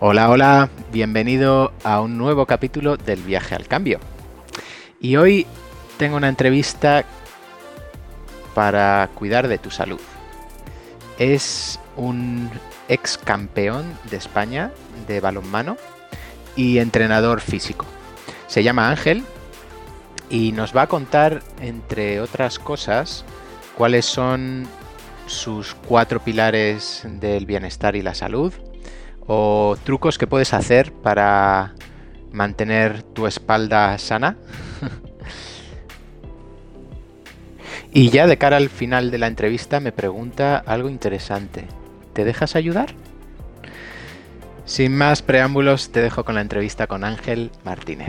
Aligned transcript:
Hola, 0.00 0.30
hola, 0.30 0.70
bienvenido 0.92 1.72
a 1.82 2.00
un 2.00 2.18
nuevo 2.18 2.46
capítulo 2.46 2.96
del 2.96 3.20
viaje 3.20 3.56
al 3.56 3.66
cambio. 3.66 3.98
Y 5.00 5.16
hoy 5.16 5.44
tengo 5.96 6.16
una 6.16 6.28
entrevista 6.28 7.04
para 8.54 9.10
cuidar 9.16 9.48
de 9.48 9.58
tu 9.58 9.72
salud. 9.72 9.98
Es 11.18 11.80
un 11.96 12.48
ex 12.88 13.18
campeón 13.18 13.92
de 14.08 14.18
España 14.18 14.70
de 15.08 15.18
balonmano 15.18 15.76
y 16.54 16.78
entrenador 16.78 17.40
físico. 17.40 17.84
Se 18.46 18.62
llama 18.62 18.90
Ángel 18.90 19.24
y 20.30 20.52
nos 20.52 20.76
va 20.76 20.82
a 20.82 20.86
contar, 20.86 21.42
entre 21.60 22.20
otras 22.20 22.60
cosas, 22.60 23.24
cuáles 23.76 24.06
son 24.06 24.68
sus 25.26 25.74
cuatro 25.74 26.20
pilares 26.20 27.02
del 27.04 27.46
bienestar 27.46 27.96
y 27.96 28.02
la 28.02 28.14
salud, 28.14 28.54
o 29.28 29.76
trucos 29.84 30.18
que 30.18 30.26
puedes 30.26 30.52
hacer 30.54 30.92
para 30.92 31.74
mantener 32.32 33.02
tu 33.02 33.26
espalda 33.26 33.96
sana. 33.98 34.36
y 37.92 38.10
ya 38.10 38.26
de 38.26 38.38
cara 38.38 38.56
al 38.56 38.70
final 38.70 39.10
de 39.10 39.18
la 39.18 39.28
entrevista 39.28 39.80
me 39.80 39.92
pregunta 39.92 40.56
algo 40.56 40.88
interesante. 40.88 41.66
¿Te 42.14 42.24
dejas 42.24 42.56
ayudar? 42.56 42.94
Sin 44.64 44.96
más 44.96 45.22
preámbulos, 45.22 45.92
te 45.92 46.00
dejo 46.00 46.24
con 46.24 46.34
la 46.34 46.40
entrevista 46.40 46.86
con 46.86 47.04
Ángel 47.04 47.50
Martínez. 47.64 48.08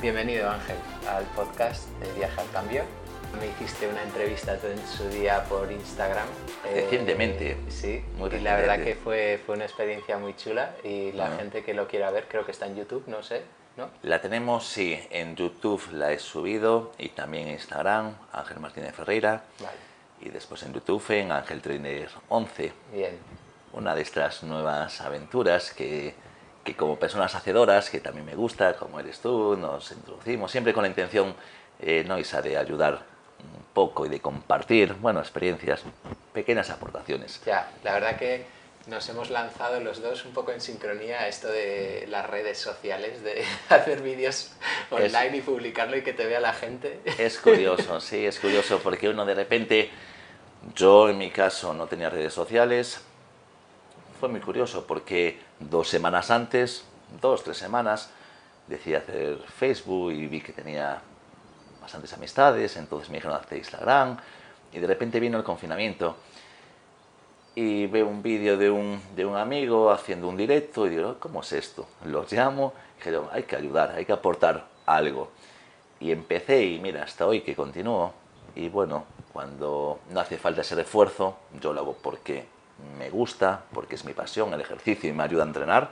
Bienvenido 0.00 0.50
Ángel 0.50 0.76
al 1.08 1.24
podcast 1.34 1.88
de 1.98 2.12
Viaje 2.12 2.40
al 2.40 2.50
Cambio. 2.50 3.07
Me 3.36 3.46
hiciste 3.46 3.86
una 3.86 4.02
entrevista 4.02 4.54
en 4.54 4.86
su 4.86 5.08
día 5.10 5.44
por 5.44 5.70
Instagram. 5.70 6.26
Eh, 6.66 6.82
recientemente. 6.82 7.56
sí, 7.68 8.02
y 8.32 8.38
la 8.40 8.56
verdad 8.56 8.82
que 8.82 8.94
fue, 8.94 9.40
fue 9.44 9.54
una 9.56 9.64
experiencia 9.64 10.18
muy 10.18 10.34
chula 10.34 10.74
y 10.82 11.12
la 11.12 11.30
gente 11.36 11.62
que 11.62 11.74
lo 11.74 11.86
quiera 11.86 12.10
ver 12.10 12.26
creo 12.26 12.44
que 12.44 12.52
está 12.52 12.66
en 12.66 12.76
YouTube, 12.76 13.04
no 13.06 13.22
sé. 13.22 13.42
¿No? 13.76 13.90
La 14.02 14.20
tenemos, 14.20 14.66
sí, 14.66 14.98
en 15.10 15.36
YouTube 15.36 15.82
la 15.92 16.10
he 16.12 16.18
subido 16.18 16.92
y 16.98 17.10
también 17.10 17.46
en 17.46 17.54
Instagram, 17.54 18.16
Ángel 18.32 18.58
Martínez 18.58 18.94
Ferreira. 18.94 19.44
Y 20.20 20.30
después 20.30 20.62
en 20.64 20.72
YouTube 20.72 21.04
en 21.10 21.30
Ángel 21.30 21.62
Trainer 21.62 22.08
11. 22.28 22.72
Bien. 22.92 23.18
Una 23.72 23.94
de 23.94 24.02
estas 24.02 24.42
nuevas 24.42 25.00
aventuras 25.00 25.72
que, 25.72 26.14
que 26.64 26.74
como 26.74 26.98
personas 26.98 27.36
hacedoras, 27.36 27.88
que 27.88 28.00
también 28.00 28.26
me 28.26 28.34
gusta, 28.34 28.74
como 28.74 28.98
eres 28.98 29.20
tú, 29.20 29.56
nos 29.56 29.92
introducimos 29.92 30.50
siempre 30.50 30.72
con 30.72 30.82
la 30.82 30.88
intención, 30.88 31.36
eh, 31.78 32.04
no 32.04 32.18
Isa, 32.18 32.42
de 32.42 32.56
ayudar 32.56 33.17
un 33.40 33.64
poco 33.72 34.06
y 34.06 34.08
de 34.08 34.20
compartir, 34.20 34.94
bueno, 34.94 35.20
experiencias, 35.20 35.82
pequeñas 36.32 36.70
aportaciones. 36.70 37.40
Ya, 37.44 37.70
la 37.84 37.92
verdad 37.92 38.16
que 38.16 38.46
nos 38.88 39.08
hemos 39.08 39.30
lanzado 39.30 39.80
los 39.80 40.00
dos 40.00 40.24
un 40.24 40.32
poco 40.32 40.52
en 40.52 40.60
sincronía 40.60 41.20
a 41.20 41.28
esto 41.28 41.48
de 41.48 42.06
las 42.08 42.28
redes 42.28 42.58
sociales, 42.58 43.22
de 43.22 43.44
hacer 43.68 44.02
vídeos 44.02 44.52
online 44.90 45.36
y 45.36 45.40
publicarlo 45.42 45.96
y 45.96 46.02
que 46.02 46.12
te 46.12 46.26
vea 46.26 46.40
la 46.40 46.54
gente. 46.54 47.00
Es 47.18 47.38
curioso, 47.38 48.00
sí, 48.00 48.24
es 48.26 48.38
curioso 48.40 48.80
porque 48.82 49.08
uno 49.08 49.24
de 49.26 49.34
repente, 49.34 49.90
yo 50.74 51.08
en 51.08 51.18
mi 51.18 51.30
caso 51.30 51.74
no 51.74 51.86
tenía 51.86 52.08
redes 52.08 52.32
sociales, 52.32 53.02
fue 54.18 54.28
muy 54.28 54.40
curioso 54.40 54.86
porque 54.86 55.38
dos 55.60 55.88
semanas 55.88 56.30
antes, 56.30 56.84
dos, 57.20 57.44
tres 57.44 57.58
semanas, 57.58 58.10
decidí 58.66 58.94
hacer 58.94 59.38
Facebook 59.58 60.12
y 60.12 60.26
vi 60.26 60.40
que 60.40 60.52
tenía 60.52 61.00
bastantes 61.88 62.12
amistades, 62.12 62.76
entonces 62.76 63.08
me 63.08 63.16
dijeron 63.16 63.34
hacer 63.34 63.56
Instagram 63.56 64.18
y 64.74 64.78
de 64.78 64.86
repente 64.86 65.18
vino 65.18 65.38
el 65.38 65.44
confinamiento 65.44 66.16
y 67.54 67.86
veo 67.86 68.06
un 68.06 68.22
vídeo 68.22 68.58
de 68.58 68.70
un, 68.70 69.00
de 69.16 69.24
un 69.24 69.34
amigo 69.34 69.90
haciendo 69.90 70.28
un 70.28 70.36
directo 70.36 70.86
y 70.86 70.90
digo, 70.90 71.16
¿cómo 71.18 71.40
es 71.40 71.50
esto? 71.52 71.88
Los 72.04 72.30
llamo 72.30 72.74
y 73.00 73.08
digo, 73.08 73.30
hay 73.32 73.44
que 73.44 73.56
ayudar, 73.56 73.92
hay 73.96 74.04
que 74.04 74.12
aportar 74.12 74.66
algo. 74.84 75.30
Y 75.98 76.12
empecé 76.12 76.62
y 76.62 76.78
mira, 76.78 77.04
hasta 77.04 77.26
hoy 77.26 77.40
que 77.40 77.56
continúo. 77.56 78.12
Y 78.54 78.68
bueno, 78.68 79.06
cuando 79.32 80.00
no 80.10 80.20
hace 80.20 80.36
falta 80.36 80.60
ese 80.60 80.74
refuerzo, 80.74 81.38
yo 81.58 81.72
lo 81.72 81.80
hago 81.80 81.94
porque 81.94 82.44
me 82.98 83.08
gusta, 83.08 83.64
porque 83.72 83.94
es 83.94 84.04
mi 84.04 84.12
pasión, 84.12 84.52
el 84.52 84.60
ejercicio 84.60 85.08
y 85.08 85.14
me 85.14 85.22
ayuda 85.22 85.42
a 85.42 85.46
entrenar 85.46 85.90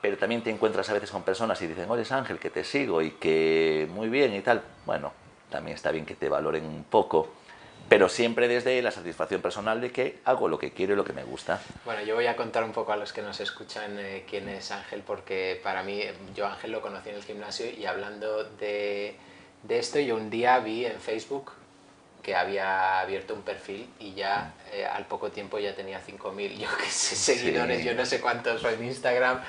pero 0.00 0.16
también 0.16 0.42
te 0.42 0.50
encuentras 0.50 0.88
a 0.90 0.92
veces 0.92 1.10
con 1.10 1.22
personas 1.22 1.60
y 1.62 1.66
dicen, 1.66 1.90
oye 1.90 2.04
Ángel, 2.10 2.38
que 2.38 2.50
te 2.50 2.64
sigo 2.64 3.02
y 3.02 3.12
que 3.12 3.88
muy 3.90 4.08
bien 4.08 4.34
y 4.34 4.40
tal. 4.40 4.62
Bueno, 4.86 5.12
también 5.50 5.74
está 5.74 5.90
bien 5.90 6.06
que 6.06 6.14
te 6.14 6.28
valoren 6.28 6.64
un 6.64 6.84
poco, 6.84 7.28
pero 7.88 8.08
siempre 8.08 8.48
desde 8.48 8.80
la 8.82 8.90
satisfacción 8.90 9.40
personal 9.40 9.80
de 9.80 9.90
que 9.90 10.18
hago 10.24 10.48
lo 10.48 10.58
que 10.58 10.72
quiero 10.72 10.92
y 10.92 10.96
lo 10.96 11.04
que 11.04 11.12
me 11.12 11.24
gusta. 11.24 11.60
Bueno, 11.84 12.02
yo 12.02 12.14
voy 12.14 12.26
a 12.26 12.36
contar 12.36 12.64
un 12.64 12.72
poco 12.72 12.92
a 12.92 12.96
los 12.96 13.12
que 13.12 13.22
nos 13.22 13.40
escuchan 13.40 13.98
eh, 13.98 14.24
quién 14.28 14.48
es 14.48 14.70
Ángel, 14.70 15.02
porque 15.06 15.60
para 15.62 15.82
mí, 15.82 16.02
yo 16.34 16.46
Ángel 16.46 16.72
lo 16.72 16.80
conocí 16.80 17.08
en 17.10 17.16
el 17.16 17.24
gimnasio 17.24 17.70
y 17.70 17.86
hablando 17.86 18.44
de, 18.44 19.16
de 19.62 19.78
esto, 19.78 19.98
yo 19.98 20.16
un 20.16 20.30
día 20.30 20.58
vi 20.60 20.84
en 20.84 21.00
Facebook 21.00 21.52
que 22.28 22.34
había 22.34 23.00
abierto 23.00 23.32
un 23.32 23.40
perfil 23.40 23.88
y 23.98 24.12
ya 24.12 24.52
eh, 24.70 24.84
al 24.84 25.06
poco 25.06 25.30
tiempo 25.30 25.58
ya 25.58 25.74
tenía 25.74 25.98
5.000, 25.98 26.58
yo 26.58 26.68
qué 26.76 26.90
sé, 26.90 27.16
seguidores, 27.16 27.82
yo 27.82 27.94
no 27.94 28.04
sé 28.04 28.20
cuántos 28.20 28.62
en 28.64 28.84
Instagram, 28.84 29.40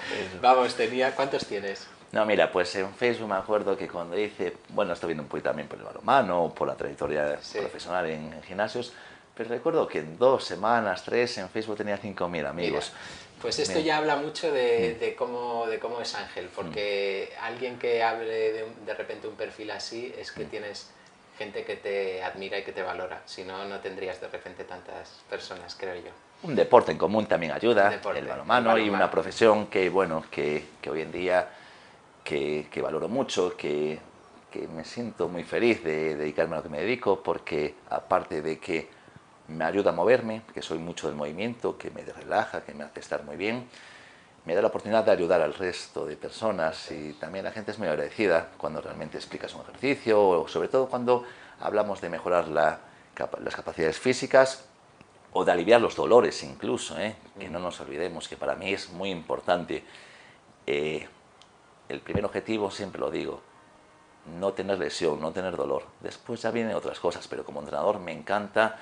vamos, 0.41 0.75
tenía, 0.75 1.13
¿cuántos 1.13 1.45
tienes? 1.45 1.87
No, 2.13 2.25
mira, 2.25 2.49
pues 2.49 2.73
en 2.77 2.93
Facebook 2.93 3.27
me 3.27 3.35
acuerdo 3.35 3.75
que 3.77 3.89
cuando 3.89 4.17
hice, 4.17 4.55
bueno, 4.69 4.93
estoy 4.93 5.07
viendo 5.07 5.23
un 5.23 5.27
poquito 5.27 5.49
también 5.49 5.67
por 5.67 5.77
el 5.77 5.83
balonmano, 5.83 6.53
por 6.55 6.69
la 6.69 6.75
trayectoria 6.75 7.37
profesional 7.51 8.09
en, 8.09 8.41
gimnasios, 8.43 8.93
pero 9.35 9.49
recuerdo 9.49 9.85
que 9.85 9.99
en 9.99 10.17
dos 10.17 10.45
semanas, 10.45 11.03
tres, 11.03 11.37
en 11.37 11.49
Facebook 11.49 11.75
tenía 11.75 11.99
5.000 11.99 12.47
amigos. 12.47 12.93
pues 13.41 13.59
esto 13.59 13.79
ya 13.79 13.97
habla 13.97 14.15
mucho 14.15 14.53
de, 14.53 14.95
de, 14.95 15.15
cómo, 15.15 15.67
de 15.67 15.79
cómo 15.79 15.99
es 15.99 16.15
Ángel, 16.15 16.47
porque 16.55 17.33
alguien 17.41 17.77
que 17.77 18.03
hable 18.03 18.53
de, 18.53 18.65
de 18.85 18.93
repente 18.93 19.27
un 19.27 19.35
perfil 19.35 19.71
así 19.71 20.15
es 20.17 20.31
que 20.31 20.45
tienes 20.45 20.91
gente 21.39 21.63
que 21.63 21.77
te 21.77 22.21
admira 22.21 22.59
y 22.59 22.63
que 22.63 22.73
te 22.73 22.83
valora. 22.83 23.21
Si 23.25 23.45
no, 23.45 23.63
no 23.63 23.79
tendrías 23.79 24.19
de 24.19 24.27
repente 24.27 24.65
tantas 24.65 25.23
personas, 25.29 25.73
creo 25.79 25.95
yo. 25.95 26.11
Un 26.43 26.53
deporte 26.53 26.91
en 26.91 26.97
común 26.97 27.25
también 27.27 27.53
ayuda, 27.53 27.93
el 27.93 28.27
balonmano 28.27 28.77
y 28.77 28.89
una 28.89 29.09
profesión 29.09 29.67
que, 29.67 29.89
bueno, 29.89 30.25
que, 30.29 30.65
que 30.81 30.89
hoy 30.89 31.01
en 31.01 31.11
día 31.13 31.49
que, 32.25 32.67
que 32.69 32.81
valoro 32.81 33.07
mucho, 33.07 33.55
que, 33.55 33.99
que, 34.51 34.67
me 34.67 34.83
siento 34.83 35.29
muy 35.29 35.43
feliz 35.43 35.81
de, 35.81 36.17
dedicarme 36.17 36.55
a 36.55 36.57
lo 36.57 36.63
que 36.63 36.69
me 36.69 36.81
dedico, 36.81 37.23
porque 37.23 37.75
aparte 37.89 38.41
de 38.41 38.59
que 38.59 38.89
me 39.47 39.63
ayuda 39.63 39.91
a 39.91 39.93
moverme, 39.93 40.41
que 40.53 40.61
soy 40.61 40.77
mucho 40.77 41.07
del 41.07 41.15
movimiento, 41.15 41.77
que 41.77 41.89
me 41.89 42.03
relaja, 42.03 42.61
que 42.65 42.73
me 42.73 42.83
hace 42.83 42.99
estar 42.99 43.23
muy 43.23 43.37
bien, 43.37 43.67
me 44.45 44.55
da 44.55 44.61
la 44.61 44.69
oportunidad 44.69 45.03
de 45.03 45.11
ayudar 45.11 45.41
al 45.41 45.53
resto 45.53 46.05
de 46.05 46.15
personas 46.15 46.91
y 46.91 47.13
también 47.13 47.45
la 47.45 47.51
gente 47.51 47.71
es 47.71 47.79
muy 47.79 47.87
agradecida 47.87 48.49
cuando 48.57 48.81
realmente 48.81 49.17
explicas 49.17 49.53
un 49.53 49.61
ejercicio 49.61 50.21
o 50.21 50.47
sobre 50.47 50.67
todo 50.69 50.87
cuando 50.87 51.25
hablamos 51.59 52.01
de 52.01 52.09
mejorar 52.09 52.47
la, 52.47 52.79
las 53.43 53.55
capacidades 53.55 53.99
físicas 53.99 54.65
o 55.33 55.45
de 55.45 55.51
aliviar 55.51 55.81
los 55.81 55.95
dolores 55.95 56.43
incluso, 56.43 56.99
¿eh? 56.99 57.15
que 57.37 57.49
no 57.49 57.59
nos 57.59 57.79
olvidemos 57.81 58.27
que 58.27 58.37
para 58.37 58.55
mí 58.55 58.73
es 58.73 58.89
muy 58.89 59.11
importante. 59.11 59.83
Eh, 60.65 61.07
el 61.87 62.01
primer 62.01 62.25
objetivo, 62.25 62.69
siempre 62.71 62.99
lo 62.99 63.09
digo, 63.09 63.41
no 64.39 64.53
tener 64.53 64.77
lesión, 64.77 65.19
no 65.19 65.31
tener 65.31 65.55
dolor. 65.55 65.83
Después 66.01 66.41
ya 66.41 66.51
vienen 66.51 66.75
otras 66.75 66.99
cosas, 66.99 67.27
pero 67.27 67.43
como 67.43 67.59
entrenador 67.59 67.99
me 67.99 68.11
encanta 68.11 68.77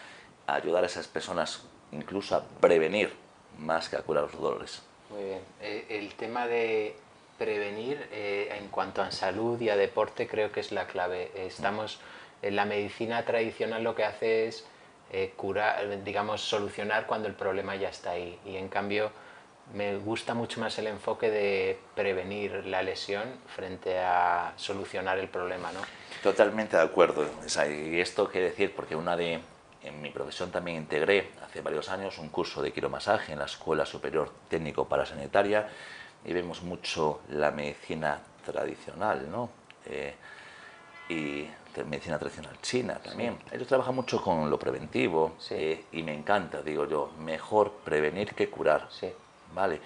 ayudar 0.46 0.84
a 0.84 0.88
esas 0.88 1.08
personas 1.08 1.64
incluso 1.92 2.36
a 2.36 2.44
prevenir 2.44 3.14
más 3.58 3.90
que 3.90 3.96
a 3.96 4.02
curar 4.02 4.24
los 4.24 4.40
dolores. 4.40 4.82
Muy 5.10 5.24
bien. 5.24 5.42
Eh, 5.62 5.86
el 5.90 6.14
tema 6.16 6.48
de 6.48 6.96
prevenir 7.38 8.08
eh, 8.12 8.56
en 8.60 8.68
cuanto 8.70 9.02
a 9.02 9.12
salud 9.12 9.60
y 9.62 9.70
a 9.70 9.78
deporte 9.78 10.28
creo 10.28 10.52
que 10.52 10.60
es 10.60 10.72
la 10.72 10.88
clave. 10.88 11.32
Estamos 11.36 12.00
en 12.42 12.56
la 12.56 12.66
medicina 12.66 13.24
tradicional 13.26 13.84
lo 13.84 13.96
que 13.96 14.04
hace 14.04 14.48
es 14.48 14.66
eh, 15.12 15.34
curar, 15.36 16.04
digamos, 16.04 16.42
solucionar 16.42 17.08
cuando 17.08 17.28
el 17.28 17.36
problema 17.36 17.76
ya 17.76 17.90
está 17.90 18.12
ahí. 18.12 18.40
Y 18.46 18.58
en 18.58 18.68
cambio 18.68 19.12
me 19.74 19.98
gusta 19.98 20.34
mucho 20.34 20.60
más 20.60 20.78
el 20.80 20.88
enfoque 20.88 21.30
de 21.30 21.78
prevenir 21.96 22.66
la 22.66 22.82
lesión 22.82 23.24
frente 23.48 24.00
a 24.00 24.54
solucionar 24.56 25.20
el 25.20 25.28
problema, 25.28 25.72
¿no? 25.72 25.82
Totalmente 26.24 26.78
de 26.78 26.84
acuerdo. 26.84 27.26
Y 27.70 28.00
esto 28.00 28.30
quiere 28.30 28.50
decir, 28.50 28.74
porque 28.76 28.96
una 28.96 29.16
de, 29.18 29.40
en 29.88 30.02
mi 30.02 30.10
profesión 30.10 30.52
también 30.52 30.78
integré 30.78 31.32
hace 31.44 31.62
varios 31.62 31.90
años 31.90 32.18
un 32.18 32.30
curso 32.30 32.62
de 32.62 32.72
quiromasaje 32.72 33.34
en 33.34 33.40
la 33.40 33.46
Escuela 33.46 33.86
Superior 33.86 34.32
Técnico 34.50 34.86
Parasanitaria 34.88 35.68
y 36.26 36.34
vemos 36.34 36.62
mucho 36.62 37.22
la 37.30 37.52
medicina 37.52 38.20
tradicional, 38.46 39.30
¿no? 39.32 39.50
Eh, 39.86 40.14
y 41.10 41.48
medicina 41.86 42.18
tradicional 42.18 42.60
china 42.62 43.00
también. 43.04 43.38
Ellos 43.52 43.68
trabajan 43.68 43.96
mucho 43.96 44.22
con 44.22 44.50
lo 44.50 44.58
preventivo 44.58 45.36
eh, 45.52 45.86
y 45.92 46.04
me 46.04 46.14
encanta, 46.14 46.62
digo 46.62 46.88
yo, 46.88 47.12
mejor 47.20 47.72
prevenir 47.86 48.34
que 48.34 48.50
curar. 48.50 48.88
Sí. 48.90 49.12
¿Vale? 49.54 49.80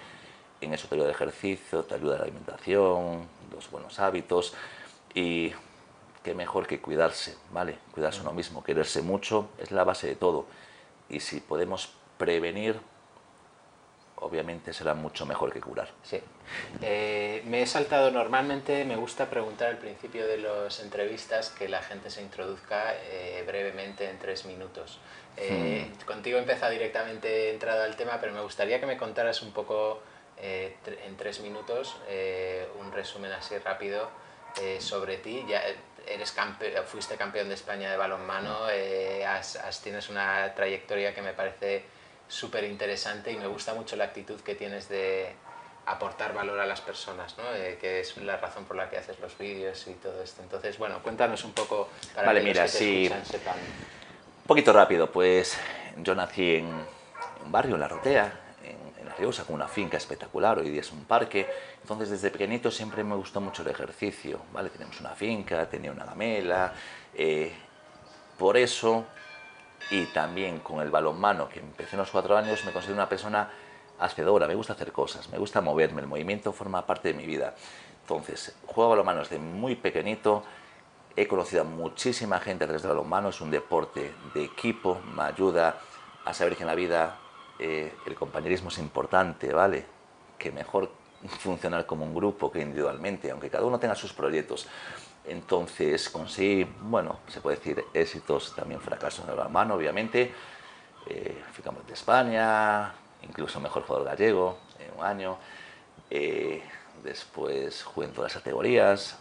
En 0.60 0.72
eso 0.72 0.88
te 0.88 0.94
ayuda 0.94 1.08
el 1.08 1.14
ejercicio, 1.14 1.84
te 1.84 1.94
ayuda 1.94 2.16
la 2.16 2.24
alimentación, 2.24 3.28
los 3.52 3.70
buenos 3.70 3.98
hábitos 4.00 4.54
y 5.14 5.52
qué 6.22 6.34
mejor 6.34 6.66
que 6.66 6.80
cuidarse, 6.80 7.36
¿vale? 7.50 7.78
Cuidarse 7.92 8.20
uno 8.20 8.32
mismo, 8.32 8.62
quererse 8.62 9.02
mucho 9.02 9.50
es 9.58 9.70
la 9.70 9.84
base 9.84 10.06
de 10.06 10.16
todo. 10.16 10.46
Y 11.08 11.20
si 11.20 11.40
podemos 11.40 11.90
prevenir 12.18 12.80
obviamente 14.22 14.72
será 14.72 14.94
mucho 14.94 15.26
mejor 15.26 15.52
que 15.52 15.60
curar. 15.60 15.88
Sí. 16.02 16.20
Eh, 16.80 17.42
me 17.46 17.62
he 17.62 17.66
saltado 17.66 18.10
normalmente, 18.10 18.84
me 18.84 18.96
gusta 18.96 19.28
preguntar 19.28 19.68
al 19.68 19.78
principio 19.78 20.26
de 20.26 20.38
las 20.38 20.80
entrevistas 20.80 21.50
que 21.50 21.68
la 21.68 21.82
gente 21.82 22.08
se 22.08 22.22
introduzca 22.22 22.94
eh, 22.94 23.42
brevemente 23.46 24.08
en 24.08 24.18
tres 24.18 24.46
minutos. 24.46 24.98
Eh, 25.36 25.90
hmm. 25.90 26.04
Contigo 26.04 26.38
he 26.38 26.40
empezado 26.40 26.72
directamente 26.72 27.50
entrado 27.50 27.82
al 27.82 27.96
tema, 27.96 28.18
pero 28.20 28.32
me 28.32 28.42
gustaría 28.42 28.80
que 28.80 28.86
me 28.86 28.96
contaras 28.96 29.42
un 29.42 29.52
poco 29.52 30.00
en 30.44 31.16
tres 31.16 31.40
minutos 31.40 31.96
un 32.80 32.90
resumen 32.90 33.30
así 33.30 33.56
rápido 33.58 34.08
sobre 34.80 35.18
ti. 35.18 35.44
Ya, 35.48 35.62
eres 36.06 36.34
fuiste 36.86 37.16
campeón 37.16 37.48
de 37.48 37.54
España 37.54 37.90
de 37.90 37.96
balonmano, 37.96 38.68
tienes 39.82 40.08
una 40.08 40.54
trayectoria 40.54 41.14
que 41.14 41.22
me 41.22 41.32
parece 41.32 41.84
súper 42.28 42.64
interesante 42.64 43.30
y 43.30 43.36
me 43.36 43.46
gusta 43.46 43.74
mucho 43.74 43.96
la 43.96 44.04
actitud 44.04 44.40
que 44.40 44.54
tienes 44.54 44.88
de 44.88 45.34
aportar 45.86 46.32
valor 46.32 46.60
a 46.60 46.66
las 46.66 46.80
personas, 46.80 47.36
¿no? 47.36 47.44
Eh, 47.54 47.76
que 47.80 48.00
es 48.00 48.16
la 48.18 48.36
razón 48.36 48.64
por 48.64 48.76
la 48.76 48.88
que 48.88 48.96
haces 48.96 49.18
los 49.18 49.36
vídeos 49.36 49.86
y 49.88 49.94
todo 49.94 50.22
esto. 50.22 50.42
Entonces, 50.42 50.78
bueno, 50.78 51.02
cuéntanos 51.02 51.44
un 51.44 51.52
poco 51.52 51.88
para 52.14 52.28
vale, 52.28 52.40
que 52.40 52.46
mira, 52.46 52.62
los 52.62 52.72
que 52.72 52.78
te 52.78 53.02
escuchan 53.02 53.26
sepan. 53.26 53.56
Un 53.56 54.46
poquito 54.46 54.72
rápido, 54.72 55.10
pues 55.10 55.58
yo 55.96 56.14
nací 56.14 56.56
en 56.56 56.66
un 56.66 57.52
barrio, 57.52 57.74
en 57.74 57.80
La 57.80 57.88
Rotea, 57.88 58.40
en, 59.02 59.16
Riosa, 59.16 59.44
con 59.44 59.54
una 59.54 59.68
finca 59.68 59.96
espectacular, 59.96 60.58
hoy 60.58 60.70
día 60.70 60.80
es 60.80 60.92
un 60.92 61.04
parque. 61.04 61.46
Entonces, 61.80 62.10
desde 62.10 62.30
pequeñito 62.30 62.70
siempre 62.70 63.04
me 63.04 63.14
gustó 63.14 63.40
mucho 63.40 63.62
el 63.62 63.68
ejercicio, 63.68 64.40
¿vale? 64.52 64.70
Tenemos 64.70 65.00
una 65.00 65.10
finca, 65.10 65.68
tenía 65.68 65.92
una 65.92 66.04
gamela. 66.04 66.72
Eh, 67.14 67.52
por 68.38 68.56
eso 68.56 69.06
y 69.90 70.06
también 70.06 70.60
con 70.60 70.80
el 70.80 70.90
balonmano, 70.90 71.48
que 71.48 71.60
empecé 71.60 71.96
en 71.96 72.00
los 72.00 72.10
cuatro 72.10 72.36
años, 72.36 72.64
me 72.64 72.72
considero 72.72 72.96
una 72.96 73.08
persona 73.08 73.50
hacedora, 73.98 74.46
me 74.46 74.54
gusta 74.54 74.72
hacer 74.72 74.92
cosas, 74.92 75.28
me 75.28 75.38
gusta 75.38 75.60
moverme, 75.60 76.00
el 76.00 76.06
movimiento 76.06 76.52
forma 76.52 76.86
parte 76.86 77.08
de 77.08 77.14
mi 77.14 77.26
vida. 77.26 77.54
Entonces, 78.00 78.56
juego 78.66 78.90
balonmano 78.90 79.20
desde 79.20 79.38
muy 79.38 79.76
pequeñito, 79.76 80.44
he 81.14 81.26
conocido 81.28 81.62
a 81.62 81.64
muchísima 81.64 82.38
gente 82.40 82.66
desde 82.66 82.88
el 82.88 82.94
balonmano, 82.94 83.28
es 83.28 83.40
un 83.40 83.50
deporte 83.50 84.14
de 84.34 84.44
equipo, 84.44 85.00
me 85.14 85.24
ayuda 85.24 85.78
a 86.24 86.32
saber 86.32 86.56
que 86.56 86.62
en 86.62 86.68
la 86.68 86.74
vida 86.74 87.18
eh, 87.64 87.92
el 88.06 88.16
compañerismo 88.16 88.70
es 88.70 88.78
importante, 88.78 89.52
¿vale? 89.52 89.84
Que 90.36 90.50
mejor 90.50 90.90
funcionar 91.38 91.86
como 91.86 92.04
un 92.04 92.12
grupo 92.12 92.50
que 92.50 92.60
individualmente, 92.60 93.30
aunque 93.30 93.48
cada 93.48 93.64
uno 93.64 93.78
tenga 93.78 93.94
sus 93.94 94.12
proyectos. 94.12 94.66
Entonces 95.24 96.10
conseguí, 96.10 96.64
bueno, 96.80 97.20
se 97.28 97.40
puede 97.40 97.58
decir 97.58 97.84
éxitos, 97.94 98.52
también 98.56 98.80
fracasos 98.80 99.24
en 99.24 99.38
el 99.38 99.48
mano, 99.48 99.74
obviamente. 99.74 100.34
Eh, 101.06 101.40
de 101.86 101.94
España, 101.94 102.92
incluso 103.22 103.60
mejor 103.60 103.84
jugador 103.84 104.08
gallego 104.08 104.58
en 104.80 104.98
un 104.98 105.04
año. 105.04 105.38
Eh, 106.10 106.60
después 107.04 107.84
jugué 107.84 108.08
en 108.08 108.12
todas 108.12 108.34
las 108.34 108.42
categorías, 108.42 109.18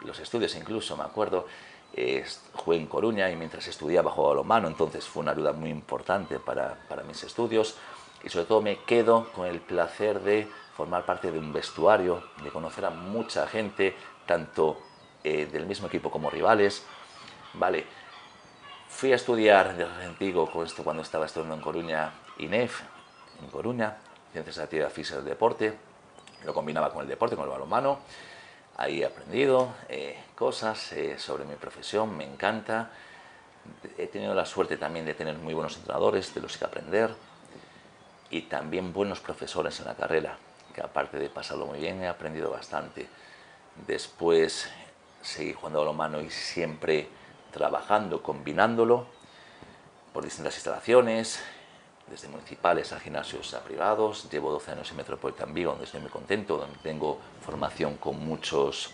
los 0.00 0.18
estudios 0.18 0.56
incluso, 0.56 0.96
me 0.96 1.04
acuerdo. 1.04 1.46
Eh, 1.92 2.24
jugué 2.54 2.76
en 2.78 2.86
Coruña 2.86 3.30
y 3.30 3.36
mientras 3.36 3.66
estudiaba 3.66 4.10
jugaba 4.12 4.42
mano, 4.42 4.68
entonces 4.68 5.04
fue 5.06 5.22
una 5.22 5.32
ayuda 5.32 5.52
muy 5.52 5.70
importante 5.70 6.38
para, 6.38 6.76
mis 7.06 7.22
estudios. 7.24 7.76
Y 8.22 8.28
sobre 8.28 8.46
todo 8.46 8.62
me 8.62 8.78
quedo 8.84 9.32
con 9.32 9.46
el 9.46 9.60
placer 9.60 10.20
de 10.20 10.48
formar 10.76 11.04
parte 11.04 11.30
de 11.30 11.38
un 11.38 11.52
vestuario, 11.52 12.22
de 12.42 12.50
conocer 12.50 12.84
a 12.84 12.90
mucha 12.90 13.46
gente, 13.46 13.94
tanto 14.26 14.78
eh, 15.24 15.46
del 15.46 15.66
mismo 15.66 15.88
equipo 15.88 16.10
como 16.10 16.30
rivales. 16.30 16.84
Vale, 17.54 17.84
fui 18.88 19.12
a 19.12 19.16
estudiar 19.16 19.76
de 19.76 19.84
antiguo 20.04 20.50
con 20.50 20.66
esto 20.66 20.84
cuando 20.84 21.02
estaba 21.02 21.26
estudiando 21.26 21.54
en 21.54 21.60
Coruña, 21.60 22.12
INEF, 22.38 22.82
en 23.42 23.50
Coruña, 23.50 23.96
Ciencias 24.32 24.56
de 24.56 24.62
Actividad 24.62 24.90
Física 24.90 25.16
del 25.16 25.26
Deporte. 25.26 25.76
Lo 26.44 26.54
combinaba 26.54 26.92
con 26.92 27.02
el 27.02 27.08
deporte, 27.08 27.36
con 27.36 27.44
el 27.46 27.50
balonmano. 27.50 27.98
Ahí 28.76 29.02
he 29.02 29.06
aprendido 29.06 29.74
eh, 29.88 30.18
cosas 30.34 30.92
eh, 30.92 31.18
sobre 31.18 31.44
mi 31.44 31.54
profesión, 31.54 32.16
me 32.16 32.24
encanta. 32.24 32.90
He 33.98 34.06
tenido 34.06 34.34
la 34.34 34.46
suerte 34.46 34.76
también 34.76 35.04
de 35.04 35.14
tener 35.14 35.36
muy 35.36 35.54
buenos 35.54 35.76
entrenadores 35.76 36.34
de 36.34 36.40
los 36.40 36.56
que 36.56 36.64
aprender 36.64 37.14
y 38.30 38.42
también 38.42 38.92
buenos 38.92 39.20
profesores 39.20 39.78
en 39.80 39.86
la 39.86 39.94
carrera, 39.94 40.38
que 40.74 40.80
aparte 40.80 41.18
de 41.18 41.28
pasarlo 41.28 41.66
muy 41.66 41.78
bien 41.78 42.02
he 42.02 42.08
aprendido 42.08 42.50
bastante. 42.50 43.06
Después 43.86 44.70
seguir 45.20 45.56
jugando 45.56 45.82
a 45.82 45.84
lo 45.84 45.92
mano 45.92 46.20
y 46.20 46.30
siempre 46.30 47.08
trabajando, 47.52 48.22
combinándolo 48.22 49.06
por 50.12 50.24
distintas 50.24 50.54
instalaciones, 50.54 51.40
desde 52.10 52.28
municipales 52.28 52.92
a 52.92 53.00
gimnasios 53.00 53.54
a 53.54 53.60
privados. 53.60 54.28
Llevo 54.30 54.50
12 54.50 54.72
años 54.72 54.90
en 54.90 54.96
Metropolitan 54.96 55.54
Vigo, 55.54 55.70
donde 55.70 55.84
estoy 55.84 56.00
muy 56.00 56.10
contento, 56.10 56.56
donde 56.56 56.78
tengo 56.78 57.18
formación 57.40 57.96
con 57.96 58.18
muchos 58.18 58.92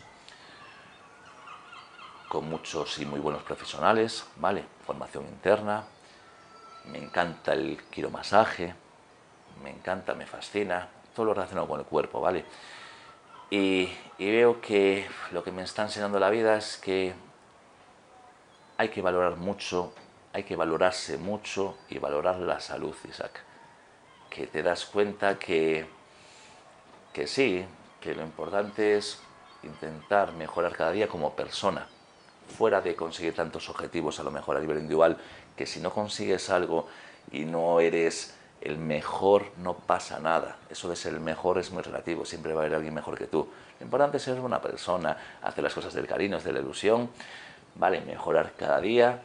con 2.28 2.48
muchos 2.48 2.98
y 2.98 3.06
muy 3.06 3.20
buenos 3.20 3.42
profesionales, 3.44 4.26
¿vale? 4.36 4.64
Formación 4.84 5.24
interna. 5.24 5.84
Me 6.86 6.98
encanta 6.98 7.52
el 7.52 7.82
quiromasaje, 7.90 8.74
me 9.62 9.70
encanta, 9.70 10.14
me 10.14 10.26
fascina, 10.26 10.88
todo 11.14 11.26
lo 11.26 11.34
relacionado 11.34 11.68
con 11.68 11.80
el 11.80 11.86
cuerpo, 11.86 12.20
¿vale? 12.20 12.44
Y, 13.50 13.88
veo 14.18 14.60
que 14.60 15.08
lo 15.30 15.44
que 15.44 15.52
me 15.52 15.62
está 15.62 15.82
enseñando 15.82 16.18
la 16.18 16.30
vida 16.30 16.56
es 16.56 16.76
que 16.76 17.14
hay 18.76 18.88
que 18.88 19.00
valorar 19.00 19.36
mucho, 19.36 19.92
hay 20.37 20.43
que 20.43 20.55
valorarse 20.55 21.17
mucho 21.17 21.79
y 21.88 21.99
valorar 21.99 22.38
la 22.41 22.61
salud, 22.61 22.94
Isaac. 23.09 23.41
Que 24.29 24.47
te 24.47 24.62
das 24.62 24.85
cuenta 24.85 25.38
que, 25.38 25.87
que 27.15 27.27
sí, 27.27 27.65
que 28.03 28.15
lo 28.15 28.23
importante 28.23 28.99
es 28.99 29.19
intentar 29.62 30.33
mejorar 30.33 30.77
cada 30.77 30.93
día 30.93 31.09
como 31.09 31.35
persona, 31.35 31.87
fuera 32.59 32.83
de 32.83 32.94
conseguir 32.94 33.35
tantos 33.35 33.71
objetivos 33.71 34.21
a 34.21 34.25
lo 34.25 34.31
mejor 34.31 34.59
a 34.59 34.61
nivel 34.61 34.77
individual, 34.77 35.17
que 35.56 35.65
si 35.65 35.81
no 35.81 35.91
consigues 35.91 36.50
algo 36.50 36.87
y 37.33 37.47
no 37.47 37.81
eres 37.81 38.35
el 38.61 38.76
mejor 38.76 39.47
no 39.57 39.73
pasa 39.73 40.21
nada. 40.21 40.59
Eso 40.69 40.87
de 40.90 40.97
ser 40.97 41.14
el 41.14 41.21
mejor 41.21 41.57
es 41.57 41.71
muy 41.71 41.83
relativo, 41.83 42.26
siempre 42.26 42.52
va 42.52 42.61
a 42.61 42.64
haber 42.64 42.75
alguien 42.76 42.93
mejor 42.93 43.16
que 43.16 43.26
tú. 43.26 43.49
Lo 43.81 43.85
importante 43.87 44.19
es 44.19 44.23
ser 44.23 44.38
una 44.38 44.61
persona, 44.61 45.16
hacer 45.40 45.64
las 45.64 45.73
cosas 45.73 45.95
del 45.95 46.07
cariño, 46.07 46.38
de 46.38 46.52
la 46.52 46.61
ilusión, 46.61 47.09
vale, 47.75 48.02
mejorar 48.02 48.52
cada 48.55 48.83
día 48.83 49.23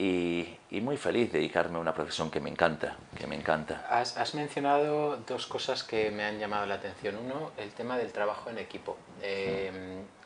y, 0.00 0.80
muy 0.80 0.96
feliz 0.96 1.30
dedicarme 1.30 1.76
a 1.76 1.80
una 1.80 1.94
profesión 1.94 2.30
que 2.30 2.40
me 2.40 2.48
encanta, 2.48 2.96
que 3.18 3.26
me 3.26 3.36
encanta. 3.36 3.86
Has, 3.90 4.34
mencionado 4.34 5.18
dos 5.26 5.46
cosas 5.46 5.82
que 5.84 6.10
me 6.10 6.24
han 6.24 6.38
llamado 6.38 6.64
la 6.66 6.76
atención. 6.76 7.16
Uno, 7.16 7.52
el 7.58 7.70
tema 7.72 7.98
del 7.98 8.10
trabajo 8.10 8.48
en 8.48 8.58
equipo. 8.58 8.96
Eh, 9.20 9.70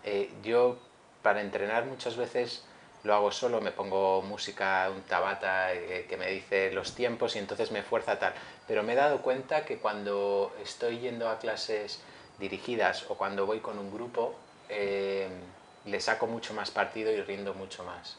eh, 0.05 0.31
yo, 0.45 0.79
para 1.23 1.41
entrenar 1.41 1.87
muchas 1.87 2.17
veces 2.17 2.65
lo 3.03 3.15
hago 3.15 3.31
solo, 3.31 3.61
me 3.61 3.71
pongo 3.71 4.23
música, 4.23 4.91
un 4.95 5.03
tabata 5.03 5.75
eh, 5.75 6.07
que 6.09 6.17
me 6.17 6.31
dice 6.31 6.73
los 6.73 6.95
tiempos 6.95 7.37
y 7.37 7.39
entonces 7.39 7.71
me 7.71 7.83
fuerza 7.83 8.19
tal. 8.19 8.33
Pero 8.67 8.83
me 8.83 8.95
he 8.95 8.97
dado 8.97 9.23
cuenta 9.23 9.65
que 9.65 9.79
cuando 9.79 10.55
estoy 10.63 11.01
yendo 11.01 11.29
a 11.29 11.39
clases 11.39 12.01
dirigidas 12.39 13.05
o 13.11 13.17
cuando 13.17 13.45
voy 13.45 13.61
con 13.61 13.79
un 13.79 13.93
grupo, 13.93 14.35
eh, 14.69 15.29
le 15.85 16.01
saco 16.01 16.27
mucho 16.27 16.55
más 16.55 16.71
partido 16.71 17.13
y 17.13 17.21
rindo 17.21 17.53
mucho 17.55 17.85
más. 17.85 18.17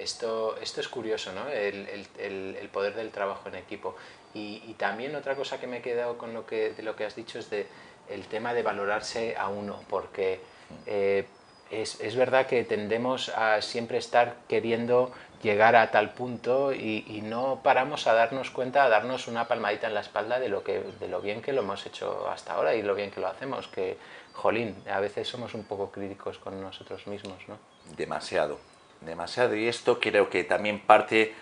Esto, 0.00 0.56
esto 0.60 0.80
es 0.80 0.88
curioso, 0.88 1.32
¿no? 1.32 1.48
El, 1.48 1.88
el, 2.18 2.56
el 2.56 2.68
poder 2.68 2.94
del 2.94 3.10
trabajo 3.10 3.48
en 3.48 3.56
equipo. 3.56 3.96
Y, 4.34 4.62
y, 4.66 4.74
también 4.74 5.16
otra 5.16 5.34
cosa 5.34 5.58
que 5.58 5.66
me 5.66 5.78
he 5.78 5.82
quedado 5.82 6.18
con 6.18 6.34
lo 6.34 6.46
que, 6.46 6.72
de 6.72 6.82
lo 6.82 6.94
que 6.94 7.04
has 7.04 7.16
dicho 7.16 7.38
es 7.38 7.48
de 7.50 7.66
el 8.08 8.26
tema 8.26 8.54
de 8.54 8.62
valorarse 8.62 9.36
a 9.36 9.48
uno, 9.48 9.80
porque 9.88 10.40
eh, 10.86 11.26
es, 11.70 12.00
es, 12.00 12.16
verdad 12.16 12.46
que 12.46 12.64
tendemos 12.64 13.28
a 13.30 13.60
siempre 13.60 13.98
estar 13.98 14.36
queriendo 14.48 15.12
llegar 15.42 15.76
a 15.76 15.90
tal 15.90 16.14
punto 16.14 16.72
y, 16.72 17.22
no 17.22 17.60
paramos 17.62 18.06
a 18.06 18.14
darnos 18.14 18.50
cuenta, 18.50 18.84
a 18.84 18.88
darnos 18.88 19.28
una 19.28 19.46
palmadita 19.46 19.86
en 19.86 19.94
la 19.94 20.00
espalda 20.00 20.40
de 20.40 20.48
lo, 20.48 20.64
que, 20.64 20.82
de 20.98 21.08
lo 21.08 21.20
bien 21.20 21.42
que 21.42 21.52
lo 21.52 21.60
hemos 21.60 21.84
hecho 21.86 22.28
hasta 22.30 22.54
ahora 22.54 22.74
y 22.74 22.82
lo 22.82 22.94
bien 22.94 23.10
que 23.10 23.20
lo 23.20 23.28
hacemos, 23.28 23.68
que, 23.68 23.98
jolín, 24.32 24.74
a 24.90 25.00
veces 25.00 25.28
somos 25.28 25.54
un 25.54 25.64
poco 25.64 25.90
críticos 25.90 26.38
con 26.38 26.60
nosotros 26.60 27.06
mismos, 27.06 27.46
¿no? 27.48 27.58
Demasiado, 27.96 28.58
demasiado. 29.00 29.54
Y 29.54 29.68
esto 29.68 29.98
creo 30.00 30.28
que 30.30 30.44
también 30.44 30.80
parte 30.80 31.34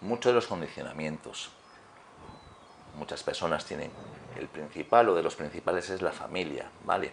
mucho 0.00 0.30
de 0.30 0.34
los 0.34 0.46
condicionamientos. 0.46 1.50
Muchas 2.96 3.22
personas 3.22 3.64
tienen 3.64 3.90
el 4.38 4.48
principal 4.48 5.08
o 5.08 5.14
de 5.14 5.22
los 5.22 5.34
principales 5.34 5.90
es 5.90 6.02
la 6.02 6.12
familia, 6.12 6.70
¿vale? 6.84 7.12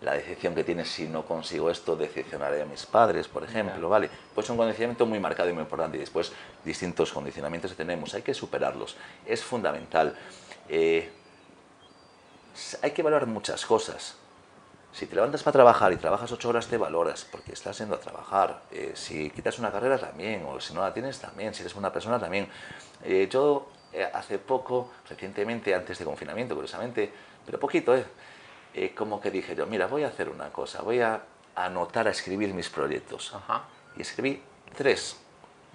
la 0.00 0.12
decepción 0.12 0.54
que 0.54 0.62
tienes 0.62 0.88
si 0.88 1.08
no 1.08 1.24
consigo 1.24 1.70
esto, 1.70 1.96
decepcionaré 1.96 2.62
a 2.62 2.66
mis 2.66 2.86
padres, 2.86 3.26
por 3.26 3.42
ejemplo, 3.42 3.88
¿vale? 3.88 4.08
Pues 4.34 4.48
un 4.48 4.56
condicionamiento 4.56 5.06
muy 5.06 5.18
marcado 5.18 5.50
y 5.50 5.52
muy 5.52 5.62
importante. 5.62 5.96
Y 5.96 6.00
después, 6.00 6.32
distintos 6.64 7.12
condicionamientos 7.12 7.72
que 7.72 7.78
tenemos, 7.78 8.14
hay 8.14 8.22
que 8.22 8.34
superarlos. 8.34 8.96
Es 9.26 9.42
fundamental. 9.42 10.16
Eh, 10.68 11.10
hay 12.80 12.90
que 12.92 13.02
valorar 13.02 13.26
muchas 13.26 13.66
cosas. 13.66 14.16
Si 14.98 15.06
te 15.06 15.14
levantas 15.14 15.44
para 15.44 15.52
trabajar 15.52 15.92
y 15.92 15.96
trabajas 15.96 16.32
ocho 16.32 16.48
horas, 16.48 16.66
te 16.66 16.76
valoras 16.76 17.24
porque 17.30 17.52
estás 17.52 17.78
yendo 17.78 17.94
a 17.94 18.00
trabajar. 18.00 18.62
Eh, 18.72 18.90
si 18.94 19.30
quitas 19.30 19.56
una 19.60 19.70
carrera, 19.70 19.96
también. 19.96 20.44
O 20.44 20.58
si 20.58 20.74
no 20.74 20.80
la 20.80 20.92
tienes, 20.92 21.20
también. 21.20 21.54
Si 21.54 21.60
eres 21.60 21.76
una 21.76 21.92
persona, 21.92 22.18
también. 22.18 22.48
Eh, 23.04 23.28
yo 23.30 23.68
eh, 23.92 24.10
hace 24.12 24.40
poco, 24.40 24.90
recientemente, 25.08 25.72
antes 25.72 26.00
de 26.00 26.04
confinamiento, 26.04 26.56
curiosamente, 26.56 27.12
pero 27.46 27.60
poquito, 27.60 27.96
¿eh? 27.96 28.04
eh 28.74 28.92
como 28.92 29.20
que 29.20 29.30
dije 29.30 29.54
yo, 29.54 29.66
mira, 29.66 29.86
voy 29.86 30.02
a 30.02 30.08
hacer 30.08 30.28
una 30.28 30.50
cosa, 30.50 30.82
voy 30.82 31.00
a 31.00 31.22
anotar, 31.54 32.08
a 32.08 32.10
escribir 32.10 32.52
mis 32.52 32.68
proyectos. 32.68 33.32
Y 33.96 34.02
escribí 34.02 34.42
tres, 34.76 35.16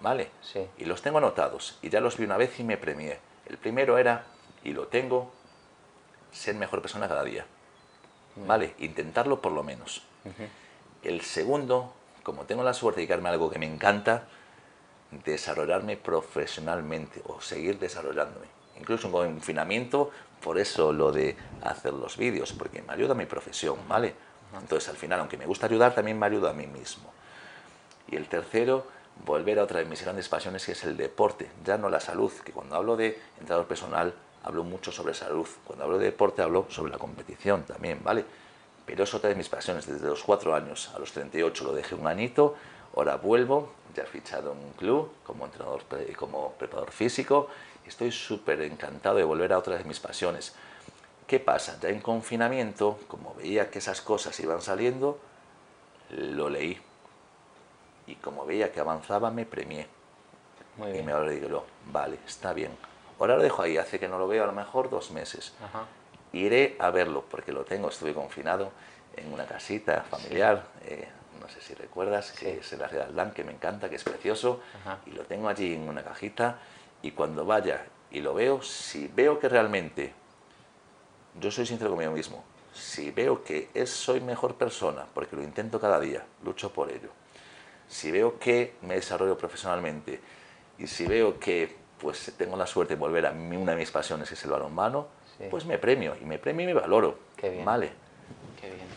¿vale? 0.01 0.31
Sí. 0.41 0.67
Y 0.79 0.83
los 0.83 1.01
tengo 1.01 1.19
anotados. 1.19 1.79
Y 1.81 1.87
ya 1.87 2.01
los 2.01 2.17
vi 2.17 2.25
una 2.25 2.35
vez 2.35 2.59
y 2.59 2.65
me 2.65 2.75
premié. 2.75 3.21
El 3.45 3.57
primero 3.57 3.97
era, 3.97 4.25
y 4.65 4.73
lo 4.73 4.87
tengo, 4.87 5.31
ser 6.33 6.55
mejor 6.55 6.81
persona 6.81 7.07
cada 7.07 7.23
día. 7.23 7.45
¿Vale? 8.35 8.75
Intentarlo 8.79 9.41
por 9.41 9.51
lo 9.51 9.63
menos. 9.63 10.03
El 11.03 11.21
segundo, 11.21 11.93
como 12.23 12.45
tengo 12.45 12.63
la 12.63 12.73
suerte 12.73 13.01
de 13.01 13.07
dedicarme 13.07 13.29
a 13.29 13.33
algo 13.33 13.49
que 13.49 13.59
me 13.59 13.65
encanta, 13.65 14.27
desarrollarme 15.25 15.97
profesionalmente 15.97 17.21
o 17.27 17.41
seguir 17.41 17.77
desarrollándome. 17.77 18.47
Incluso 18.79 19.07
en 19.23 19.33
confinamiento, 19.33 20.11
por 20.41 20.57
eso 20.57 20.91
lo 20.91 21.11
de 21.11 21.37
hacer 21.63 21.93
los 21.93 22.17
vídeos, 22.17 22.53
porque 22.53 22.81
me 22.81 22.93
ayuda 22.93 23.13
a 23.13 23.15
mi 23.15 23.25
profesión, 23.25 23.77
¿vale? 23.87 24.15
Entonces 24.59 24.89
al 24.89 24.97
final, 24.97 25.19
aunque 25.19 25.37
me 25.37 25.45
gusta 25.45 25.67
ayudar, 25.67 25.93
también 25.93 26.17
me 26.17 26.25
ayuda 26.25 26.51
a 26.51 26.53
mí 26.53 26.67
mismo. 26.67 27.11
Y 28.09 28.15
el 28.15 28.27
tercero, 28.27 28.85
volver 29.25 29.59
a 29.59 29.63
otra 29.63 29.79
de 29.79 29.85
mis 29.85 30.01
grandes 30.01 30.27
pasiones, 30.27 30.65
que 30.65 30.73
es 30.73 30.83
el 30.83 30.97
deporte, 30.97 31.49
ya 31.63 31.77
no 31.77 31.89
la 31.89 31.99
salud, 31.99 32.31
que 32.43 32.51
cuando 32.51 32.75
hablo 32.75 32.95
de 32.95 33.19
entrenador 33.39 33.67
personal, 33.67 34.13
hablo 34.43 34.63
mucho 34.63 34.91
sobre 34.91 35.13
salud. 35.13 35.47
Cuando 35.63 35.85
hablo 35.85 35.97
de 35.97 36.05
deporte, 36.05 36.41
hablo 36.41 36.67
sobre 36.69 36.91
la 36.91 36.97
competición 36.97 37.63
también, 37.63 37.99
¿vale? 38.03 38.25
Pero 38.85 39.03
es 39.03 39.13
otra 39.13 39.29
de 39.29 39.35
mis 39.35 39.49
pasiones. 39.49 39.87
Desde 39.87 40.07
los 40.07 40.23
cuatro 40.23 40.53
años 40.53 40.91
a 40.93 40.99
los 40.99 41.11
38 41.11 41.63
lo 41.63 41.73
dejé 41.73 41.95
un 41.95 42.07
añito, 42.07 42.55
ahora 42.95 43.15
vuelvo, 43.15 43.71
ya 43.95 44.03
he 44.03 44.05
fichado 44.05 44.51
en 44.51 44.57
un 44.59 44.73
club 44.73 45.11
como 45.23 45.45
entrenador, 45.45 45.83
como 46.17 46.51
preparador 46.53 46.91
físico. 46.91 47.47
Estoy 47.85 48.11
súper 48.11 48.61
encantado 48.61 49.15
de 49.15 49.23
volver 49.23 49.53
a 49.53 49.57
otra 49.57 49.77
de 49.77 49.83
mis 49.85 49.99
pasiones. 49.99 50.53
¿Qué 51.25 51.39
pasa? 51.39 51.79
Ya 51.81 51.89
en 51.89 52.01
confinamiento, 52.01 52.99
como 53.07 53.33
veía 53.35 53.69
que 53.69 53.79
esas 53.79 54.01
cosas 54.01 54.37
iban 54.41 54.61
saliendo, 54.61 55.19
lo 56.09 56.49
leí. 56.49 56.79
Y 58.07 58.15
como 58.15 58.45
veía 58.45 58.71
que 58.71 58.81
avanzaba, 58.81 59.31
me 59.31 59.45
premié. 59.45 59.87
Muy 60.75 60.91
bien. 60.91 61.03
Y 61.09 61.13
me 61.13 61.29
digo, 61.31 61.65
vale, 61.91 62.19
está 62.25 62.51
bien 62.51 62.71
Ahora 63.23 63.37
lo 63.37 63.43
dejo 63.43 63.61
ahí, 63.61 63.77
hace 63.77 64.01
que 64.01 64.09
no 64.09 64.19
lo 64.19 64.27
veo 64.27 64.43
a 64.43 64.47
lo 64.47 64.51
mejor 64.51 64.89
dos 64.89 65.11
meses. 65.11 65.53
Iré 66.33 66.75
a 66.77 66.89
verlo 66.89 67.23
porque 67.31 67.53
lo 67.53 67.63
tengo, 67.63 67.87
estuve 67.87 68.13
confinado 68.13 68.73
en 69.15 69.31
una 69.31 69.45
casita 69.45 70.01
familiar, 70.01 70.65
eh, 70.83 71.07
no 71.39 71.47
sé 71.47 71.61
si 71.61 71.73
recuerdas, 71.73 72.33
que 72.33 72.57
es 72.57 72.73
en 72.73 72.79
la 72.79 72.89
Ciudad 72.89 73.31
que 73.31 73.45
me 73.45 73.53
encanta, 73.53 73.89
que 73.89 73.95
es 73.95 74.03
precioso, 74.03 74.59
y 75.05 75.11
lo 75.11 75.23
tengo 75.23 75.47
allí 75.47 75.73
en 75.73 75.87
una 75.87 76.03
cajita 76.03 76.59
y 77.01 77.11
cuando 77.11 77.45
vaya 77.45 77.85
y 78.11 78.19
lo 78.19 78.33
veo, 78.33 78.61
si 78.61 79.07
veo 79.07 79.39
que 79.39 79.47
realmente, 79.47 80.11
yo 81.39 81.49
soy 81.49 81.65
sincero 81.65 81.91
conmigo 81.91 82.11
mismo, 82.11 82.43
si 82.73 83.11
veo 83.11 83.41
que 83.41 83.69
es, 83.73 83.89
soy 83.89 84.19
mejor 84.19 84.55
persona, 84.55 85.05
porque 85.13 85.37
lo 85.37 85.43
intento 85.43 85.79
cada 85.79 85.97
día, 86.01 86.25
lucho 86.43 86.73
por 86.73 86.91
ello, 86.91 87.11
si 87.87 88.11
veo 88.11 88.37
que 88.37 88.75
me 88.81 88.95
desarrollo 88.95 89.37
profesionalmente 89.37 90.19
y 90.77 90.87
si 90.87 91.05
veo 91.05 91.39
que 91.39 91.82
pues 92.03 92.33
tengo 92.37 92.57
la 92.57 92.67
suerte 92.67 92.93
de 92.95 92.99
volver 92.99 93.25
a 93.25 93.31
mí, 93.31 93.55
una 93.55 93.71
de 93.71 93.77
mis 93.77 93.89
pasiones, 93.89 94.27
que 94.27 94.35
es 94.35 94.43
el 94.43 94.51
balonmano, 94.51 95.07
pues 95.49 95.65
me 95.65 95.77
premio, 95.77 96.15
y 96.21 96.25
me 96.25 96.37
premio 96.37 96.63
y 96.69 96.73
me 96.73 96.79
valoro. 96.79 97.17
Qué 97.35 97.49
bien. 97.49 97.65
Vale. 97.65 97.91
Qué 98.59 98.67
bien. 98.67 98.87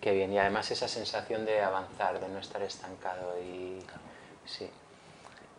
Qué 0.00 0.12
bien. 0.12 0.32
Y 0.32 0.38
además 0.38 0.70
esa 0.70 0.88
sensación 0.88 1.44
de 1.44 1.60
avanzar, 1.60 2.20
de 2.20 2.28
no 2.28 2.38
estar 2.38 2.62
estancado 2.62 3.38
y... 3.40 3.78
Sí. 4.46 4.70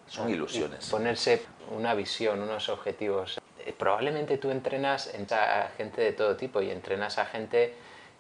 Son 0.08 0.30
ilusiones. 0.30 0.90
ponerse 0.90 1.46
una 1.76 1.94
visión, 1.94 2.42
unos 2.42 2.70
objetivos. 2.70 3.40
Eh, 3.66 3.76
probablemente 3.78 4.38
tú 4.38 4.50
entrenas 4.50 5.14
a 5.32 5.70
gente 5.76 6.02
de 6.02 6.14
todo 6.14 6.38
tipo 6.38 6.62
y 6.62 6.72
entrenas 6.72 7.18
a 7.18 7.26
gente 7.26 7.74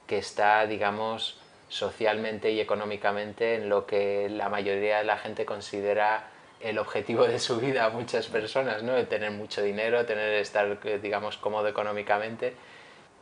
que 0.05 0.17
está, 0.17 0.67
digamos, 0.67 1.39
socialmente 1.69 2.51
y 2.51 2.59
económicamente 2.59 3.55
en 3.55 3.69
lo 3.69 3.85
que 3.85 4.29
la 4.29 4.49
mayoría 4.49 4.97
de 4.97 5.03
la 5.05 5.17
gente 5.17 5.45
considera 5.45 6.27
el 6.59 6.79
objetivo 6.79 7.25
de 7.25 7.39
su 7.39 7.59
vida 7.59 7.85
a 7.85 7.89
muchas 7.89 8.27
personas, 8.27 8.83
¿no? 8.83 8.93
De 8.93 9.05
tener 9.05 9.31
mucho 9.31 9.61
dinero, 9.61 10.05
tener 10.05 10.33
estar, 10.33 10.79
digamos, 11.01 11.37
cómodo 11.37 11.67
económicamente. 11.67 12.53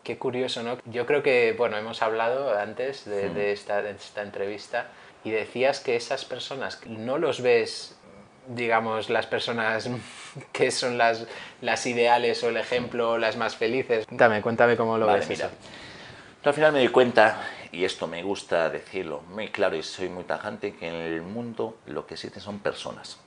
Qué 0.03 0.17
curioso, 0.17 0.63
¿no? 0.63 0.77
Yo 0.85 1.05
creo 1.05 1.23
que, 1.23 1.53
bueno, 1.57 1.77
hemos 1.77 2.01
hablado 2.01 2.57
antes 2.57 3.05
de, 3.05 3.51
esta, 3.51 3.81
de 3.81 3.91
esta 3.91 4.21
entrevista 4.21 4.87
y 5.23 5.31
decías 5.31 5.79
que 5.79 5.95
esas 5.95 6.25
personas 6.25 6.79
no 6.85 7.17
los 7.17 7.41
ves 7.41 7.97
digamos, 8.47 9.09
las 9.09 9.25
personas 9.25 9.89
que 10.51 10.69
son 10.69 10.99
las, 10.99 11.25
las 11.61 11.85
ideales 11.87 12.43
o 12.43 12.49
el 12.49 12.57
ejemplo, 12.57 13.17
las 13.17 13.37
más 13.37 13.55
felices. 13.55 14.05
Cuéntame, 14.05 14.41
cuéntame 14.41 14.77
cómo 14.77 14.97
lo 14.99 15.07
ves. 15.07 15.27
Mira, 15.27 15.49
al 16.43 16.53
final 16.53 16.73
me 16.73 16.79
di 16.79 16.89
cuenta, 16.89 17.41
y 17.71 17.85
esto 17.85 18.05
me 18.05 18.21
gusta 18.21 18.69
decirlo 18.69 19.21
muy 19.29 19.49
claro 19.49 19.75
y 19.75 19.81
soy 19.81 20.09
muy 20.09 20.25
tajante, 20.25 20.75
que 20.75 20.87
en 20.87 20.95
el 20.95 21.21
mundo 21.23 21.77
lo 21.87 22.05
que 22.05 22.13
existen 22.13 22.41
son 22.41 22.59
personas. 22.59 23.19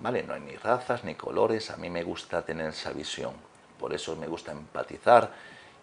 ¿Vale? 0.00 0.22
No 0.22 0.34
hay 0.34 0.40
ni 0.40 0.56
razas 0.56 1.04
ni 1.04 1.14
colores, 1.14 1.70
a 1.70 1.76
mí 1.76 1.90
me 1.90 2.02
gusta 2.02 2.44
tener 2.44 2.68
esa 2.68 2.92
visión, 2.92 3.32
por 3.78 3.94
eso 3.94 4.16
me 4.16 4.26
gusta 4.26 4.52
empatizar 4.52 5.30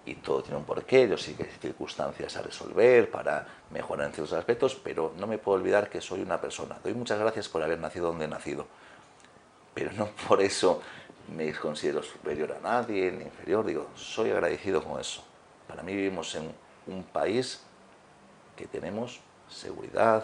y 0.05 0.15
todo 0.15 0.43
tiene 0.43 0.57
un 0.57 0.65
porqué, 0.65 1.07
yo 1.07 1.17
sí 1.17 1.34
que 1.34 1.43
hay 1.43 1.50
circunstancias 1.60 2.36
a 2.38 2.41
resolver 2.41 3.10
para 3.10 3.48
mejorar 3.72 4.07
en 4.07 4.13
ciertos 4.13 4.38
aspectos, 4.38 4.75
pero 4.75 5.13
no 5.17 5.25
me 5.25 5.38
puedo 5.38 5.57
olvidar 5.57 5.89
que 5.89 6.00
soy 6.00 6.22
una 6.22 6.39
persona. 6.39 6.77
Doy 6.84 6.93
muchas 6.93 7.19
gracias 7.19 7.50
por 7.50 7.63
haber 7.63 7.79
nacido 7.79 8.07
donde 8.07 8.25
he 8.25 8.27
nacido, 8.27 8.67
pero 9.74 9.91
no 9.93 10.07
por 10.27 10.41
eso 10.41 10.81
me 11.36 11.51
considero 11.53 12.03
superior 12.03 12.51
a 12.53 12.60
nadie 12.60 13.12
ni 13.12 13.24
inferior, 13.24 13.65
digo, 13.65 13.89
soy 13.95 14.29
agradecido 14.29 14.84
con 14.84 15.00
eso. 15.00 15.24
Para 15.67 15.81
mí 15.81 15.95
vivimos 15.95 16.36
en 16.36 16.53
un 16.88 17.03
país 17.03 17.62
que 18.55 18.67
tenemos 18.67 19.22
seguridad, 19.50 20.24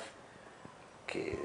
que 1.08 1.38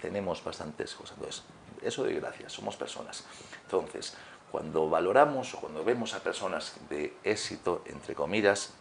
tenemos 0.00 0.42
bastantes 0.42 0.94
cosas. 0.94 1.16
Entonces, 1.16 1.42
eso 1.82 2.04
doy 2.04 2.14
gracias, 2.14 2.52
somos 2.52 2.76
personas. 2.76 3.24
Entonces, 3.64 4.14
cuando 4.50 4.88
valoramos 4.88 5.54
o 5.54 5.60
cuando 5.60 5.84
vemos 5.84 6.14
a 6.14 6.20
personas 6.20 6.74
de 6.88 7.16
éxito, 7.22 7.82
entre 7.86 8.14
comillas, 8.14 8.72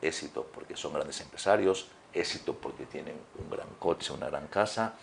éxito 0.00 0.44
porque 0.54 0.76
son 0.76 0.92
grandes 0.92 1.20
empresarios, 1.20 1.88
éxito 2.12 2.54
porque 2.54 2.86
tienen 2.86 3.18
un 3.38 3.50
gran 3.50 3.68
coche, 3.78 4.12
una 4.12 4.26
gran 4.26 4.46
casa, 4.46 4.94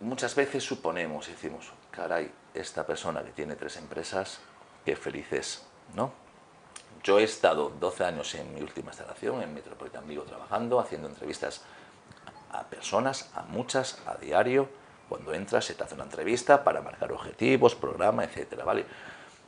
muchas 0.00 0.34
veces 0.34 0.64
suponemos 0.64 1.28
y 1.28 1.32
decimos, 1.32 1.72
caray, 1.90 2.32
esta 2.54 2.86
persona 2.86 3.22
que 3.22 3.30
tiene 3.30 3.56
tres 3.56 3.76
empresas, 3.76 4.40
qué 4.84 4.96
feliz 4.96 5.32
es, 5.32 5.62
¿no? 5.94 6.12
Yo 7.02 7.18
he 7.18 7.24
estado 7.24 7.70
12 7.80 8.04
años 8.04 8.34
en 8.34 8.54
mi 8.54 8.60
última 8.60 8.90
instalación, 8.90 9.42
en 9.42 9.52
Metropolitan 9.52 10.06
Vigo, 10.06 10.22
trabajando, 10.22 10.78
haciendo 10.78 11.08
entrevistas 11.08 11.62
a 12.52 12.64
personas, 12.64 13.30
a 13.34 13.42
muchas, 13.42 13.98
a 14.06 14.16
diario, 14.16 14.68
cuando 15.12 15.34
entras 15.34 15.66
se 15.66 15.74
te 15.74 15.84
hace 15.84 15.94
una 15.94 16.04
entrevista 16.04 16.64
para 16.64 16.80
marcar 16.80 17.12
objetivos, 17.12 17.74
programa, 17.74 18.24
etcétera, 18.24 18.64
¿vale? 18.64 18.86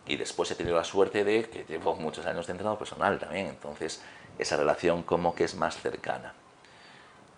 Y 0.07 0.19
después 0.19 0.51
he 0.51 0.57
tenido 0.57 0.77
la 0.77 0.85
suerte 0.85 1.25
de 1.25 1.49
que 1.49 1.65
llevo 1.65 1.97
muchos 1.97 2.27
años 2.27 2.47
de 2.47 2.51
entrenador 2.51 2.79
personal 2.79 3.19
también, 3.19 3.47
entonces 3.47 4.03
esa 4.39 4.59
relación 4.59 5.03
como 5.05 5.35
que 5.35 5.45
es 5.45 5.55
más 5.55 5.81
cercana. 5.81 6.35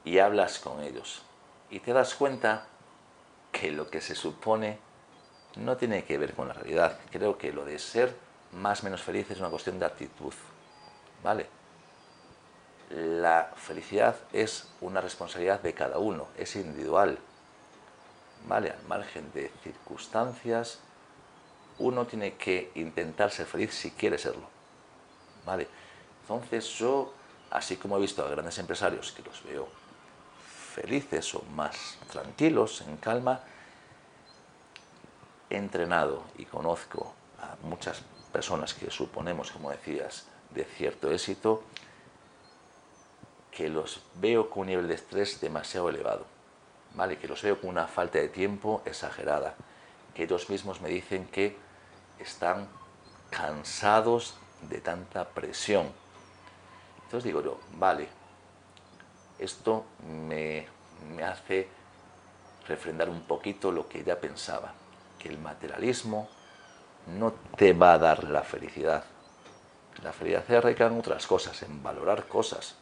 Y 0.05 0.19
hablas 0.19 0.59
con 0.59 0.83
ellos 0.83 1.23
y 1.71 1.79
te 1.79 1.93
das 1.93 2.17
cuenta 2.17 2.67
que 3.53 3.71
lo 3.71 3.89
que 3.91 4.01
se 4.01 4.17
supone 4.17 4.81
no 5.55 5.77
tiene 5.77 6.03
que 6.03 6.19
ver 6.19 6.35
con 6.35 6.49
la 6.49 6.55
realidad. 6.55 6.99
Creo 7.13 7.39
que 7.39 7.53
lo 7.53 7.65
de 7.65 7.79
ser 7.79 8.13
más 8.51 8.83
menos 8.83 9.03
feliz 9.03 9.31
es 9.31 9.39
una 9.39 9.51
cuestión 9.51 9.79
de 9.79 9.87
actitud, 9.87 10.35
¿vale? 11.23 11.47
La 12.91 13.53
felicidad 13.55 14.17
es 14.33 14.67
una 14.81 15.01
responsabilidad 15.01 15.61
de 15.61 15.75
cada 15.75 15.99
uno, 15.99 16.27
es 16.37 16.57
individual. 16.57 17.21
¿Vale? 18.47 18.71
Al 18.71 18.83
margen 18.85 19.31
de 19.33 19.51
circunstancias, 19.63 20.81
uno 21.79 22.07
tiene 22.07 22.35
que 22.35 22.71
intentar 22.77 23.31
ser 23.31 23.47
feliz 23.47 23.75
si 23.75 23.91
quiere 23.91 24.19
serlo, 24.19 24.49
¿vale? 25.45 25.69
Entonces 26.23 26.67
yo, 26.79 27.13
así 27.51 27.77
como 27.77 27.97
he 27.97 28.01
visto 28.01 28.25
a 28.25 28.31
grandes 28.31 28.59
empresarios 28.59 29.13
que 29.13 29.23
los 29.23 29.45
veo 29.45 29.69
felices 30.75 31.35
o 31.35 31.43
más 31.55 31.99
tranquilos, 32.11 32.83
en 32.83 32.97
calma, 32.97 33.41
he 35.51 35.57
entrenado 35.57 36.25
y 36.39 36.45
conozco 36.45 37.15
a 37.41 37.57
muchas 37.63 38.03
personas 38.33 38.75
que 38.75 38.91
suponemos, 38.91 39.51
como 39.51 39.71
decías, 39.71 40.27
de 40.51 40.65
cierto 40.65 41.11
éxito, 41.11 41.63
que 43.51 43.69
los 43.69 44.03
veo 44.15 44.51
con 44.51 44.63
un 44.63 44.67
nivel 44.69 44.89
de 44.89 44.95
estrés 44.95 45.41
demasiado 45.41 45.89
elevado 45.89 46.36
que 47.19 47.29
los 47.29 47.43
veo 47.43 47.61
con 47.61 47.71
una 47.71 47.87
falta 47.87 48.19
de 48.19 48.29
tiempo 48.29 48.83
exagerada, 48.85 49.55
que 50.15 50.25
ellos 50.25 50.49
mismos 50.49 50.81
me 50.81 50.89
dicen 50.89 51.27
que 51.27 51.57
están 52.19 52.69
cansados 53.31 54.37
de 54.63 54.81
tanta 54.81 55.29
presión. 55.29 55.93
Entonces 57.05 57.25
digo 57.25 57.43
yo, 57.43 57.61
vale, 57.75 58.09
esto 59.39 59.85
me, 60.09 60.67
me 61.15 61.23
hace 61.23 61.69
refrendar 62.67 63.11
un 63.11 63.23
poquito 63.23 63.71
lo 63.71 63.89
que 63.89 64.03
ya 64.03 64.19
pensaba. 64.19 64.73
que 65.19 65.29
el 65.29 65.39
materialismo 65.39 66.29
no 67.07 67.33
te 67.57 67.73
va 67.73 67.95
a 67.95 67.99
dar 67.99 68.25
la 68.25 68.43
felicidad. 68.43 69.05
La 70.03 70.13
felicidad 70.13 70.45
se 70.47 70.57
arraiga 70.57 70.87
en 70.87 70.99
otras 70.99 71.27
cosas, 71.27 71.63
en 71.63 71.83
valorar 71.83 72.27
cosas. 72.29 72.77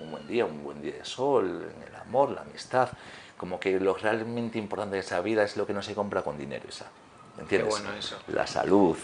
Un 0.00 0.10
buen 0.10 0.26
día, 0.26 0.44
un 0.44 0.62
buen 0.64 0.80
día 0.80 0.94
de 0.94 1.04
sol, 1.04 1.72
en 1.76 1.88
el 1.88 1.94
amor, 1.96 2.30
la 2.30 2.42
amistad. 2.42 2.88
Como 3.36 3.58
que 3.58 3.78
lo 3.80 3.94
realmente 3.94 4.58
importante 4.58 4.96
de 4.96 5.00
esa 5.00 5.20
vida 5.20 5.42
es 5.42 5.56
lo 5.56 5.66
que 5.66 5.72
no 5.72 5.82
se 5.82 5.94
compra 5.94 6.22
con 6.22 6.38
dinero, 6.38 6.64
esa. 6.68 6.86
¿Entiendes? 7.38 7.74
Qué 7.74 7.82
bueno 7.82 7.98
eso. 7.98 8.18
La 8.28 8.46
salud. 8.46 8.96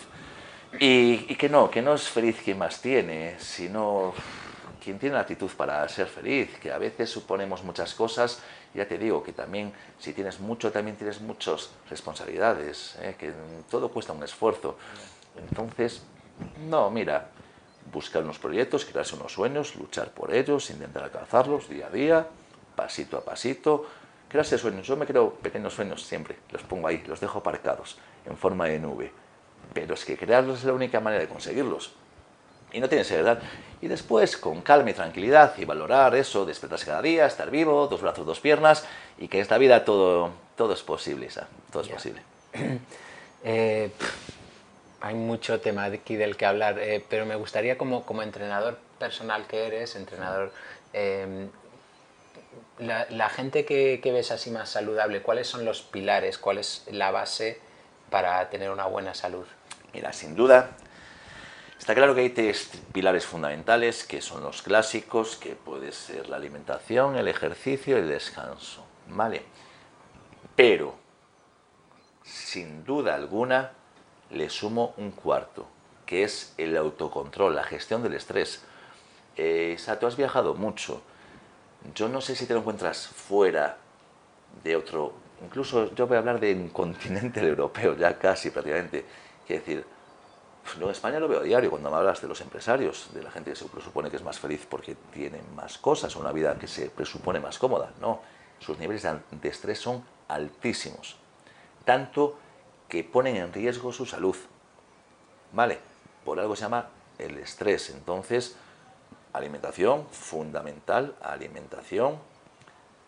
Y, 0.79 1.27
y 1.29 1.37
que 1.37 1.49
no, 1.49 1.71
que 1.71 1.83
no 1.83 1.95
es 1.95 2.09
feliz 2.09 2.41
quien 2.45 2.59
más 2.59 2.81
tiene, 2.81 3.37
sino 3.39 4.13
quien 4.83 4.99
tiene 4.99 5.17
la 5.17 5.23
actitud 5.23 5.51
para 5.57 5.87
ser 5.89 6.07
feliz, 6.07 6.59
que 6.61 6.73
a 6.73 6.79
veces 6.79 7.11
suponemos 7.11 7.63
muchas 7.65 7.95
cosas, 7.95 8.41
ya 8.75 8.87
te 8.87 8.97
digo 8.97 9.23
que 9.23 9.33
también 9.33 9.73
si 9.99 10.13
tienes 10.13 10.41
mucho, 10.41 10.71
también 10.71 10.97
tienes 10.97 11.21
muchas 11.21 11.71
responsabilidades, 11.91 12.97
¿eh? 13.01 13.15
que 13.19 13.33
todo 13.71 13.91
cuesta 13.91 14.13
un 14.13 14.23
esfuerzo. 14.23 14.79
Entonces, 15.37 16.03
no, 16.69 16.91
mira, 16.91 17.29
buscar 17.93 18.23
unos 18.23 18.39
proyectos, 18.39 18.85
crearse 18.85 19.17
unos 19.17 19.33
sueños, 19.33 19.77
luchar 19.77 20.11
por 20.11 20.35
ellos, 20.35 20.71
intentar 20.71 21.05
alcanzarlos 21.05 21.69
día 21.69 21.87
a 21.87 21.91
día, 21.91 22.27
pasito 22.75 23.17
a 23.17 23.25
pasito, 23.25 23.87
crearse 24.29 24.59
sueños. 24.59 24.87
Yo 24.87 24.97
me 24.97 25.07
creo 25.07 25.35
pequeños 25.35 25.75
sueños 25.75 26.03
siempre, 26.03 26.37
los 26.51 26.63
pongo 26.63 26.89
ahí, 26.89 27.03
los 27.07 27.21
dejo 27.21 27.39
aparcados 27.39 27.99
en 28.27 28.37
forma 28.37 28.67
de 28.67 28.79
nube. 28.79 29.13
Pero 29.73 29.95
es 29.95 30.05
que 30.05 30.17
crearlos 30.17 30.61
es 30.61 30.65
la 30.65 30.73
única 30.73 31.01
manera 31.01 31.23
de 31.23 31.29
conseguirlos. 31.29 31.93
Y 32.73 32.81
no 32.81 32.89
tiene 32.89 33.05
seriedad. 33.05 33.41
Y 33.81 33.89
después, 33.89 34.37
con 34.37 34.61
calma 34.61 34.91
y 34.91 34.95
tranquilidad, 34.95 35.55
y 35.57 35.65
valorar 35.65 36.15
eso, 36.15 36.45
despertarse 36.45 36.87
cada 36.87 37.01
día, 37.01 37.27
estar 37.27 37.51
vivo, 37.51 37.87
dos 37.87 38.03
brazos, 38.03 38.27
dos 38.27 38.41
piernas, 38.41 38.85
y 39.19 39.29
que 39.29 39.39
en 39.39 39.43
esta 39.43 39.57
vida 39.57 39.85
todo, 39.85 40.31
todo 40.57 40.75
es 40.75 40.83
posible, 40.83 41.27
Isa, 41.27 41.49
todo 41.73 41.83
es 41.83 41.89
posible. 41.89 42.23
Eh, 43.45 43.93
pff, 43.97 44.38
hay 45.01 45.15
mucho 45.15 45.61
tema 45.61 45.85
aquí 45.85 46.17
del 46.17 46.37
que 46.37 46.47
hablar, 46.47 46.79
eh, 46.79 47.05
pero 47.09 47.27
me 47.27 47.37
gustaría 47.37 47.79
como, 47.79 48.05
como 48.05 48.23
entrenador 48.23 48.79
personal 48.99 49.47
que 49.47 49.67
eres, 49.67 49.97
entrenador, 49.97 50.53
la, 52.79 53.07
la 53.11 53.29
gente 53.29 53.65
que, 53.65 54.01
que 54.03 54.13
ves 54.13 54.31
así 54.31 54.51
más 54.51 54.71
saludable, 54.71 55.23
¿cuáles 55.23 55.47
son 55.47 55.65
los 55.65 55.83
pilares, 55.83 56.39
cuál 56.39 56.59
es 56.59 56.85
la 56.91 57.11
base 57.11 57.61
para 58.11 58.49
tener 58.51 58.71
una 58.71 58.87
buena 58.87 59.15
salud? 59.15 59.47
Mira, 59.93 60.13
sin 60.13 60.35
duda, 60.35 60.71
está 61.79 61.95
claro 61.95 62.15
que 62.15 62.23
hay 62.23 62.31
tres 62.31 62.71
pilares 62.93 63.27
fundamentales, 63.27 64.05
que 64.05 64.21
son 64.21 64.43
los 64.43 64.63
clásicos, 64.63 65.37
que 65.37 65.57
puede 65.57 65.93
ser 65.93 66.29
la 66.29 66.37
alimentación, 66.37 67.17
el 67.17 67.29
ejercicio 67.29 67.97
y 67.97 68.01
el 68.01 68.09
descanso, 68.09 68.85
¿vale? 69.09 69.43
Pero, 70.55 70.95
sin 72.23 72.85
duda 72.85 73.15
alguna, 73.15 73.73
le 74.31 74.51
sumo 74.51 74.95
un 74.97 75.11
cuarto, 75.11 75.67
que 76.07 76.23
es 76.23 76.55
el 76.59 76.77
autocontrol, 76.77 77.55
la 77.55 77.65
gestión 77.65 78.03
del 78.03 78.15
estrés. 78.15 78.63
Eh, 79.37 79.73
Isa, 79.75 79.99
tú 79.99 80.07
has 80.07 80.17
viajado 80.17 80.55
mucho. 80.55 81.03
Yo 81.95 82.09
no 82.09 82.21
sé 82.21 82.35
si 82.35 82.47
te 82.47 82.55
lo 82.55 82.61
encuentras 82.61 83.07
fuera 83.07 83.79
de 84.63 84.77
otro, 84.77 85.13
incluso 85.45 85.95
yo 85.95 86.07
voy 86.07 86.17
a 86.17 86.21
hablar 86.21 86.41
de 86.41 86.55
un 86.55 86.69
continente 86.71 87.41
europeo, 87.41 87.97
ya 87.97 88.19
casi 88.19 88.51
prácticamente. 88.51 89.05
Quiero 89.47 89.65
decir, 89.65 89.85
pues, 90.63 90.77
en 90.77 90.91
España 90.91 91.19
lo 91.19 91.29
veo 91.29 91.41
a 91.41 91.43
diario 91.43 91.71
cuando 91.71 91.91
me 91.91 91.97
hablas 91.97 92.21
de 92.21 92.29
los 92.29 92.41
empresarios, 92.41 93.09
de 93.15 93.23
la 93.23 93.31
gente 93.31 93.51
que 93.51 93.57
se 93.57 93.65
presupone 93.67 94.11
que 94.11 94.17
es 94.17 94.23
más 94.23 94.39
feliz 94.39 94.67
porque 94.69 94.97
tienen 95.13 95.43
más 95.55 95.79
cosas, 95.79 96.15
una 96.17 96.33
vida 96.33 96.59
que 96.59 96.67
se 96.67 96.91
presupone 96.91 97.41
más 97.41 97.59
cómoda. 97.59 97.93
No, 98.01 98.21
sus 98.59 98.79
niveles 98.79 99.03
de 99.03 99.49
estrés 99.49 99.79
son 99.79 100.05
altísimos, 100.29 101.17
tanto 101.85 102.39
que 102.89 103.05
ponen 103.05 103.37
en 103.37 103.53
riesgo 103.53 103.93
su 103.93 104.07
salud. 104.07 104.37
¿Vale? 105.53 105.79
Por 106.25 106.41
algo 106.41 106.57
se 106.57 106.63
llama 106.63 106.89
el 107.19 107.39
estrés. 107.39 107.91
Entonces, 107.91 108.57
alimentación, 109.33 110.07
fundamental, 110.11 111.15
alimentación, 111.21 112.19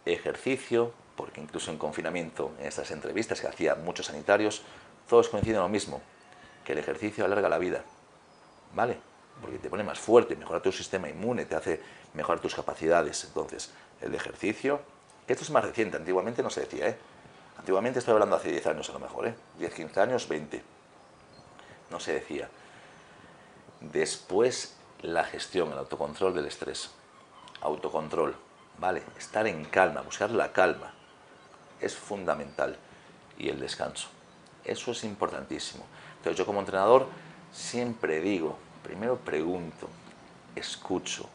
ejercicio, 0.04 0.92
porque 1.16 1.40
incluso 1.40 1.70
en 1.70 1.78
confinamiento, 1.78 2.52
en 2.58 2.66
estas 2.66 2.90
entrevistas 2.90 3.40
que 3.40 3.46
hacían 3.46 3.84
muchos 3.84 4.06
sanitarios, 4.06 4.62
todos 5.08 5.28
coinciden 5.28 5.56
en 5.56 5.62
lo 5.62 5.68
mismo, 5.68 6.00
que 6.64 6.72
el 6.72 6.78
ejercicio 6.78 7.24
alarga 7.24 7.48
la 7.48 7.58
vida, 7.58 7.82
¿vale? 8.74 8.96
Porque 9.40 9.58
te 9.58 9.68
pone 9.68 9.82
más 9.82 9.98
fuerte, 9.98 10.36
mejora 10.36 10.60
tu 10.60 10.72
sistema 10.72 11.08
inmune, 11.08 11.44
te 11.44 11.56
hace 11.56 11.80
mejorar 12.14 12.40
tus 12.40 12.54
capacidades. 12.54 13.24
Entonces, 13.24 13.70
el 14.00 14.14
ejercicio, 14.14 14.80
que 15.26 15.32
esto 15.32 15.44
es 15.44 15.50
más 15.50 15.64
reciente, 15.64 15.96
antiguamente 15.96 16.42
no 16.42 16.50
se 16.50 16.60
decía, 16.60 16.88
¿eh? 16.88 16.98
Antiguamente 17.60 17.98
estoy 17.98 18.14
hablando 18.14 18.36
hace 18.36 18.50
10 18.50 18.66
años 18.68 18.88
a 18.88 18.94
lo 18.94 19.00
mejor, 19.00 19.26
¿eh? 19.26 19.34
10, 19.58 19.74
15 19.74 20.00
años, 20.00 20.26
20. 20.26 20.62
No 21.90 22.00
se 22.00 22.14
decía. 22.14 22.48
Después, 23.82 24.78
la 25.02 25.24
gestión, 25.24 25.70
el 25.70 25.76
autocontrol 25.76 26.34
del 26.34 26.46
estrés. 26.46 26.90
Autocontrol, 27.60 28.34
¿vale? 28.78 29.02
Estar 29.18 29.46
en 29.46 29.66
calma, 29.66 30.00
buscar 30.00 30.30
la 30.30 30.52
calma. 30.52 30.94
Es 31.82 31.94
fundamental. 31.94 32.78
Y 33.36 33.50
el 33.50 33.60
descanso. 33.60 34.08
Eso 34.64 34.92
es 34.92 35.04
importantísimo. 35.04 35.84
Entonces 36.16 36.38
yo 36.38 36.46
como 36.46 36.60
entrenador 36.60 37.08
siempre 37.52 38.22
digo, 38.22 38.56
primero 38.82 39.18
pregunto, 39.18 39.86
escucho, 40.56 41.28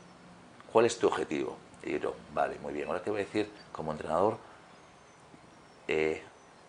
¿cuál 0.73 0.87
es 0.87 0.97
tu 0.97 1.05
objetivo? 1.05 1.55
Y 1.83 1.93
digo, 1.93 2.15
vale, 2.33 2.57
muy 2.63 2.73
bien, 2.73 2.87
ahora 2.87 3.03
te 3.03 3.11
voy 3.11 3.21
a 3.21 3.25
decir 3.25 3.47
como 3.71 3.91
entrenador 3.91 4.39
eh, 5.87 6.23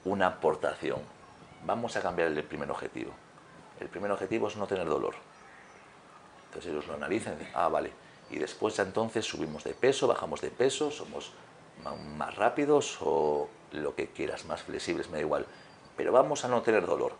una 0.04 0.26
aportación. 0.28 1.00
Vamos 1.64 1.96
a 1.96 2.02
cambiar 2.02 2.28
el 2.28 2.44
primer 2.44 2.70
objetivo. 2.70 3.12
El 3.80 3.88
primer 3.88 4.10
objetivo 4.10 4.48
es 4.48 4.56
no 4.56 4.66
tener 4.66 4.86
dolor. 4.86 5.14
Entonces 6.46 6.72
ellos 6.72 6.86
lo 6.86 6.94
analizan 6.94 7.34
y 7.34 7.38
dicen, 7.38 7.52
ah, 7.54 7.68
vale. 7.68 7.92
Y 8.30 8.38
después 8.38 8.78
entonces 8.78 9.24
subimos 9.24 9.64
de 9.64 9.74
peso, 9.74 10.06
bajamos 10.06 10.40
de 10.40 10.50
peso, 10.50 10.90
somos 10.90 11.32
más 12.16 12.34
rápidos 12.36 12.98
o 13.02 13.48
lo 13.72 13.94
que 13.94 14.08
quieras, 14.08 14.46
más 14.46 14.62
flexibles, 14.62 15.08
me 15.08 15.18
da 15.18 15.22
igual. 15.22 15.46
Pero 15.96 16.12
vamos 16.12 16.44
a 16.44 16.48
no 16.48 16.62
tener 16.62 16.86
dolor. 16.86 17.12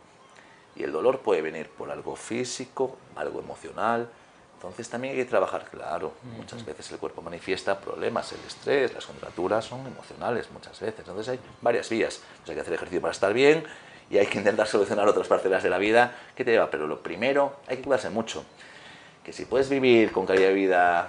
Y 0.75 0.83
el 0.83 0.93
dolor 0.93 1.21
puede 1.21 1.43
venir 1.43 1.71
por 1.71 1.91
algo 1.91 2.17
físico, 2.17 2.97
algo 3.15 3.41
emocional. 3.41 4.09
Entonces 4.57 4.89
también 4.89 5.13
hay 5.15 5.21
que 5.21 5.27
trabajar, 5.29 5.67
claro. 5.71 6.15
Muchas 6.37 6.65
veces 6.65 6.91
el 6.91 6.99
cuerpo 6.99 7.21
manifiesta 7.23 7.79
problemas, 7.79 8.33
el 8.33 8.41
estrés, 8.47 8.93
las 8.95 9.05
contracturas 9.07 9.65
son 9.65 9.87
emocionales 9.87 10.51
muchas 10.51 10.79
veces. 10.81 11.01
Entonces 11.01 11.29
hay 11.29 11.41
varias 11.61 11.89
vías. 11.91 12.21
Entonces 12.31 12.49
hay 12.51 12.55
que 12.55 12.61
hacer 12.63 12.75
ejercicio 12.75 13.01
para 13.03 13.13
estar 13.13 13.33
bien 13.35 13.65
y 14.11 14.19
hay 14.19 14.27
que 14.27 14.39
intentar 14.39 14.67
solucionar 14.67 15.07
otras 15.09 15.29
parcelas 15.29 15.63
de 15.63 15.71
la 15.71 15.79
vida 15.79 16.17
que 16.35 16.45
te 16.45 16.53
lleva. 16.53 16.71
Pero 16.71 16.87
lo 16.87 17.03
primero, 17.03 17.57
hay 17.69 17.77
que 17.77 17.83
cuidarse 17.83 18.09
mucho. 18.11 18.45
Que 19.23 19.33
si 19.33 19.45
puedes 19.45 19.69
vivir 19.69 20.11
con 20.11 20.25
calidad 20.27 20.49
de 20.49 20.55
vida 20.55 21.09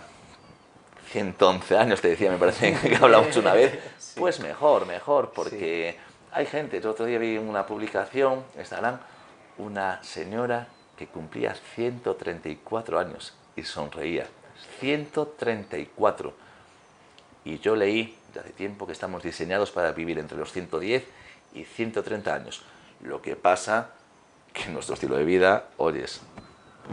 111 1.12 1.78
años, 1.78 2.02
te 2.02 2.10
decía, 2.10 2.30
me 2.30 2.38
parece 2.38 2.78
que 2.84 2.96
hablamos 2.98 3.36
una 3.38 3.54
vez, 3.54 3.80
Sí. 3.98 4.20
pues 4.20 4.40
mejor, 4.42 4.86
mejor, 4.86 5.32
porque 5.34 5.98
hay 6.32 6.46
gente, 6.46 6.78
el 6.78 6.86
otro 6.88 7.06
día 7.06 7.18
vi 7.18 7.38
una 7.38 7.66
publicación, 7.66 8.44
en 8.56 8.60
Instagram, 8.62 9.00
una 9.58 10.04
señora 10.04 10.68
que 10.98 11.08
cumplía 11.08 11.56
134 11.76 13.00
años 13.00 13.34
y 13.58 13.64
sonreía. 13.64 14.28
134. 14.80 16.34
Y 17.44 17.60
yo 17.60 17.76
leí 17.76 18.16
de 18.34 18.40
hace 18.40 18.52
tiempo 18.52 18.86
que 18.86 18.94
estamos 18.94 19.24
diseñados 19.24 19.72
para 19.72 19.92
vivir 19.92 20.20
entre 20.20 20.38
los 20.38 20.54
110 20.54 21.06
y 21.54 21.64
130 21.66 22.34
años. 22.34 22.62
Lo 23.02 23.22
que 23.22 23.36
pasa 23.36 23.90
que 24.54 24.70
nuestro 24.70 24.94
estilo 24.94 25.18
de 25.18 25.26
vida, 25.26 25.68
oyes, 25.78 26.22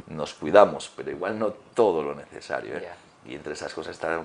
nos 0.08 0.34
cuidamos, 0.34 0.90
pero 0.96 1.10
igual 1.10 1.38
no 1.38 1.52
todo 1.52 2.02
lo 2.02 2.14
necesario. 2.14 2.76
¿eh? 2.76 2.88
Y 3.26 3.34
entre 3.34 3.52
esas 3.52 3.72
cosas 3.72 3.94
está 3.94 4.24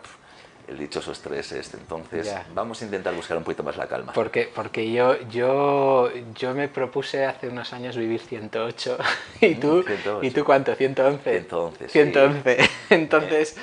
el 0.70 0.78
dichoso 0.78 1.12
estrés 1.12 1.52
este. 1.52 1.78
Entonces, 1.78 2.26
Ya. 2.28 2.46
vamos 2.54 2.82
a 2.82 2.86
intentar 2.86 3.14
buscar 3.16 3.38
un 3.38 3.44
poquito 3.44 3.64
más 3.64 3.76
la 3.78 3.88
calma. 3.88 4.14
Porque, 4.14 4.50
porque 4.54 4.92
yo, 4.92 5.20
yo, 5.30 6.10
yo 6.36 6.54
me 6.54 6.68
propuse 6.68 7.26
hace 7.26 7.48
unos 7.48 7.74
años 7.74 7.98
vivir 7.98 8.20
108 8.22 8.98
y 9.42 9.56
tú, 9.56 9.84
108. 9.84 10.20
¿y 10.24 10.32
tú 10.32 10.44
cuánto? 10.46 10.76
111. 10.76 11.32
111, 11.32 11.86
sí. 11.86 11.90
111. 11.92 12.58
Entonces, 12.92 13.58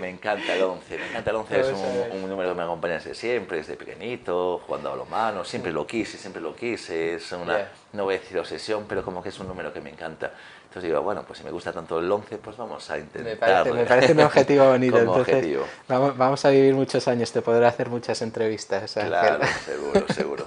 Me 0.00 0.08
encanta 0.10 0.54
el 0.54 0.62
11, 0.62 0.98
me 0.98 1.08
encanta 1.08 1.30
el 1.30 1.36
11, 1.36 1.60
es 1.60 1.66
un, 2.12 2.22
un 2.22 2.28
número 2.30 2.50
que 2.50 2.54
me 2.56 2.62
acompaña 2.62 2.94
desde 2.94 3.14
siempre, 3.14 3.58
desde 3.58 3.76
pequeñito, 3.76 4.60
jugando 4.66 4.92
a 4.92 4.96
los 4.96 5.08
manos, 5.08 5.48
siempre 5.48 5.72
lo 5.72 5.86
quise, 5.86 6.18
siempre 6.18 6.40
lo 6.42 6.54
quise, 6.54 7.14
es 7.14 7.32
una, 7.32 7.58
Ya. 7.58 7.72
No 7.94 8.04
voy 8.04 8.16
a 8.16 8.18
decir 8.18 8.38
obsesión, 8.38 8.84
pero 8.88 9.02
como 9.04 9.22
que 9.22 9.30
es 9.30 9.38
un 9.38 9.48
número 9.48 9.72
que 9.72 9.80
me 9.80 9.90
encanta. 9.90 10.32
Entonces 10.64 10.90
digo, 10.90 11.00
bueno, 11.02 11.22
pues 11.26 11.38
si 11.38 11.44
me 11.44 11.50
gusta 11.50 11.72
tanto 11.72 11.98
el 11.98 12.10
11, 12.10 12.38
pues 12.38 12.56
vamos 12.56 12.90
a 12.90 12.98
intentar. 12.98 13.24
me 13.24 13.36
parece, 13.36 13.72
me 13.72 13.84
parece 13.84 14.12
un 14.12 14.20
objetivo 14.20 14.66
bonito. 14.70 14.98
Como 14.98 15.12
Entonces, 15.12 15.34
objetivo. 15.34 15.64
Vamos, 15.88 16.16
vamos 16.16 16.44
a 16.44 16.50
vivir 16.50 16.74
muchos 16.74 17.06
años, 17.08 17.30
te 17.32 17.42
podré 17.42 17.66
hacer 17.66 17.88
muchas 17.88 18.20
entrevistas. 18.22 18.96
Ángel. 18.96 19.10
Claro, 19.10 19.40
seguro, 19.64 20.06
seguro. 20.12 20.44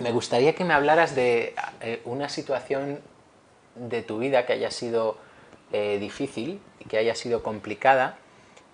Me 0.00 0.12
gustaría 0.12 0.54
que 0.54 0.64
me 0.64 0.74
hablaras 0.74 1.14
de 1.14 1.54
eh, 1.80 2.02
una 2.04 2.28
situación 2.28 3.00
de 3.76 4.02
tu 4.02 4.18
vida 4.18 4.44
que 4.46 4.52
haya 4.52 4.70
sido 4.70 5.16
eh, 5.72 5.98
difícil, 5.98 6.60
que 6.88 6.98
haya 6.98 7.14
sido 7.14 7.42
complicada 7.42 8.18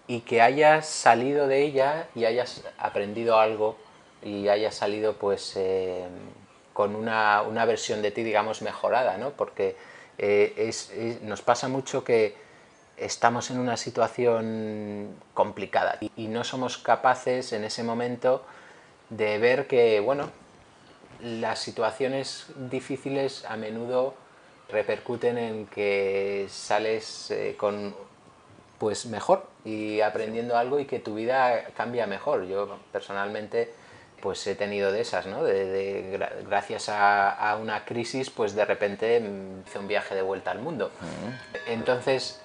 y 0.09 0.21
que 0.21 0.43
hayas 0.43 0.89
salido 0.89 1.47
de 1.47 1.63
ella 1.63 2.09
y 2.15 2.25
hayas 2.25 2.65
aprendido 2.79 3.39
algo 3.39 3.77
y 4.23 4.49
hayas 4.49 4.75
salido 4.75 5.15
pues 5.15 5.53
eh, 5.57 6.07
con 6.79 6.95
una, 6.95 7.43
una, 7.43 7.65
versión 7.65 8.03
de 8.03 8.13
ti, 8.13 8.23
digamos, 8.23 8.63
mejorada, 8.63 9.19
¿no? 9.19 9.31
Porque 9.31 9.75
eh, 10.17 10.55
es, 10.57 10.93
nos 11.23 11.43
pasa 11.43 11.67
mucho 11.67 12.05
que 12.05 12.37
estamos 12.97 13.51
en 13.51 13.59
una 13.59 13.77
situación 13.77 15.09
complicada 15.35 15.99
y, 16.15 16.29
no 16.29 16.45
somos 16.45 16.79
capaces 16.79 17.53
en 17.53 17.65
ese 17.65 17.83
momento 17.83 18.45
de 19.11 19.39
ver 19.39 19.67
que, 19.67 19.99
bueno, 19.99 20.31
las 21.21 21.59
situaciones 21.59 22.47
difíciles 22.71 23.45
a 23.49 23.57
menudo 23.57 24.15
repercuten 24.69 25.37
en 25.37 25.67
que 25.67 26.47
sales 26.49 27.33
eh, 27.33 27.57
con 27.59 27.93
pues 28.79 29.07
mejor 29.07 29.49
y 29.65 30.01
aprendiendo 30.01 30.57
algo 30.57 30.79
y 30.79 30.85
que 30.85 31.01
tu 31.01 31.17
vida 31.17 31.71
cambia 31.77 32.07
mejor. 32.07 32.47
Yo 32.47 32.79
personalmente 32.93 33.75
pues 34.21 34.47
he 34.47 34.55
tenido 34.55 34.93
de 34.93 35.01
esas, 35.01 35.27
¿no? 35.27 35.45
De, 35.45 36.19
gracias 36.49 36.89
a, 36.89 37.57
una 37.61 37.85
crisis, 37.85 38.31
pues 38.31 38.55
de 38.55 38.65
repente 38.65 39.23
hice 39.67 39.79
un 39.79 39.89
viaje 39.89 40.15
de 40.15 40.23
vuelta 40.23 40.51
al 40.51 40.61
mundo. 40.61 40.91
Entonces, 41.67 42.41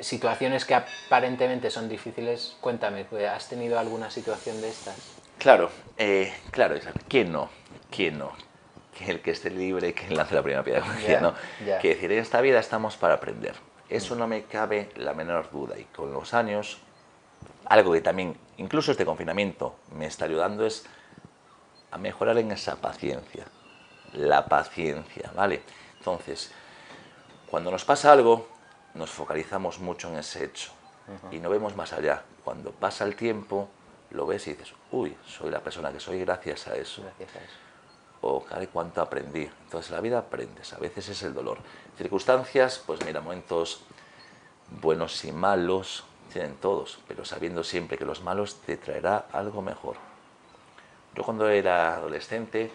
situaciones 0.00 0.64
que 0.64 0.74
aparentemente 0.74 1.70
son 1.70 1.88
difíciles, 1.88 2.56
cuéntame, 2.60 3.06
¿has 3.28 3.48
tenido 3.48 3.78
alguna 3.78 4.10
situación 4.10 4.60
de 4.60 4.68
estas? 4.68 4.96
Claro, 5.38 5.70
eh, 5.96 6.32
claro, 6.50 6.76
¿quién 7.08 7.32
no? 7.32 7.50
¿Quién 7.90 8.18
no? 8.18 8.32
Que 8.96 9.10
el 9.10 9.20
que 9.20 9.32
esté 9.32 9.50
libre, 9.50 9.94
que 9.94 10.14
lance 10.14 10.34
la 10.34 10.42
primera 10.42 10.62
piedra, 10.62 10.84
¿no? 11.20 11.34
Que 11.80 11.88
decir, 11.88 12.12
en 12.12 12.18
esta 12.18 12.40
vida 12.40 12.60
estamos 12.60 12.96
para 12.96 13.14
aprender. 13.14 13.54
Eso 13.88 14.14
no 14.14 14.26
me 14.26 14.44
cabe 14.44 14.90
la 14.96 15.12
menor 15.14 15.50
duda. 15.50 15.78
Y 15.78 15.84
con 15.84 16.12
los 16.12 16.32
años, 16.32 16.78
algo 17.66 17.92
que 17.92 18.00
también, 18.00 18.36
incluso 18.56 18.92
este 18.92 19.04
confinamiento, 19.04 19.76
me 19.94 20.06
está 20.06 20.24
ayudando 20.24 20.66
es 20.66 20.84
a 21.90 21.98
mejorar 21.98 22.38
en 22.38 22.52
esa 22.52 22.76
paciencia. 22.76 23.46
La 24.14 24.46
paciencia, 24.46 25.30
¿vale? 25.34 25.62
Entonces, 25.98 26.52
cuando 27.50 27.70
nos 27.70 27.84
pasa 27.84 28.12
algo, 28.12 28.48
nos 28.94 29.10
focalizamos 29.10 29.78
mucho 29.78 30.08
en 30.08 30.16
ese 30.16 30.44
hecho 30.44 30.72
y 31.30 31.38
no 31.38 31.50
vemos 31.50 31.76
más 31.76 31.92
allá. 31.92 32.22
Cuando 32.44 32.72
pasa 32.72 33.04
el 33.04 33.16
tiempo, 33.16 33.68
lo 34.10 34.26
ves 34.26 34.46
y 34.46 34.54
dices, 34.54 34.74
uy, 34.90 35.16
soy 35.26 35.50
la 35.50 35.60
persona 35.60 35.92
que 35.92 36.00
soy 36.00 36.20
gracias 36.20 36.66
a 36.68 36.76
eso. 36.76 37.02
Gracias 37.02 37.36
a 37.36 37.38
eso. 37.38 37.54
O, 38.20 38.44
caray, 38.44 38.68
cuánto 38.68 39.00
aprendí. 39.00 39.50
Entonces, 39.64 39.90
la 39.90 40.00
vida 40.00 40.18
aprendes, 40.18 40.72
a 40.72 40.78
veces 40.78 41.08
es 41.08 41.22
el 41.22 41.34
dolor. 41.34 41.58
Circunstancias, 41.96 42.82
pues 42.86 43.04
mira, 43.04 43.20
momentos 43.20 43.82
buenos 44.80 45.24
y 45.24 45.32
malos, 45.32 46.04
tienen 46.32 46.56
todos, 46.56 46.98
pero 47.06 47.24
sabiendo 47.24 47.62
siempre 47.62 47.96
que 47.98 48.04
los 48.04 48.22
malos 48.22 48.56
te 48.66 48.76
traerá 48.76 49.26
algo 49.32 49.62
mejor. 49.62 49.96
Yo 51.14 51.22
cuando 51.22 51.48
era 51.48 51.96
adolescente, 51.96 52.70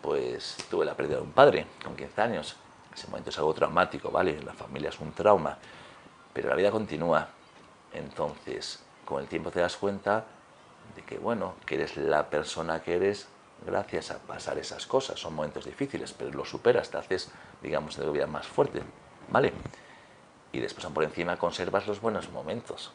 pues 0.00 0.56
tuve 0.70 0.84
la 0.84 0.94
pérdida 0.94 1.16
de 1.16 1.22
un 1.22 1.32
padre 1.32 1.66
con 1.82 1.96
15 1.96 2.22
años. 2.22 2.56
Ese 2.94 3.08
momento 3.08 3.30
es 3.30 3.38
algo 3.38 3.54
traumático, 3.54 4.10
¿vale? 4.10 4.40
La 4.42 4.52
familia 4.52 4.90
es 4.90 5.00
un 5.00 5.12
trauma, 5.12 5.58
pero 6.32 6.48
la 6.48 6.54
vida 6.54 6.70
continúa. 6.70 7.28
Entonces, 7.92 8.80
con 9.04 9.20
el 9.20 9.28
tiempo 9.28 9.50
te 9.50 9.60
das 9.60 9.76
cuenta 9.76 10.24
de 10.94 11.02
que, 11.02 11.18
bueno, 11.18 11.54
que 11.66 11.76
eres 11.76 11.96
la 11.96 12.28
persona 12.30 12.80
que 12.80 12.96
eres 12.96 13.28
gracias 13.66 14.10
a 14.10 14.18
pasar 14.18 14.58
esas 14.58 14.86
cosas. 14.86 15.18
Son 15.20 15.34
momentos 15.34 15.64
difíciles, 15.64 16.12
pero 16.12 16.30
lo 16.30 16.44
superas, 16.44 16.90
te 16.90 16.98
haces, 16.98 17.30
digamos, 17.62 17.96
de 17.96 18.08
vida 18.10 18.26
más 18.26 18.46
fuerte, 18.46 18.82
¿vale? 19.28 19.52
Y 20.52 20.60
después, 20.60 20.86
por 20.86 21.04
encima, 21.04 21.36
conservas 21.36 21.86
los 21.86 22.00
buenos 22.00 22.30
momentos. 22.30 22.92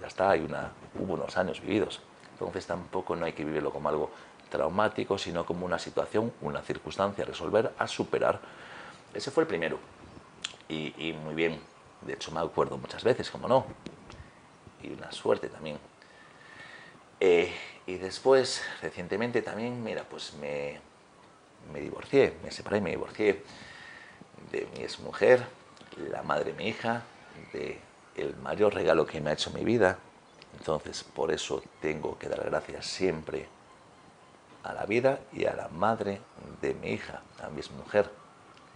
Ya 0.00 0.06
está, 0.06 0.30
hay 0.30 0.40
una, 0.40 0.72
hubo 0.98 1.14
unos 1.14 1.36
años 1.36 1.60
vividos. 1.60 2.00
Entonces 2.32 2.66
tampoco 2.66 3.16
no 3.16 3.26
hay 3.26 3.32
que 3.32 3.44
vivirlo 3.44 3.72
como 3.72 3.88
algo 3.88 4.10
traumático, 4.48 5.18
sino 5.18 5.44
como 5.44 5.66
una 5.66 5.78
situación, 5.78 6.32
una 6.40 6.62
circunstancia 6.62 7.24
a 7.24 7.26
resolver, 7.26 7.72
a 7.78 7.86
superar. 7.86 8.40
Ese 9.12 9.30
fue 9.30 9.42
el 9.42 9.48
primero. 9.48 9.78
Y, 10.68 11.14
muy 11.24 11.34
bien, 11.34 11.58
de 12.02 12.12
hecho 12.12 12.30
me 12.30 12.40
acuerdo 12.40 12.76
muchas 12.76 13.02
veces, 13.02 13.30
como 13.30 13.48
no. 13.48 13.66
Y 14.82 14.90
una 14.90 15.10
suerte 15.12 15.48
también. 15.48 15.78
Eh, 17.20 17.52
y 17.86 17.96
después, 17.96 18.62
recientemente 18.82 19.42
también, 19.42 19.82
mira, 19.82 20.04
pues 20.04 20.34
me, 20.34 20.80
me 21.72 21.80
divorcié, 21.80 22.36
me 22.44 22.50
separé 22.50 22.78
y 22.78 22.80
me 22.82 22.90
divorcié 22.90 23.42
de 24.52 24.68
mi 24.76 24.82
exmujer, 24.82 25.44
la 25.96 26.22
madre 26.22 26.52
de 26.52 26.58
mi 26.58 26.68
hija, 26.68 27.02
de 27.52 27.80
el 28.20 28.36
mayor 28.36 28.74
regalo 28.74 29.06
que 29.06 29.20
me 29.20 29.30
ha 29.30 29.32
hecho 29.32 29.50
mi 29.50 29.64
vida, 29.64 29.98
entonces, 30.58 31.04
por 31.04 31.30
eso 31.30 31.62
tengo 31.80 32.18
que 32.18 32.28
dar 32.28 32.42
gracias 32.44 32.86
siempre 32.86 33.46
a 34.64 34.72
la 34.72 34.86
vida 34.86 35.20
y 35.32 35.44
a 35.44 35.54
la 35.54 35.68
madre 35.68 36.20
de 36.60 36.74
mi 36.74 36.90
hija, 36.90 37.22
a 37.42 37.48
mi 37.48 37.60
mujer. 37.76 38.10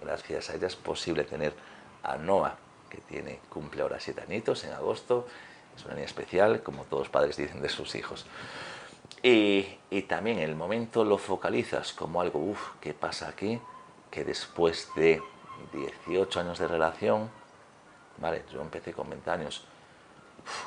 Gracias 0.00 0.50
a 0.50 0.54
ella 0.54 0.66
es 0.66 0.76
posible 0.76 1.24
tener 1.24 1.54
a 2.02 2.16
Noah, 2.16 2.56
que 2.88 2.98
tiene, 2.98 3.40
cumple 3.48 3.82
ahora 3.82 4.00
siete 4.00 4.22
añitos 4.22 4.64
en 4.64 4.72
agosto. 4.72 5.26
Es 5.76 5.84
una 5.84 5.94
niña 5.94 6.06
especial, 6.06 6.62
como 6.62 6.84
todos 6.84 7.02
los 7.02 7.08
padres 7.08 7.36
dicen 7.36 7.62
de 7.62 7.68
sus 7.68 7.94
hijos. 7.94 8.26
Y, 9.22 9.78
y 9.90 10.02
también 10.02 10.38
el 10.38 10.54
momento 10.54 11.04
lo 11.04 11.18
focalizas 11.18 11.92
como 11.92 12.20
algo, 12.20 12.38
uff, 12.38 12.72
¿qué 12.80 12.92
pasa 12.94 13.28
aquí? 13.28 13.60
Que 14.10 14.24
después 14.24 14.88
de 14.96 15.22
18 16.06 16.40
años 16.40 16.58
de 16.58 16.68
relación, 16.68 17.30
vale, 18.18 18.44
yo 18.52 18.60
empecé 18.60 18.92
con 18.92 19.08
20 19.08 19.30
años, 19.30 19.64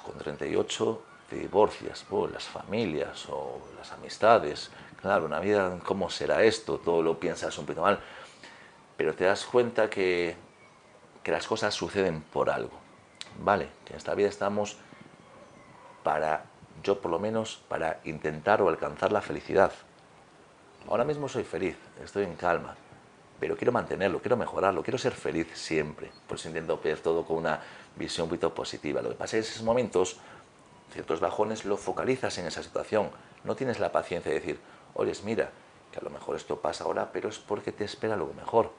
con 0.03 0.17
38 0.17 1.01
te 1.29 1.37
divorcias, 1.37 2.05
las 2.31 2.43
familias 2.43 3.27
o 3.29 3.59
las 3.77 3.91
amistades, 3.91 4.69
claro, 5.01 5.25
una 5.25 5.39
vida, 5.39 5.79
¿cómo 5.83 6.09
será 6.09 6.43
esto? 6.43 6.77
Todo 6.77 7.01
lo 7.01 7.19
piensas 7.19 7.57
un 7.57 7.65
poquito 7.65 7.81
mal, 7.81 7.99
pero 8.95 9.15
te 9.15 9.23
das 9.23 9.45
cuenta 9.45 9.89
que, 9.89 10.35
que 11.23 11.31
las 11.31 11.47
cosas 11.47 11.73
suceden 11.73 12.21
por 12.21 12.49
algo, 12.49 12.77
¿vale? 13.39 13.69
Que 13.85 13.93
en 13.93 13.97
esta 13.97 14.13
vida 14.13 14.29
estamos 14.29 14.77
para, 16.03 16.45
yo 16.83 17.01
por 17.01 17.09
lo 17.09 17.19
menos, 17.19 17.61
para 17.67 17.99
intentar 18.03 18.61
o 18.61 18.69
alcanzar 18.69 19.11
la 19.11 19.21
felicidad. 19.21 19.71
Ahora 20.87 21.03
mismo 21.03 21.27
soy 21.27 21.43
feliz, 21.43 21.75
estoy 22.03 22.25
en 22.25 22.35
calma, 22.35 22.75
pero 23.39 23.57
quiero 23.57 23.71
mantenerlo, 23.71 24.19
quiero 24.19 24.37
mejorarlo, 24.37 24.81
quiero 24.83 24.97
ser 24.97 25.13
feliz 25.13 25.47
siempre. 25.53 26.11
Por 26.27 26.37
eso 26.37 26.47
intento 26.47 26.79
ver 26.81 26.99
todo 26.99 27.25
con 27.25 27.37
una 27.37 27.59
visión 27.95 28.25
un 28.25 28.29
poquito 28.29 28.53
positiva. 28.53 29.01
Lo 29.01 29.09
que 29.09 29.15
pasa 29.15 29.37
es 29.37 29.45
que 29.45 29.49
en 29.49 29.53
esos 29.53 29.63
momentos, 29.63 30.17
ciertos 30.91 31.19
bajones, 31.19 31.65
lo 31.65 31.77
focalizas 31.77 32.37
en 32.37 32.47
esa 32.47 32.63
situación. 32.63 33.09
No 33.43 33.55
tienes 33.55 33.79
la 33.79 33.91
paciencia 33.91 34.31
de 34.31 34.39
decir, 34.39 34.59
oye, 34.93 35.11
mira, 35.23 35.49
que 35.91 35.99
a 35.99 36.03
lo 36.03 36.09
mejor 36.09 36.35
esto 36.35 36.59
pasa 36.59 36.85
ahora, 36.85 37.11
pero 37.11 37.29
es 37.29 37.39
porque 37.39 37.71
te 37.71 37.83
espera 37.83 38.13
algo 38.13 38.33
mejor. 38.33 38.71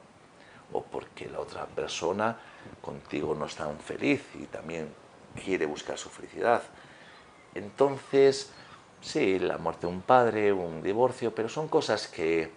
O 0.73 0.81
porque 0.81 1.29
la 1.29 1.39
otra 1.39 1.65
persona 1.65 2.37
contigo 2.81 3.35
no 3.35 3.45
es 3.45 3.55
tan 3.55 3.79
feliz 3.79 4.23
y 4.35 4.45
también 4.45 4.89
quiere 5.43 5.65
buscar 5.65 5.97
su 5.97 6.09
felicidad. 6.09 6.63
Entonces, 7.55 8.51
sí, 9.01 9.39
la 9.39 9.57
muerte 9.57 9.87
de 9.87 9.93
un 9.93 10.01
padre, 10.01 10.51
un 10.51 10.81
divorcio, 10.81 11.33
pero 11.33 11.47
son 11.47 11.67
cosas 11.67 12.07
que, 12.07 12.51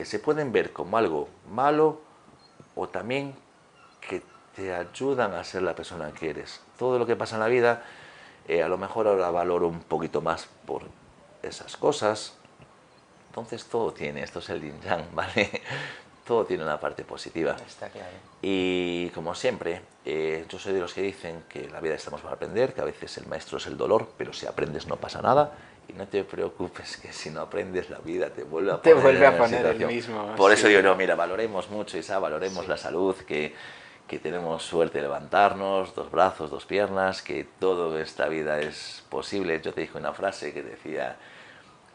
que 0.00 0.06
se 0.06 0.18
pueden 0.18 0.50
ver 0.50 0.72
como 0.72 0.96
algo 0.96 1.28
malo 1.50 2.00
o 2.74 2.88
también 2.88 3.34
que 4.00 4.22
te 4.56 4.74
ayudan 4.74 5.34
a 5.34 5.44
ser 5.44 5.60
la 5.60 5.74
persona 5.74 6.10
que 6.12 6.30
eres. 6.30 6.62
Todo 6.78 6.98
lo 6.98 7.04
que 7.04 7.16
pasa 7.16 7.36
en 7.36 7.40
la 7.40 7.48
vida, 7.48 7.84
eh, 8.48 8.62
a 8.62 8.68
lo 8.68 8.78
mejor 8.78 9.06
ahora 9.08 9.30
valoro 9.30 9.68
un 9.68 9.80
poquito 9.80 10.22
más 10.22 10.48
por 10.64 10.84
esas 11.42 11.76
cosas. 11.76 12.32
Entonces 13.28 13.66
todo 13.66 13.92
tiene, 13.92 14.22
esto 14.22 14.38
es 14.38 14.48
el 14.48 14.62
yin 14.62 14.80
yang, 14.80 15.04
¿vale? 15.14 15.60
Todo 16.26 16.46
tiene 16.46 16.64
una 16.64 16.80
parte 16.80 17.04
positiva. 17.04 17.56
Está 17.66 17.90
claro. 17.90 18.08
Y 18.40 19.10
como 19.10 19.34
siempre, 19.34 19.82
eh, 20.06 20.46
yo 20.48 20.58
soy 20.58 20.72
de 20.72 20.80
los 20.80 20.94
que 20.94 21.02
dicen 21.02 21.44
que 21.46 21.68
la 21.68 21.80
vida 21.80 21.94
estamos 21.94 22.22
para 22.22 22.36
aprender, 22.36 22.72
que 22.72 22.80
a 22.80 22.84
veces 22.84 23.18
el 23.18 23.26
maestro 23.26 23.58
es 23.58 23.66
el 23.66 23.76
dolor, 23.76 24.08
pero 24.16 24.32
si 24.32 24.46
aprendes 24.46 24.86
no 24.86 24.96
pasa 24.96 25.20
nada. 25.20 25.52
Y 25.90 25.98
no 25.98 26.06
te 26.06 26.22
preocupes 26.24 26.96
que 26.98 27.12
si 27.12 27.30
no 27.30 27.40
aprendes 27.40 27.90
la 27.90 27.98
vida 27.98 28.30
te 28.30 28.44
vuelve 28.44 28.72
a 28.72 28.80
poner, 28.80 28.96
te 28.96 29.02
vuelve 29.02 29.26
a 29.26 29.36
poner 29.36 29.66
el 29.66 29.86
mismo. 29.86 30.36
Por 30.36 30.52
eso 30.52 30.68
digo, 30.68 30.82
no, 30.82 30.94
mira, 30.94 31.16
valoremos 31.16 31.68
mucho, 31.70 31.98
Isa, 31.98 32.18
valoremos 32.18 32.68
la 32.68 32.76
salud, 32.76 33.16
que 33.26 33.54
que 34.10 34.18
tenemos 34.18 34.64
suerte 34.64 34.98
de 34.98 35.02
levantarnos, 35.02 35.94
dos 35.94 36.10
brazos, 36.10 36.50
dos 36.50 36.66
piernas, 36.66 37.22
que 37.22 37.46
todo 37.60 37.96
esta 37.96 38.26
vida 38.26 38.58
es 38.58 39.04
posible. 39.08 39.60
Yo 39.62 39.72
te 39.72 39.82
dije 39.82 39.96
una 39.96 40.12
frase 40.12 40.52
que 40.52 40.64
decía, 40.64 41.16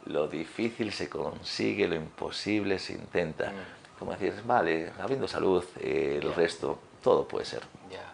lo 0.06 0.30
difícil 0.30 0.94
se 0.94 1.10
consigue, 1.10 1.90
lo 1.90 1.96
imposible 1.96 2.80
se 2.80 2.94
intenta. 2.94 3.48
Mm. 3.48 4.00
Como 4.00 4.14
decir, 4.14 4.34
vale, 4.46 4.94
habiendo 4.98 5.28
salud, 5.28 5.66
eh, 5.82 6.22
el 6.24 6.34
resto, 6.34 6.80
todo 7.04 7.28
puede 7.28 7.44
ser. 7.44 7.64
Ya. 7.92 8.14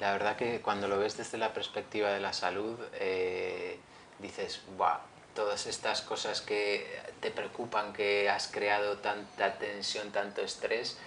La 0.00 0.12
verdad 0.12 0.36
que 0.36 0.60
cuando 0.60 0.86
lo 0.86 0.98
ves 0.98 1.16
desde 1.16 1.38
la 1.38 1.54
perspectiva 1.54 2.10
de 2.10 2.20
la 2.20 2.34
salud, 2.34 2.78
eh, 2.92 3.78
dices, 4.20 4.62
wow, 4.76 4.98
todas 5.34 5.66
estas 5.66 6.02
cosas 6.02 6.40
que 6.40 6.86
te 7.20 7.30
preocupan, 7.30 7.92
que 7.92 8.28
has 8.28 8.48
creado 8.48 8.98
tanta 8.98 9.54
tensión, 9.58 10.10
tanto 10.12 10.42
estrés, 10.42 10.98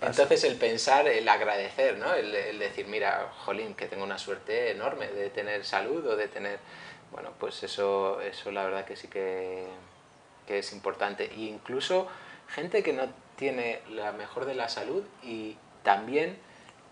entonces 0.00 0.42
el 0.44 0.56
pensar, 0.56 1.06
el 1.06 1.28
agradecer, 1.28 1.98
¿no? 1.98 2.12
El, 2.12 2.58
decir, 2.58 2.88
mira, 2.88 3.32
jolín, 3.44 3.74
que 3.74 3.86
tengo 3.86 4.02
una 4.02 4.18
suerte 4.18 4.72
enorme 4.72 5.06
de 5.08 5.30
tener 5.30 5.64
salud 5.64 6.04
o 6.04 6.16
de 6.16 6.26
tener... 6.26 6.58
Bueno, 7.12 7.32
pues 7.38 7.62
eso, 7.62 8.20
eso 8.20 8.50
la 8.50 8.64
verdad 8.64 8.84
que 8.84 8.96
sí 8.96 9.06
que 9.06 9.68
que 10.48 10.58
es 10.58 10.72
importante. 10.72 11.30
E 11.30 11.42
incluso 11.42 12.08
gente 12.48 12.82
que 12.82 12.94
no 12.94 13.04
tiene 13.36 13.82
la 13.90 14.10
mejor 14.12 14.46
de 14.46 14.54
la 14.54 14.68
salud 14.68 15.04
y 15.22 15.56
también 15.84 16.38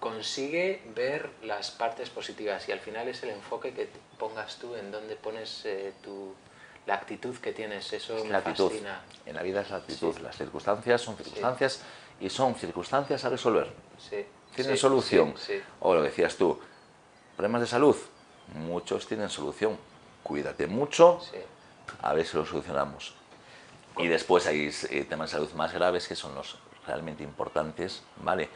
consigue 0.00 0.82
ver 0.94 1.30
las 1.42 1.70
partes 1.70 2.10
positivas 2.10 2.68
y 2.68 2.72
al 2.72 2.80
final 2.80 3.08
es 3.08 3.22
el 3.22 3.30
enfoque 3.30 3.72
que 3.72 3.88
pongas 4.18 4.56
tú 4.56 4.74
en 4.74 4.90
donde 4.90 5.16
pones 5.16 5.64
eh, 5.64 5.92
tu, 6.02 6.34
la 6.86 6.94
actitud 6.94 7.36
que 7.36 7.52
tienes, 7.52 7.92
eso 7.92 8.24
me 8.24 8.40
fascina. 8.40 9.02
En 9.24 9.34
la 9.34 9.42
vida 9.42 9.60
es 9.60 9.70
la 9.70 9.78
actitud, 9.78 10.16
las 10.18 10.36
circunstancias 10.36 11.00
son 11.00 11.16
circunstancias 11.16 11.82
y 12.20 12.30
son 12.30 12.54
circunstancias 12.54 13.24
a 13.24 13.28
resolver. 13.28 13.72
Tienen 14.54 14.76
solución. 14.76 15.34
O 15.80 15.94
lo 15.94 16.02
decías 16.02 16.36
tú, 16.36 16.58
problemas 17.36 17.62
de 17.62 17.66
salud, 17.66 17.96
muchos 18.54 19.06
tienen 19.06 19.28
solución. 19.28 19.76
Cuídate 20.22 20.66
mucho, 20.66 21.20
a 22.02 22.14
ver 22.14 22.26
si 22.26 22.36
lo 22.36 22.46
solucionamos. 22.46 23.14
Y 23.98 24.08
después 24.08 24.46
hay 24.46 24.70
eh, 24.90 25.04
temas 25.04 25.30
de 25.30 25.38
salud 25.38 25.52
más 25.52 25.72
graves 25.72 26.06
que 26.06 26.14
son 26.14 26.34
los 26.34 26.58
realmente 26.86 27.22
importantes, 27.22 28.02
¿vale? 28.22 28.48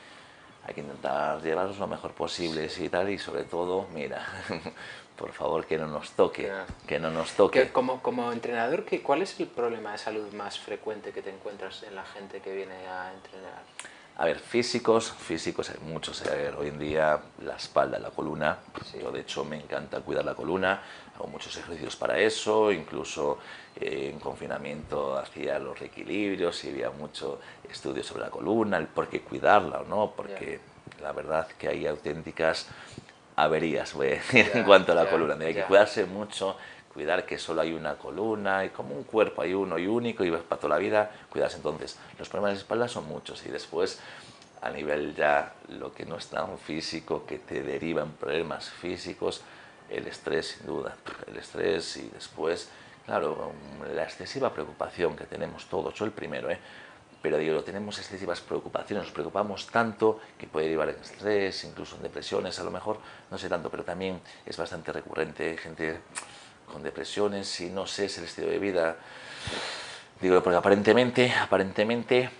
Hay 0.66 0.74
que 0.74 0.80
intentar 0.80 1.42
llevarlos 1.42 1.78
lo 1.78 1.86
mejor 1.86 2.12
posible 2.12 2.68
y 2.78 2.88
tal, 2.88 3.10
y 3.10 3.18
sobre 3.18 3.44
todo, 3.44 3.86
mira, 3.92 4.26
por 5.16 5.32
favor, 5.32 5.66
que 5.66 5.78
no 5.78 5.86
nos 5.86 6.10
toque, 6.12 6.50
que 6.86 6.98
no 6.98 7.10
nos 7.10 7.32
toque. 7.32 7.72
como, 7.72 8.02
como 8.02 8.30
entrenador, 8.32 8.84
¿qué, 8.84 9.02
¿cuál 9.02 9.22
es 9.22 9.40
el 9.40 9.46
problema 9.46 9.92
de 9.92 9.98
salud 9.98 10.32
más 10.32 10.58
frecuente 10.58 11.12
que 11.12 11.22
te 11.22 11.30
encuentras 11.30 11.82
en 11.82 11.94
la 11.94 12.04
gente 12.04 12.40
que 12.40 12.54
viene 12.54 12.86
a 12.86 13.12
entrenar? 13.12 13.62
A 14.20 14.26
ver, 14.26 14.38
físicos, 14.38 15.12
físicos 15.12 15.70
hay 15.70 15.78
muchos. 15.78 16.22
hoy 16.58 16.68
en 16.68 16.78
día 16.78 17.18
la 17.42 17.56
espalda, 17.56 17.98
la 17.98 18.10
columna. 18.10 18.58
Yo 19.00 19.10
de 19.10 19.20
hecho 19.20 19.46
me 19.46 19.56
encanta 19.56 20.00
cuidar 20.00 20.26
la 20.26 20.34
columna. 20.34 20.82
Hago 21.20 21.28
muchos 21.28 21.54
ejercicios 21.54 21.96
para 21.96 22.18
eso. 22.18 22.72
Incluso 22.72 23.38
eh, 23.78 24.10
en 24.12 24.18
confinamiento 24.18 25.18
hacía 25.18 25.58
los 25.58 25.78
reequilibrios 25.78 26.64
y 26.64 26.70
había 26.70 26.90
mucho 26.90 27.40
estudio 27.70 28.02
sobre 28.02 28.22
la 28.22 28.30
columna, 28.30 28.78
el 28.78 28.86
por 28.86 29.08
qué 29.08 29.20
cuidarla 29.20 29.80
o 29.80 29.84
no, 29.84 30.12
porque 30.16 30.60
la 31.02 31.12
verdad 31.12 31.46
que 31.58 31.68
hay 31.68 31.86
auténticas 31.86 32.68
averías, 33.36 33.92
voy 33.92 34.06
a 34.06 34.10
decir, 34.12 34.50
en 34.54 34.64
cuanto 34.64 34.92
a 34.92 34.94
la 34.94 35.10
columna. 35.10 35.36
Hay 35.44 35.54
que 35.54 35.64
cuidarse 35.64 36.06
mucho 36.06 36.56
cuidar 36.92 37.24
que 37.24 37.38
solo 37.38 37.60
hay 37.60 37.72
una 37.72 37.96
columna 37.96 38.64
y 38.64 38.70
como 38.70 38.96
un 38.96 39.04
cuerpo 39.04 39.42
hay 39.42 39.54
uno 39.54 39.78
y 39.78 39.86
único 39.86 40.24
y 40.24 40.30
para 40.30 40.60
toda 40.60 40.74
la 40.74 40.78
vida, 40.78 41.10
cuidas 41.30 41.54
entonces. 41.54 41.98
Los 42.18 42.28
problemas 42.28 42.54
de 42.54 42.62
espalda 42.62 42.88
son 42.88 43.06
muchos 43.06 43.44
y 43.46 43.50
después 43.50 44.00
a 44.62 44.70
nivel 44.70 45.14
ya 45.14 45.54
lo 45.68 45.92
que 45.92 46.04
no 46.04 46.16
es 46.16 46.26
tan 46.28 46.58
físico, 46.58 47.24
que 47.26 47.38
te 47.38 47.62
derivan 47.62 48.12
problemas 48.12 48.70
físicos, 48.70 49.42
el 49.90 50.06
estrés 50.06 50.56
sin 50.58 50.66
duda, 50.66 50.96
el 51.26 51.36
estrés 51.36 51.96
y 51.96 52.08
después, 52.08 52.68
claro, 53.04 53.52
la 53.94 54.04
excesiva 54.04 54.52
preocupación 54.52 55.16
que 55.16 55.24
tenemos 55.24 55.66
todos, 55.66 55.94
yo 55.94 56.04
el 56.04 56.12
primero, 56.12 56.50
¿eh? 56.50 56.58
pero 57.22 57.36
digo, 57.36 57.62
tenemos 57.62 57.98
excesivas 57.98 58.40
preocupaciones, 58.40 59.04
nos 59.04 59.12
preocupamos 59.12 59.66
tanto 59.66 60.20
que 60.38 60.46
puede 60.46 60.66
derivar 60.66 60.88
en 60.88 60.96
estrés, 60.96 61.64
incluso 61.64 61.96
en 61.96 62.02
depresiones, 62.02 62.58
a 62.58 62.64
lo 62.64 62.70
mejor, 62.70 62.98
no 63.30 63.36
sé 63.36 63.48
tanto, 63.48 63.70
pero 63.70 63.84
también 63.84 64.20
es 64.46 64.56
bastante 64.56 64.90
recurrente, 64.90 65.56
gente 65.58 66.00
con 66.72 66.82
depresiones 66.82 67.60
y 67.60 67.68
no 67.68 67.86
sé, 67.86 68.06
es 68.06 68.16
el 68.18 68.24
estilo 68.24 68.48
de 68.48 68.58
vida. 68.58 68.96
Digo, 70.20 70.42
porque 70.42 70.56
aparentemente, 70.56 71.30
aparentemente 71.32 72.30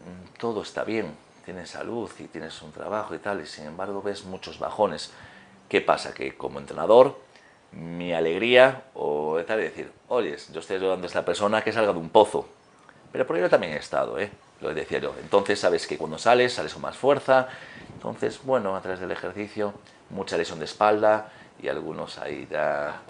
mm, 0.00 0.38
todo 0.38 0.62
está 0.62 0.82
bien, 0.82 1.14
tienes 1.44 1.70
salud 1.70 2.10
y 2.18 2.24
tienes 2.24 2.60
un 2.62 2.72
trabajo 2.72 3.14
y 3.14 3.18
tal, 3.18 3.40
y 3.40 3.46
sin 3.46 3.66
embargo 3.66 4.02
ves 4.02 4.24
muchos 4.24 4.58
bajones. 4.58 5.12
¿Qué 5.72 5.80
pasa? 5.80 6.12
Que 6.12 6.34
como 6.34 6.58
entrenador, 6.58 7.18
mi 7.70 8.12
alegría 8.12 8.82
o 8.92 9.38
es 9.38 9.46
decir, 9.46 9.90
oye, 10.08 10.36
yo 10.52 10.60
estoy 10.60 10.76
ayudando 10.76 11.06
a 11.06 11.08
esta 11.08 11.24
persona 11.24 11.64
que 11.64 11.72
salga 11.72 11.94
de 11.94 11.98
un 11.98 12.10
pozo, 12.10 12.46
pero 13.10 13.26
por 13.26 13.38
ello 13.38 13.48
también 13.48 13.72
he 13.72 13.76
estado, 13.76 14.18
¿eh? 14.18 14.30
lo 14.60 14.74
decía 14.74 14.98
yo. 14.98 15.14
Entonces 15.18 15.58
sabes 15.58 15.86
que 15.86 15.96
cuando 15.96 16.18
sales, 16.18 16.52
sales 16.52 16.74
con 16.74 16.82
más 16.82 16.98
fuerza, 16.98 17.48
entonces, 17.94 18.40
bueno, 18.44 18.76
a 18.76 18.82
través 18.82 19.00
del 19.00 19.12
ejercicio, 19.12 19.72
mucha 20.10 20.36
lesión 20.36 20.58
de 20.58 20.66
espalda, 20.66 21.32
y 21.62 21.68
algunos 21.68 22.18
ahí 22.18 22.46
ya... 22.50 23.00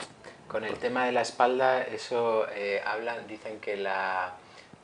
Con 0.47 0.63
el 0.63 0.77
tema 0.77 1.07
de 1.07 1.11
la 1.11 1.23
espalda, 1.23 1.83
eso 1.83 2.47
eh, 2.55 2.81
hablan, 2.87 3.27
dicen 3.27 3.59
que 3.59 3.77
la, 3.77 4.35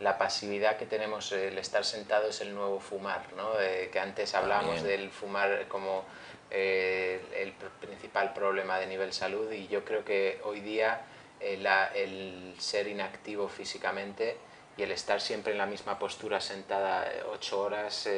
la, 0.01 0.19
pasividad 0.19 0.79
que 0.79 0.87
tenemos, 0.87 1.31
el 1.31 1.57
estar 1.59 1.85
sentado 1.85 2.31
es 2.31 2.41
el 2.41 2.57
nuevo 2.57 2.81
fumar, 2.81 3.23
¿no? 3.37 3.51
Eh, 3.61 3.89
que 3.93 4.01
antes 4.01 4.35
hablábamos 4.35 4.83
del 4.83 5.11
fumar 5.11 5.69
como 5.69 6.03
eh, 6.51 7.21
el 7.37 7.53
principal 7.81 8.33
problema 8.33 8.79
de 8.79 8.87
nivel 8.87 9.13
salud 9.13 9.51
y 9.53 9.69
yo 9.69 9.85
creo 9.85 10.05
que 10.05 10.41
hoy 10.45 10.61
día 10.61 11.03
el 11.41 12.55
ser 12.59 12.89
inactivo 12.89 13.49
físicamente 13.49 14.37
y 14.77 14.83
el 14.83 14.91
estar 14.91 15.21
siempre 15.21 15.53
en 15.53 15.59
la 15.59 15.67
misma 15.67 15.99
postura 15.99 16.41
sentada 16.41 17.07
ocho 17.33 17.61
horas, 17.61 18.09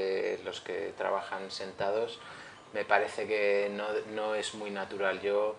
los 0.45 0.61
que 0.61 0.93
trabajan 0.97 1.51
sentados, 1.51 2.19
me 2.73 2.85
parece 2.85 3.27
que 3.27 3.71
no, 3.73 3.87
no 4.15 4.35
es 4.35 4.55
muy 4.55 4.71
natural. 4.71 5.21
Yo, 5.21 5.57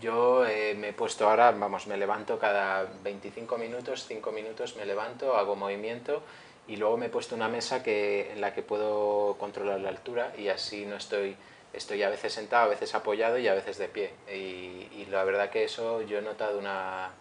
yo 0.00 0.46
eh, 0.46 0.74
me 0.74 0.88
he 0.88 0.92
puesto 0.92 1.28
ahora, 1.28 1.50
vamos, 1.52 1.86
me 1.86 1.96
levanto 1.96 2.38
cada 2.38 2.86
25 3.02 3.58
minutos, 3.58 4.04
5 4.06 4.32
minutos 4.32 4.76
me 4.76 4.86
levanto, 4.86 5.36
hago 5.36 5.56
movimiento 5.56 6.22
y 6.66 6.76
luego 6.76 6.96
me 6.96 7.06
he 7.06 7.10
puesto 7.10 7.34
una 7.34 7.48
mesa 7.48 7.82
que, 7.82 8.32
en 8.32 8.40
la 8.40 8.54
que 8.54 8.62
puedo 8.62 9.36
controlar 9.38 9.80
la 9.80 9.90
altura 9.90 10.32
y 10.38 10.48
así 10.48 10.86
no 10.86 10.96
estoy, 10.96 11.36
estoy 11.74 12.02
a 12.02 12.08
veces 12.08 12.32
sentado, 12.32 12.64
a 12.64 12.68
veces 12.68 12.94
apoyado 12.94 13.38
y 13.38 13.48
a 13.48 13.54
veces 13.54 13.78
de 13.78 13.88
pie. 13.88 14.12
Y, 14.32 15.06
la 15.10 15.22
verdad 15.22 15.50
que 15.50 15.64
eso 15.64 16.02
yo 16.02 16.18
he 16.18 16.22
notado 16.22 16.58
una, 16.58 17.12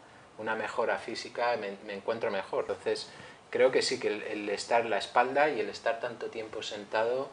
mejora 0.56 0.98
física, 0.98 1.56
me, 1.58 1.94
encuentro 1.94 2.32
mejor. 2.32 2.66
Entonces 2.68 3.10
creo 3.50 3.72
que 3.72 3.82
sí, 3.82 4.00
que 4.00 4.08
el, 4.08 4.24
el 4.24 4.50
estar 4.50 4.86
la 4.86 4.98
espalda 4.98 5.50
y 5.50 5.60
el 5.60 5.70
estar 5.70 6.00
tanto 6.00 6.28
tiempo 6.28 6.63
sentado 6.63 7.30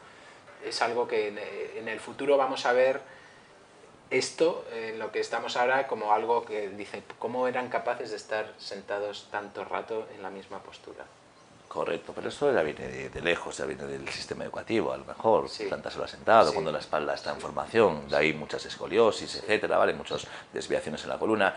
es 0.65 0.83
algo 0.83 1.09
que 1.09 1.29
en 1.77 1.89
el 1.89 2.01
futuro 2.01 2.37
vamos 2.37 2.67
a 2.67 2.73
ver 2.73 3.01
esto, 4.11 4.65
en 4.73 4.99
lo 4.99 5.13
que 5.13 5.21
estamos 5.21 5.57
ahora, 5.57 5.87
como 5.87 6.13
algo 6.13 6.45
que 6.45 6.69
dice, 6.71 7.03
¿cómo 7.19 7.47
eran 7.47 7.69
capaces 7.69 8.11
de 8.11 8.17
estar 8.17 8.53
sentados 8.59 9.29
tanto 9.31 9.65
rato 9.65 10.07
en 10.15 10.23
la 10.23 10.31
misma 10.31 10.63
postura? 10.63 11.07
Correcto, 11.71 12.13
pero 12.13 12.31
eso 12.31 12.53
ya 12.53 12.63
viene 12.63 12.89
de, 12.89 13.21
lejos, 13.23 13.57
ya 13.57 13.65
viene 13.65 13.85
del 13.87 14.09
sistema 14.09 14.43
educativo, 14.43 14.93
a 14.93 14.97
lo 14.97 15.05
mejor, 15.05 15.49
tantas 15.69 15.97
horas 15.97 16.11
sentado, 16.11 16.53
cuando 16.53 16.73
la 16.73 16.81
espalda 16.81 17.15
está 17.15 17.31
en 17.31 17.41
formación, 17.41 18.09
de 18.09 18.17
ahí 18.17 18.33
muchas 18.33 18.67
escoliosis, 18.67 19.37
etcétera, 19.37 19.79
¿vale? 19.79 19.93
muchas 19.93 20.27
desviaciones 20.53 21.05
en 21.05 21.11
la 21.11 21.19
columna. 21.21 21.55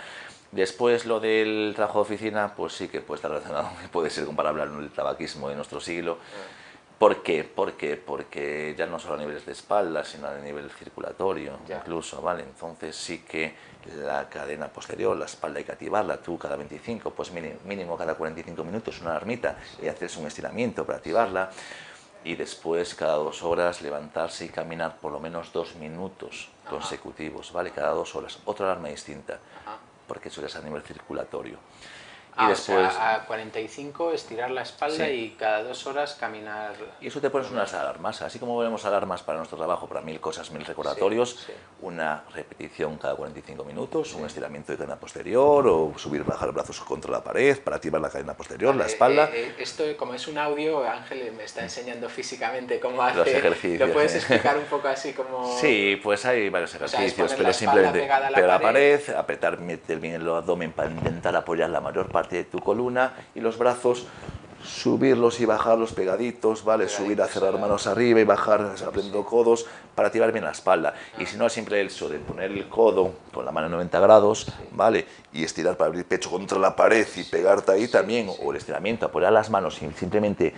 Después 0.51 1.07
lo 1.07 1.19
del 1.19 1.73
trabajo 1.75 1.97
de 1.97 2.13
oficina, 2.13 2.53
pues 2.55 2.73
sí 2.73 2.89
que 2.89 3.01
puede 3.01 3.17
estar 3.17 3.31
relacionado, 3.31 3.71
puede 3.91 4.11
ser 4.11 4.25
comparable 4.25 4.61
al 4.61 4.91
tabaquismo 4.91 5.49
de 5.49 5.55
nuestro 5.55 5.81
siglo. 5.81 6.19
Ah. 6.21 6.63
¿Por 6.99 7.23
qué? 7.23 7.43
¿Por 7.43 7.73
qué? 7.73 7.97
Porque 7.97 8.75
ya 8.77 8.85
no 8.85 8.99
solo 8.99 9.15
a 9.15 9.17
niveles 9.17 9.47
de 9.47 9.53
espalda, 9.53 10.05
sino 10.05 10.27
a 10.27 10.37
nivel 10.37 10.69
circulatorio 10.69 11.57
incluso, 11.67 12.21
¿vale? 12.21 12.43
Entonces 12.43 12.95
sí 12.95 13.25
que 13.27 13.55
la 13.97 14.29
cadena 14.29 14.67
posterior, 14.67 15.15
la 15.15 15.25
espalda 15.25 15.59
hay 15.59 15.65
que 15.65 15.71
activarla, 15.71 16.17
tú 16.17 16.37
cada 16.37 16.55
25, 16.55 17.11
pues 17.11 17.31
mínimo, 17.31 17.97
cada 17.97 18.15
45 18.15 18.63
minutos 18.63 19.01
una 19.01 19.15
armita 19.15 19.57
y 19.81 19.87
haces 19.87 20.17
un 20.17 20.27
estiramiento 20.27 20.85
para 20.85 20.97
activarla 20.97 21.51
y 22.23 22.35
después 22.35 22.95
cada 22.95 23.15
dos 23.15 23.43
horas 23.43 23.81
levantarse 23.81 24.45
y 24.45 24.49
caminar 24.49 24.97
por 24.97 25.11
lo 25.11 25.19
menos 25.19 25.51
dos 25.51 25.75
minutos 25.75 26.49
consecutivos, 26.69 27.51
¿vale? 27.51 27.71
Cada 27.71 27.91
dos 27.91 28.15
horas, 28.15 28.39
otra 28.45 28.67
alarma 28.67 28.87
distinta, 28.87 29.39
porque 30.07 30.29
eso 30.29 30.41
ya 30.41 30.47
es 30.47 30.55
a 30.55 30.61
nivel 30.61 30.81
circulatorio. 30.83 31.57
Y 32.39 32.47
después... 32.47 32.93
a 32.99 33.25
45 33.25 34.11
estirar 34.11 34.51
la 34.51 34.63
espalda 34.63 35.09
y 35.09 35.31
cada 35.31 35.63
dos 35.63 35.85
horas 35.85 36.15
caminar... 36.19 36.73
Y 36.99 37.07
eso 37.07 37.21
te 37.21 37.29
pones 37.29 37.51
unas 37.51 37.73
alarmas, 37.73 38.21
así 38.21 38.39
como 38.39 38.55
ponemos 38.55 38.85
alarmas 38.85 39.21
para 39.21 39.37
nuestro 39.37 39.57
trabajo, 39.57 39.87
para 39.87 40.01
mil 40.01 40.19
cosas, 40.19 40.51
mil 40.51 40.65
recordatorios, 40.65 41.47
una 41.81 42.23
repetición 42.33 42.97
cada 42.97 43.15
45 43.15 43.63
minutos, 43.63 44.13
un 44.13 44.25
estiramiento 44.25 44.71
de 44.71 44.77
cadena 44.77 44.99
posterior 44.99 45.67
o 45.67 45.93
subir 45.97 46.23
bajar 46.23 46.51
brazos 46.51 46.79
contra 46.81 47.11
la 47.11 47.23
pared 47.23 47.59
para 47.59 47.75
activar 47.75 48.01
la 48.01 48.09
cadena 48.09 48.33
posterior, 48.33 48.75
la 48.75 48.85
espalda. 48.85 49.29
Eh, 49.33 49.49
eh, 49.49 49.55
esto, 49.59 49.83
como 49.97 50.13
es 50.13 50.27
un 50.27 50.37
audio, 50.37 50.87
Ángel 50.87 51.31
me 51.33 51.43
está 51.43 51.61
enseñando 51.61 52.09
físicamente 52.09 52.79
cómo 52.79 53.03
hace... 53.03 53.17
Los 53.17 53.27
ejercicios. 53.27 53.87
¿Lo 53.87 53.93
puedes 53.93 54.15
explicar 54.15 54.57
un 54.57 54.65
poco 54.65 54.87
así 54.87 55.13
como...? 55.13 55.53
Sí, 55.63 55.99
pues 56.01 56.25
hay 56.25 56.49
varios 56.49 56.73
ejercicios, 56.75 57.33
pero 57.37 57.53
simplemente 57.53 57.99
pegar 57.99 58.31
la, 58.31 58.39
la 58.41 58.59
pared, 58.59 59.01
apretar, 59.15 59.57
bien 59.57 60.15
el 60.15 60.27
abdomen 60.27 60.71
para 60.71 60.89
intentar 60.89 61.35
apoyar 61.35 61.69
la 61.69 61.79
mayor 61.79 62.09
parte 62.09 62.22
de 62.29 62.43
tu 62.43 62.59
columna 62.59 63.13
y 63.35 63.41
los 63.41 63.57
brazos 63.57 64.07
subirlos 64.63 65.39
y 65.39 65.45
bajarlos 65.45 65.93
pegaditos, 65.93 66.63
¿vale? 66.63 66.87
Subir 66.89 67.21
a 67.21 67.27
cerrar 67.27 67.59
manos 67.59 67.87
arriba 67.87 68.19
y 68.19 68.23
bajar 68.23 68.75
abriendo 68.85 69.25
codos 69.25 69.65
para 69.95 70.07
activar 70.07 70.31
bien 70.31 70.45
la 70.45 70.51
espalda. 70.51 70.93
Y 71.19 71.25
si 71.25 71.37
no, 71.37 71.49
siempre 71.49 71.79
el 71.81 71.87
hecho 71.87 72.09
de 72.09 72.17
poner 72.19 72.51
el 72.51 72.67
codo 72.69 73.13
con 73.31 73.45
la 73.45 73.51
mano 73.51 73.67
a 73.67 73.69
90 73.69 73.99
grados, 73.99 74.47
¿vale? 74.71 75.05
Y 75.31 75.43
estirar 75.43 75.77
para 75.77 75.89
abrir 75.89 76.05
pecho 76.05 76.31
contra 76.31 76.57
la 76.57 76.75
pared 76.75 77.05
y 77.15 77.23
pegarte 77.23 77.71
ahí 77.73 77.87
también, 77.87 78.29
o 78.41 78.51
el 78.51 78.57
estiramiento, 78.57 79.05
apoyar 79.05 79.31
las 79.33 79.49
manos 79.49 79.81
y 79.81 79.91
simplemente 79.91 80.53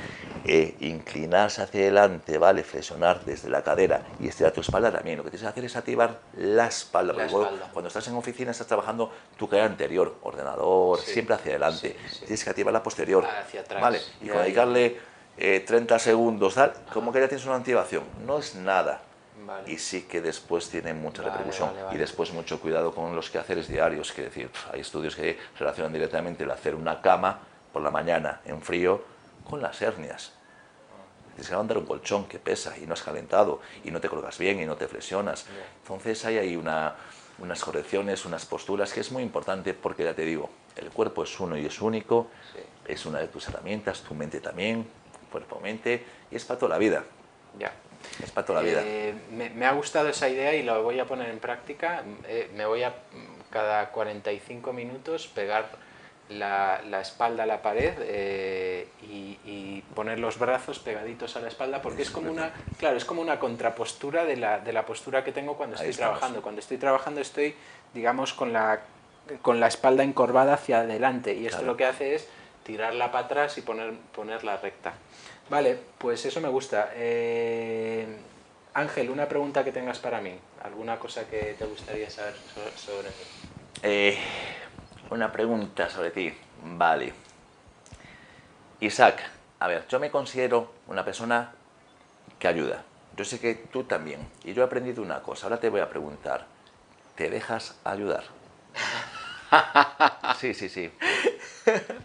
eh, 0.45 0.75
inclinarse 0.79 1.61
hacia 1.63 1.81
adelante, 1.81 2.37
¿vale? 2.37 2.63
Flexionar 2.63 3.25
desde 3.25 3.49
la 3.49 3.63
cadera 3.63 4.05
y 4.19 4.27
estirar 4.27 4.51
tu 4.53 4.61
espalda 4.61 4.91
también. 4.91 5.17
Lo 5.17 5.23
que 5.23 5.31
tienes 5.31 5.43
que 5.43 5.49
hacer 5.49 5.65
es 5.65 5.75
activar 5.75 6.19
la 6.37 6.67
espalda. 6.67 7.13
La 7.13 7.27
cuando 7.73 7.87
estás 7.87 8.07
en 8.07 8.15
oficina 8.15 8.51
estás 8.51 8.67
trabajando 8.67 9.11
tu 9.37 9.49
cadera 9.49 9.67
anterior, 9.67 10.15
ordenador, 10.23 10.99
Sí, 10.99 11.11
siempre 11.13 11.35
hacia 11.35 11.51
adelante. 11.51 11.97
sí, 12.07 12.09
sí. 12.09 12.19
Tienes 12.25 12.43
que 12.43 12.49
activar 12.49 12.73
la 12.73 12.83
posterior. 12.83 13.25
Hacia 13.25 13.61
atrás. 13.61 13.81
¿Vale? 13.81 13.94
Y 14.21 14.27
con 14.27 14.39
dedicarle 14.41 14.97
eh, 15.37 15.63
30 15.65 15.99
segundos, 15.99 16.55
tal, 16.55 16.73
como 16.93 17.11
que 17.11 17.19
ya 17.19 17.27
tienes 17.27 17.45
una 17.45 17.55
activación. 17.55 18.03
No 18.25 18.39
es 18.39 18.55
nada. 18.55 19.01
Vale. 19.45 19.71
Y 19.71 19.77
sí 19.77 20.03
que 20.03 20.21
después 20.21 20.69
tiene 20.69 20.93
mucha 20.93 21.21
Vale, 21.21 21.31
repercusión. 21.33 21.69
vale. 21.75 21.95
Y 21.95 21.99
después 21.99 22.31
mucho 22.31 22.59
cuidado 22.59 22.95
con 22.95 23.15
los 23.15 23.29
quehaceres 23.29 23.67
diarios. 23.67 24.11
Que 24.11 24.23
decir, 24.23 24.49
hay 24.71 24.81
estudios 24.81 25.15
que 25.15 25.37
relacionan 25.59 25.93
directamente 25.93 26.45
el 26.45 26.51
hacer 26.51 26.73
una 26.73 27.01
cama 27.01 27.39
por 27.73 27.81
la 27.81 27.91
mañana 27.91 28.41
en 28.45 28.61
frío 28.61 29.03
con 29.47 29.61
las 29.61 29.81
hernias. 29.81 30.31
Tienes 31.35 31.47
que 31.47 31.51
levantar 31.53 31.77
un 31.77 31.85
colchón 31.85 32.25
que 32.29 32.39
pesa 32.39 32.77
y 32.77 32.87
no 32.87 32.93
has 32.93 33.03
calentado 33.03 33.59
y 33.83 33.91
no 33.91 33.99
te 33.99 34.07
colocas 34.07 34.37
bien 34.37 34.59
y 34.61 34.65
no 34.65 34.77
te 34.77 34.87
flexionas. 34.87 35.45
Entonces 35.81 36.23
hay 36.23 36.37
ahí 36.37 36.55
una, 36.55 36.95
unas 37.39 37.61
correcciones, 37.63 38.25
unas 38.25 38.45
posturas 38.45 38.93
que 38.93 39.01
es 39.01 39.11
muy 39.11 39.23
importante 39.23 39.73
porque 39.73 40.03
ya 40.03 40.13
te 40.13 40.23
digo, 40.23 40.49
el 40.75 40.89
cuerpo 40.89 41.23
es 41.23 41.39
uno 41.39 41.57
y 41.57 41.65
es 41.65 41.81
único, 41.81 42.27
Sí. 42.53 42.59
es 42.87 43.05
una 43.05 43.19
de 43.19 43.27
tus 43.27 43.47
herramientas, 43.47 44.01
tu 44.01 44.13
mente 44.13 44.39
también, 44.39 44.87
cuerpo-mente, 45.31 46.03
y 46.31 46.35
es 46.35 46.45
para 46.45 46.59
toda 46.59 46.69
la 46.69 46.77
vida. 46.77 47.03
Ya. 47.59 47.71
Es 48.23 48.31
para 48.31 48.45
toda 48.45 48.61
la 48.61 48.67
vida. 48.67 48.81
Eh, 48.85 49.13
me, 49.31 49.49
me 49.49 49.65
ha 49.65 49.71
gustado 49.73 50.07
esa 50.09 50.29
idea 50.29 50.53
y 50.55 50.63
la 50.63 50.77
voy 50.77 50.99
a 50.99 51.05
poner 51.05 51.29
en 51.29 51.39
práctica. 51.39 52.03
Eh, 52.27 52.51
me 52.55 52.65
voy 52.65 52.83
a 52.83 52.93
cada 53.49 53.89
45 53.91 54.71
minutos 54.73 55.27
pegar 55.27 55.69
la, 56.29 56.81
la 56.87 57.01
espalda 57.01 57.43
a 57.43 57.45
la 57.45 57.61
pared 57.61 57.93
eh, 57.99 58.87
y, 59.03 59.39
y 59.45 59.74
poner 59.95 60.19
los 60.19 60.37
brazos 60.37 60.77
pegaditos 60.79 61.35
a 61.37 61.39
la 61.39 61.47
espalda 61.47 61.81
porque 61.81 62.03
es 62.03 62.11
como 62.11 62.29
una, 62.29 62.51
claro, 62.77 62.97
es 62.97 63.05
como 63.05 63.21
una 63.21 63.39
contrapostura 63.39 64.25
de 64.25 64.35
la, 64.37 64.59
de 64.59 64.73
la 64.73 64.85
postura 64.85 65.23
que 65.23 65.31
tengo 65.31 65.55
cuando 65.57 65.75
estoy 65.77 65.93
trabajando. 65.93 66.41
Cuando 66.41 66.59
estoy 66.61 66.77
trabajando 66.77 67.21
estoy, 67.21 67.55
digamos, 67.93 68.33
con 68.33 68.53
la, 68.53 68.81
con 69.41 69.59
la 69.59 69.67
espalda 69.67 70.03
encorvada 70.03 70.53
hacia 70.53 70.81
adelante 70.81 71.33
y 71.33 71.45
esto 71.47 71.59
Claro. 71.59 71.71
lo 71.71 71.77
que 71.77 71.85
hace 71.85 72.15
es 72.15 72.27
tirarla 72.63 73.11
para 73.11 73.25
atrás 73.25 73.57
y 73.57 73.61
poner, 73.61 73.93
ponerla 74.13 74.57
recta. 74.57 74.93
Vale, 75.49 75.79
pues 75.97 76.25
eso 76.25 76.41
me 76.41 76.49
gusta. 76.49 76.91
Eh, 76.95 78.05
Ángel, 78.73 79.09
una 79.09 79.27
pregunta 79.27 79.63
que 79.63 79.71
tengas 79.71 79.99
para 79.99 80.19
mí. 80.19 80.37
¿Alguna 80.63 80.97
cosa 80.97 81.25
que 81.27 81.55
te 81.57 81.65
gustaría 81.65 82.09
saber 82.09 82.33
so- 82.53 82.77
sobre 82.77 83.07
mí? 83.09 83.15
Eh, 83.83 84.17
una 85.11 85.31
pregunta 85.31 85.87
sobre 85.89 86.09
ti. 86.11 86.33
Vale. 86.63 87.13
Isaac, 88.79 89.21
a 89.65 89.67
ver, 89.67 89.87
yo 89.89 89.99
me 89.99 90.11
considero 90.11 90.71
una 90.85 91.03
persona 91.03 91.51
que 92.37 92.47
ayuda. 92.47 92.83
Yo 93.17 93.25
sé 93.25 93.39
que 93.39 93.55
tú 93.55 93.83
también. 93.85 94.19
Y 94.43 94.53
yo 94.53 94.61
he 94.61 94.65
aprendido 94.65 95.01
una 95.01 95.23
cosa. 95.23 95.47
Ahora 95.47 95.59
te 95.59 95.69
voy 95.69 95.81
a 95.81 95.89
preguntar. 95.89 96.45
¿Te 97.15 97.31
dejas 97.31 97.75
ayudar? 97.83 98.23
Sí, 100.39 100.53
sí, 100.53 100.69
sí. 100.69 100.91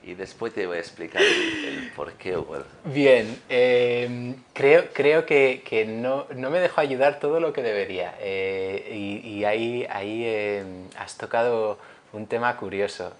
Y 0.05 0.15
después 0.15 0.55
te 0.55 0.67
voy 0.67 0.77
a 0.77 0.81
explicar 0.81 1.21
el, 1.21 1.65
el 1.65 1.91
por 1.93 2.13
qué. 2.13 2.39
Bien, 2.85 3.43
eh, 3.49 4.37
creo, 4.55 4.85
creo 4.95 5.27
que, 5.27 5.63
que 5.67 5.85
no, 5.85 6.27
no 6.35 6.49
me 6.49 6.61
dejo 6.61 6.81
ayudar 6.81 7.19
todo 7.19 7.41
lo 7.41 7.53
que 7.53 7.63
debería. 7.63 8.15
eh, 8.21 8.89
y, 8.95 9.29
y 9.29 9.45
ahí, 9.45 9.87
ahí 9.91 10.23
eh, 10.25 10.65
has 10.97 11.17
tocado 11.19 11.79
un 12.13 12.27
tema 12.27 12.57
curioso. 12.57 13.13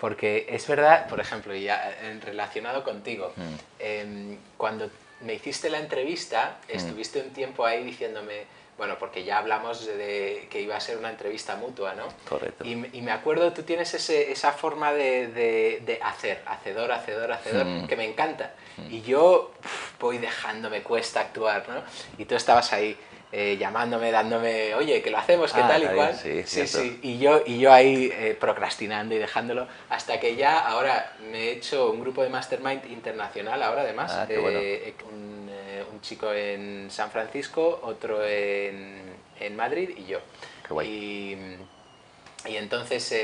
Eh, 0.00 0.06
porque 0.10 0.46
es 0.48 0.66
verdad, 0.66 1.06
por 1.08 1.20
ejemplo, 1.20 1.54
ya 1.54 1.94
en- 2.02 2.20
relacionado 2.20 2.82
contigo, 2.84 3.32
Mm. 3.36 3.42
eh, 3.78 4.36
cuando 4.56 4.90
me 5.20 5.34
hiciste 5.34 5.68
la 5.70 5.78
entrevista, 5.78 6.58
estuviste 6.68 7.20
un 7.20 7.30
tiempo 7.30 7.64
ahí 7.66 7.84
diciéndome, 7.84 8.44
bueno, 8.78 8.96
porque 8.98 9.24
ya 9.24 9.36
hablamos 9.36 9.84
de, 9.84 9.94
de 9.98 10.48
que 10.50 10.62
iba 10.62 10.74
a 10.74 10.80
ser 10.80 10.96
una 10.96 11.10
entrevista 11.10 11.54
mutua, 11.56 11.92
¿no? 11.94 12.04
Correcto. 12.26 12.64
Y, 12.64 12.76
me- 12.76 12.88
y 12.94 13.02
me 13.02 13.12
acuerdo, 13.12 13.52
tú 13.52 13.62
tienes 13.62 13.92
ese- 13.92 14.32
esa 14.32 14.52
forma 14.52 14.92
de, 14.94 15.26
de- 15.28 15.82
de 15.84 16.00
hacer, 16.02 16.42
hacedor, 16.46 16.90
hacedor, 16.90 17.30
hacedor, 17.32 17.66
Mm. 17.66 17.86
que 17.86 17.96
me 17.96 18.06
encanta. 18.06 18.54
Y 18.88 19.02
yo 19.02 19.52
uf, 19.62 20.00
voy 20.00 20.16
dejando, 20.16 20.70
me 20.70 20.82
cuesta 20.82 21.20
actuar, 21.20 21.68
¿no? 21.68 21.82
Y 22.16 22.24
tú 22.24 22.34
estabas 22.34 22.72
ahí 22.72 22.96
eh, 23.32 23.56
llamándome, 23.58 24.10
dándome, 24.10 24.74
oye, 24.74 25.00
que 25.02 25.10
lo 25.10 25.18
hacemos, 25.18 25.52
que 25.52 25.60
Ah, 25.60 25.68
tal 25.68 25.84
y 25.84 25.86
cual. 25.94 26.14
sí, 26.16 26.42
sí, 26.44 26.66
sí. 26.66 26.98
Y 27.02 27.18
yo, 27.18 27.42
y 27.46 27.58
yo 27.60 27.72
ahí 27.72 28.10
eh, 28.12 28.36
procrastinando 28.38 29.14
y 29.14 29.18
dejándolo, 29.18 29.68
hasta 29.88 30.18
que 30.18 30.34
ya 30.34 30.58
ahora 30.58 31.12
me 31.30 31.38
he 31.38 31.52
hecho 31.52 31.90
un 31.90 32.00
grupo 32.00 32.22
de 32.24 32.28
mastermind 32.28 32.84
internacional, 32.90 33.62
ahora 33.62 33.82
además, 33.82 34.10
Ah, 34.12 34.26
bueno. 34.28 34.58
eh, 34.60 34.94
un, 35.12 35.48
eh, 35.48 35.84
un 35.92 36.00
chico 36.00 36.32
en 36.32 36.90
San 36.90 37.10
Francisco, 37.12 37.80
otro 37.84 38.24
en, 38.26 39.00
en 39.38 39.54
Madrid 39.56 39.90
y 39.96 40.06
yo. 40.06 40.18
Qué 40.66 40.74
guay. 40.74 40.88
Y, 40.88 42.48
y 42.50 42.56
entonces, 42.56 43.14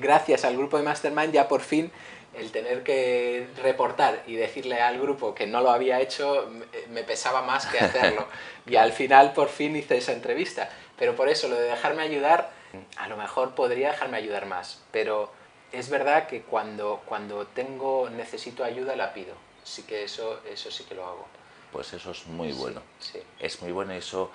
gracias 0.00 0.44
al 0.44 0.56
grupo 0.56 0.76
de 0.76 0.82
Mastermind, 0.82 1.32
ya 1.32 1.46
por 1.48 1.60
fin 1.62 1.90
el 2.38 2.50
tener 2.52 2.82
que 2.82 3.48
reportar 3.62 4.22
y 4.26 4.36
decirle 4.36 4.80
al 4.80 4.98
grupo 5.00 5.34
que 5.34 5.46
no 5.46 5.60
lo 5.60 5.70
había 5.70 6.00
hecho 6.00 6.48
me- 6.50 6.66
me 6.88 7.02
pesaba 7.02 7.42
más 7.42 7.66
que 7.66 7.78
hacerlo. 7.78 8.26
y 8.66 8.76
al 8.76 8.92
final, 8.92 9.32
por 9.32 9.48
fin 9.48 9.76
hice 9.76 9.96
esa 9.98 10.12
entrevista. 10.12 10.70
Pero 10.98 11.14
por 11.14 11.28
eso, 11.28 11.48
lo 11.48 11.56
de 11.56 11.64
dejarme 11.68 12.02
ayudar, 12.02 12.50
a 12.96 13.08
lo 13.08 13.16
mejor 13.16 13.54
podría 13.54 13.90
dejarme 13.92 14.16
ayudar 14.16 14.46
más. 14.46 14.82
Pero 14.90 15.30
es 15.72 15.88
verdad 15.90 16.26
que 16.26 16.42
cuando, 16.42 17.02
cuando 17.06 17.46
tengo, 17.46 18.08
necesito 18.10 18.64
ayuda, 18.64 18.96
la 18.96 19.12
pido. 19.14 19.34
Sí 19.64 19.82
que 19.82 20.02
eso, 20.04 20.40
eso 20.50 20.70
sí 20.70 20.84
que 20.84 20.94
lo 20.94 21.04
hago. 21.06 21.26
Pues 21.72 21.92
eso 21.92 22.10
es 22.10 22.26
muy 22.26 22.52
bueno. 22.52 22.80
Sí. 22.98 23.22
Es 23.38 23.60
muy 23.62 23.72
bueno 23.72 23.92
eso. 23.92 24.30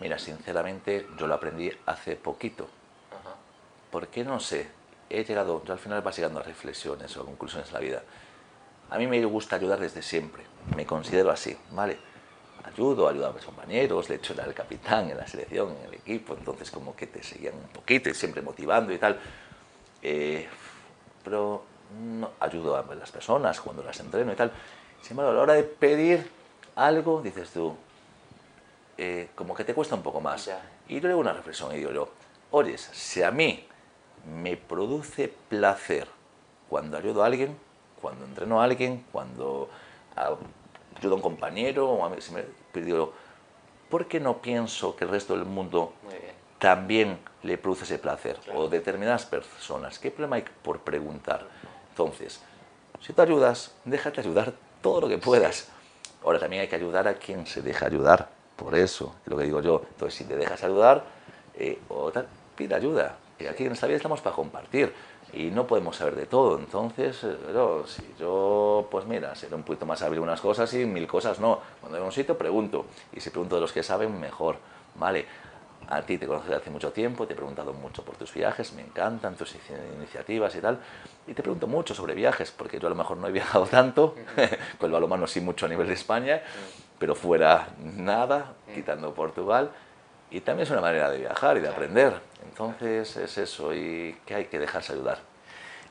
Mira, 0.00 0.18
sinceramente, 0.18 1.06
yo 1.18 1.26
lo 1.26 1.34
aprendí 1.34 1.70
hace 1.86 2.16
poquito. 2.16 2.68
Ajá. 3.10 3.34
Porque 3.90 4.24
no 4.24 4.40
sé, 4.40 4.68
he 5.10 5.24
llegado, 5.24 5.62
yo 5.64 5.72
al 5.72 5.78
final 5.78 6.02
vas 6.02 6.16
llegando 6.16 6.40
a 6.40 6.42
reflexiones 6.42 7.16
o 7.16 7.24
conclusiones 7.24 7.68
en 7.68 7.74
la 7.74 7.80
vida. 7.80 8.02
A 8.90 8.98
mí 8.98 9.06
me 9.06 9.24
gusta 9.24 9.56
ayudar 9.56 9.80
desde 9.80 10.02
siempre, 10.02 10.44
me 10.74 10.86
considero 10.86 11.30
así, 11.30 11.56
¿vale? 11.72 11.98
Ayudo, 12.64 13.08
ayudo 13.08 13.28
a 13.28 13.32
mis 13.32 13.44
compañeros, 13.44 14.08
de 14.08 14.16
hecho 14.16 14.32
era 14.32 14.44
el 14.44 14.54
capitán 14.54 15.10
en 15.10 15.16
la 15.16 15.26
selección, 15.26 15.76
en 15.76 15.88
el 15.88 15.94
equipo, 15.94 16.34
entonces 16.34 16.70
como 16.70 16.94
que 16.94 17.06
te 17.06 17.22
seguían 17.22 17.54
un 17.54 17.68
poquito 17.68 18.08
y 18.08 18.14
siempre 18.14 18.42
motivando 18.42 18.92
y 18.92 18.98
tal. 18.98 19.18
Eh, 20.02 20.46
pero 21.24 21.64
no, 22.00 22.30
ayudo 22.40 22.76
a 22.76 22.94
las 22.94 23.10
personas 23.10 23.60
cuando 23.60 23.82
las 23.82 23.98
entreno 24.00 24.32
y 24.32 24.36
tal. 24.36 24.52
Sin 25.00 25.12
embargo, 25.12 25.32
a 25.32 25.34
la 25.34 25.42
hora 25.42 25.54
de 25.54 25.62
pedir 25.62 26.30
algo, 26.74 27.22
dices 27.22 27.50
tú, 27.50 27.76
eh, 28.96 29.28
como 29.34 29.54
que 29.54 29.64
te 29.64 29.74
cuesta 29.74 29.94
un 29.94 30.02
poco 30.02 30.20
más. 30.20 30.46
Ya. 30.46 30.60
Y 30.88 31.00
yo 31.00 31.08
le 31.08 31.10
hago 31.10 31.20
una 31.20 31.32
reflexión 31.32 31.72
y 31.72 31.76
digo 31.76 31.92
yo, 31.92 32.08
oyes, 32.50 32.88
si 32.92 33.22
a 33.22 33.30
mí 33.30 33.66
me 34.26 34.56
produce 34.56 35.32
placer 35.48 36.08
cuando 36.68 36.96
ayudo 36.96 37.22
a 37.22 37.26
alguien, 37.26 37.56
cuando 38.00 38.24
entreno 38.24 38.60
a 38.60 38.64
alguien, 38.64 39.04
cuando 39.12 39.68
ah, 40.16 40.34
ayudo 40.96 41.14
a 41.14 41.16
un 41.16 41.22
compañero, 41.22 41.90
o 41.90 42.04
a 42.04 42.10
mí, 42.10 42.16
si 42.20 42.32
me, 42.32 42.44
pero 42.72 42.86
digo, 42.86 43.12
¿por 43.88 44.06
qué 44.06 44.20
no 44.20 44.38
pienso 44.38 44.96
que 44.96 45.04
el 45.04 45.10
resto 45.10 45.34
del 45.34 45.44
mundo 45.44 45.92
también 46.58 47.18
le 47.42 47.58
produce 47.58 47.84
ese 47.84 47.98
placer? 47.98 48.36
Claro. 48.44 48.60
O 48.60 48.68
determinadas 48.68 49.24
personas. 49.26 49.98
¿Qué 49.98 50.10
problema 50.10 50.36
hay 50.36 50.44
por 50.62 50.80
preguntar? 50.80 51.46
Entonces, 51.90 52.40
si 53.00 53.12
tú 53.12 53.22
ayudas, 53.22 53.74
déjate 53.84 54.20
ayudar 54.20 54.52
todo 54.82 55.02
lo 55.02 55.08
que 55.08 55.18
puedas. 55.18 55.68
Ahora 56.24 56.38
también 56.38 56.62
hay 56.62 56.68
que 56.68 56.76
ayudar 56.76 57.06
a 57.08 57.14
quien 57.14 57.46
se 57.46 57.62
deja 57.62 57.86
ayudar. 57.86 58.28
Por 58.56 58.74
eso, 58.74 59.14
es 59.24 59.30
lo 59.30 59.36
que 59.36 59.44
digo 59.44 59.60
yo. 59.62 59.82
Entonces, 59.88 60.18
si 60.18 60.24
te 60.24 60.36
dejas 60.36 60.62
ayudar, 60.64 61.04
eh, 61.54 61.78
o 61.88 62.10
tal, 62.10 62.26
pide 62.56 62.74
ayuda. 62.74 63.16
Aquí 63.46 63.64
en 63.64 63.72
esta 63.72 63.86
vida 63.86 63.96
estamos 63.96 64.20
para 64.20 64.34
compartir. 64.34 64.92
Y 65.32 65.50
no 65.50 65.66
podemos 65.66 65.96
saber 65.96 66.16
de 66.16 66.24
todo. 66.26 66.58
Entonces, 66.58 67.22
eh, 67.22 67.36
yo, 67.52 67.86
si 67.86 68.02
yo, 68.18 68.88
pues 68.90 69.04
mira, 69.04 69.34
seré 69.34 69.54
un 69.54 69.62
poquito 69.62 69.84
más 69.84 70.00
hábil 70.02 70.20
unas 70.20 70.40
cosas 70.40 70.72
y 70.72 70.86
mil 70.86 71.06
cosas 71.06 71.38
no. 71.38 71.60
Cuando 71.80 71.98
voy 71.98 72.04
a 72.04 72.06
un 72.06 72.12
sitio, 72.12 72.36
pregunto. 72.38 72.86
Y 73.12 73.20
si 73.20 73.28
pregunto 73.30 73.54
de 73.56 73.60
los 73.60 73.72
que 73.72 73.82
saben, 73.82 74.18
mejor. 74.18 74.56
¿Vale? 74.94 75.26
A 75.90 76.02
ti 76.02 76.18
te 76.18 76.26
conozco 76.26 76.48
desde 76.48 76.60
hace 76.60 76.70
mucho 76.70 76.92
tiempo, 76.92 77.26
te 77.26 77.32
he 77.32 77.36
preguntado 77.36 77.72
mucho 77.72 78.02
por 78.04 78.14
tus 78.16 78.34
viajes, 78.34 78.74
me 78.74 78.82
encantan 78.82 79.36
tus 79.36 79.54
ini- 79.54 79.94
iniciativas 79.96 80.54
y 80.54 80.60
tal. 80.60 80.78
Y 81.26 81.32
te 81.32 81.42
pregunto 81.42 81.66
mucho 81.66 81.94
sobre 81.94 82.14
viajes, 82.14 82.50
porque 82.50 82.78
yo 82.78 82.88
a 82.88 82.90
lo 82.90 82.96
mejor 82.96 83.16
no 83.16 83.26
he 83.26 83.32
viajado 83.32 83.64
tanto, 83.70 84.14
con 84.78 84.86
el 84.88 84.92
balonmano 84.92 85.26
sí 85.26 85.40
mucho 85.40 85.64
a 85.64 85.68
nivel 85.68 85.86
de 85.86 85.94
España, 85.94 86.42
pero 86.98 87.14
fuera 87.14 87.68
nada, 87.82 88.52
quitando 88.74 89.14
Portugal. 89.14 89.70
Y 90.30 90.40
también 90.40 90.64
es 90.64 90.70
una 90.70 90.80
manera 90.80 91.10
de 91.10 91.18
viajar 91.18 91.56
y 91.56 91.60
de 91.60 91.68
aprender. 91.68 92.12
Entonces 92.44 93.16
es 93.16 93.38
eso, 93.38 93.74
y 93.74 94.16
que 94.26 94.34
hay 94.34 94.44
que 94.46 94.58
dejarse 94.58 94.92
ayudar. 94.92 95.18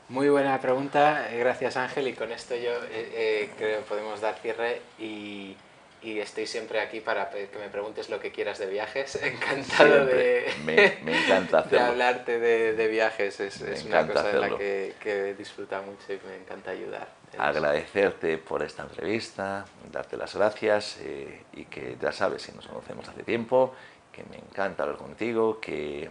Muy 0.10 0.30
buena 0.30 0.60
pregunta, 0.62 1.28
gracias 1.34 1.76
Ángel 1.76 2.08
y 2.08 2.14
con 2.14 2.32
esto 2.32 2.56
yo 2.56 2.72
eh, 2.72 2.90
eh, 2.92 3.50
creo 3.58 3.80
que 3.80 3.84
podemos 3.86 4.22
dar 4.22 4.36
cierre 4.36 4.82
y, 4.98 5.58
y 6.02 6.20
estoy 6.20 6.48
siempre 6.48 6.80
aquí 6.80 7.02
para 7.02 7.30
que 7.30 7.50
me 7.60 7.68
preguntes 7.68 8.10
lo 8.10 8.18
que 8.18 8.32
quieras 8.32 8.58
de 8.58 8.68
viajes, 8.68 9.16
encantado 9.22 10.06
de. 10.06 10.46
Me- 10.64 10.98
me 11.04 11.22
encanta 11.24 11.58
de 11.64 11.66
hacerlo. 11.68 11.86
hablarte 11.88 12.40
de, 12.40 12.72
de 12.74 12.88
viajes, 12.88 13.38
es, 13.42 13.60
es 13.62 13.84
una 13.84 14.08
cosa 14.08 14.30
en 14.30 14.40
la 14.40 14.46
hacerlo. 14.46 14.58
que, 14.58 14.94
que 15.02 15.34
disfruta 15.34 15.82
mucho 15.82 16.14
y 16.14 16.20
me 16.26 16.38
encanta 16.38 16.72
ayudar. 16.72 17.10
agradecerte 17.38 18.38
por 18.38 18.64
esta 18.64 18.84
entrevista, 18.84 19.66
darte 19.92 20.16
las 20.16 20.34
gracias 20.36 21.00
eh, 21.02 21.44
y 21.54 21.66
que 21.66 21.98
ya 22.02 22.14
sabes, 22.14 22.44
si 22.44 22.54
nos 22.54 22.66
conocemos 22.68 23.10
hace 23.10 23.24
tiempo, 23.24 23.76
que 24.18 24.24
me 24.32 24.38
encanta 24.38 24.82
hablar 24.82 24.98
contigo, 24.98 25.60
que, 25.62 26.10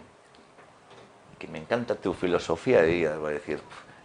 que 1.40 1.48
me 1.48 1.58
encanta 1.58 1.96
tu 1.96 2.14
filosofía 2.14 2.82
de 2.82 2.88
vida, 2.88 3.18
voy 3.18 3.30
a 3.30 3.34
decir, 3.34 3.60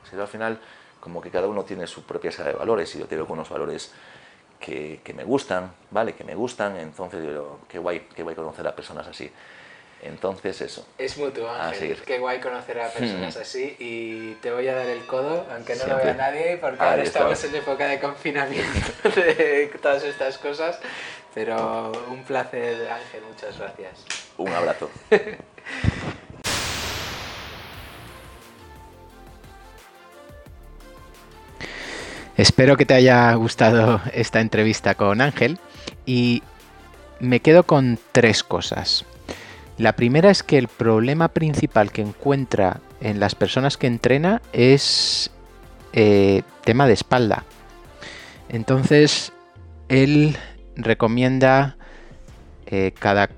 si 0.10 0.20
al 0.20 0.28
final 0.28 0.60
como 1.00 1.22
que 1.22 1.30
cada 1.30 1.48
uno 1.48 1.64
tiene 1.64 1.86
su 1.86 2.04
propia 2.04 2.30
escala 2.30 2.50
de 2.50 2.56
valores 2.56 2.96
y 2.96 3.00
yo 3.00 3.06
tengo 3.06 3.28
unos 3.30 3.50
valores 3.50 3.94
que, 4.60 5.02
que, 5.04 5.14
me 5.14 5.24
gustan, 5.24 5.72
¿vale? 5.92 6.14
Que 6.14 6.24
me 6.24 6.34
gustan, 6.34 6.78
entonces 6.78 7.24
yo, 7.24 7.60
qué 7.70 7.78
guay, 7.78 8.08
qué 8.16 8.24
guay 8.24 8.36
conocer 8.36 8.68
a 8.68 8.76
personas 8.76 9.08
así. 9.08 9.32
Entonces 10.04 10.60
eso. 10.62 10.88
Es 10.98 11.16
mutuo, 11.18 11.48
Ángel. 11.48 12.02
Qué 12.02 12.18
guay 12.18 12.40
conocer 12.40 12.80
a 12.80 12.90
personas 12.90 13.38
hmm. 13.38 13.42
así 13.42 13.76
y 13.78 14.34
te 14.42 14.52
voy 14.52 14.68
a 14.68 14.74
dar 14.74 14.88
el 14.88 15.06
codo, 15.06 15.46
aunque 15.52 15.76
no 15.76 15.86
lo 15.86 15.98
vea 15.98 16.16
nadie, 16.16 16.58
porque 16.58 16.84
ahora 16.84 17.04
estamos 17.04 17.44
en 17.44 17.56
época 17.56 17.88
de 17.88 18.00
confinamiento 18.00 19.10
de 19.16 19.72
todas 19.80 20.04
estas 20.04 20.40
cosas. 20.40 20.80
Pero 21.34 21.92
un 22.10 22.24
placer, 22.24 22.90
Ángel, 22.90 23.24
muchas 23.28 23.58
gracias. 23.58 24.06
Un 24.38 24.50
abrazo. 24.50 24.90
Espero 32.38 32.76
que 32.76 32.86
te 32.86 32.94
haya 32.96 33.34
gustado 33.36 34.02
esta 34.14 34.40
entrevista 34.42 34.96
con 34.96 35.22
Ángel 35.22 35.60
y 36.06 36.42
me 37.20 37.40
quedo 37.40 37.64
con 37.64 38.00
tres 38.12 38.44
cosas. 38.44 39.06
La 39.78 39.96
primera 39.96 40.32
es 40.32 40.42
que 40.42 40.58
el 40.58 40.68
problema 40.68 41.28
principal 41.28 41.92
que 41.92 42.02
encuentra 42.02 42.82
en 43.00 43.20
las 43.20 43.36
personas 43.36 43.78
que 43.78 43.88
entrena 43.88 44.42
es 44.54 45.30
eh, 45.94 46.42
tema 46.64 46.88
de 46.88 46.94
espalda. 46.94 47.44
Entonces, 48.50 49.32
él 49.88 50.38
recomienda 50.84 51.78
eh, 52.66 52.94
cada 52.98 53.30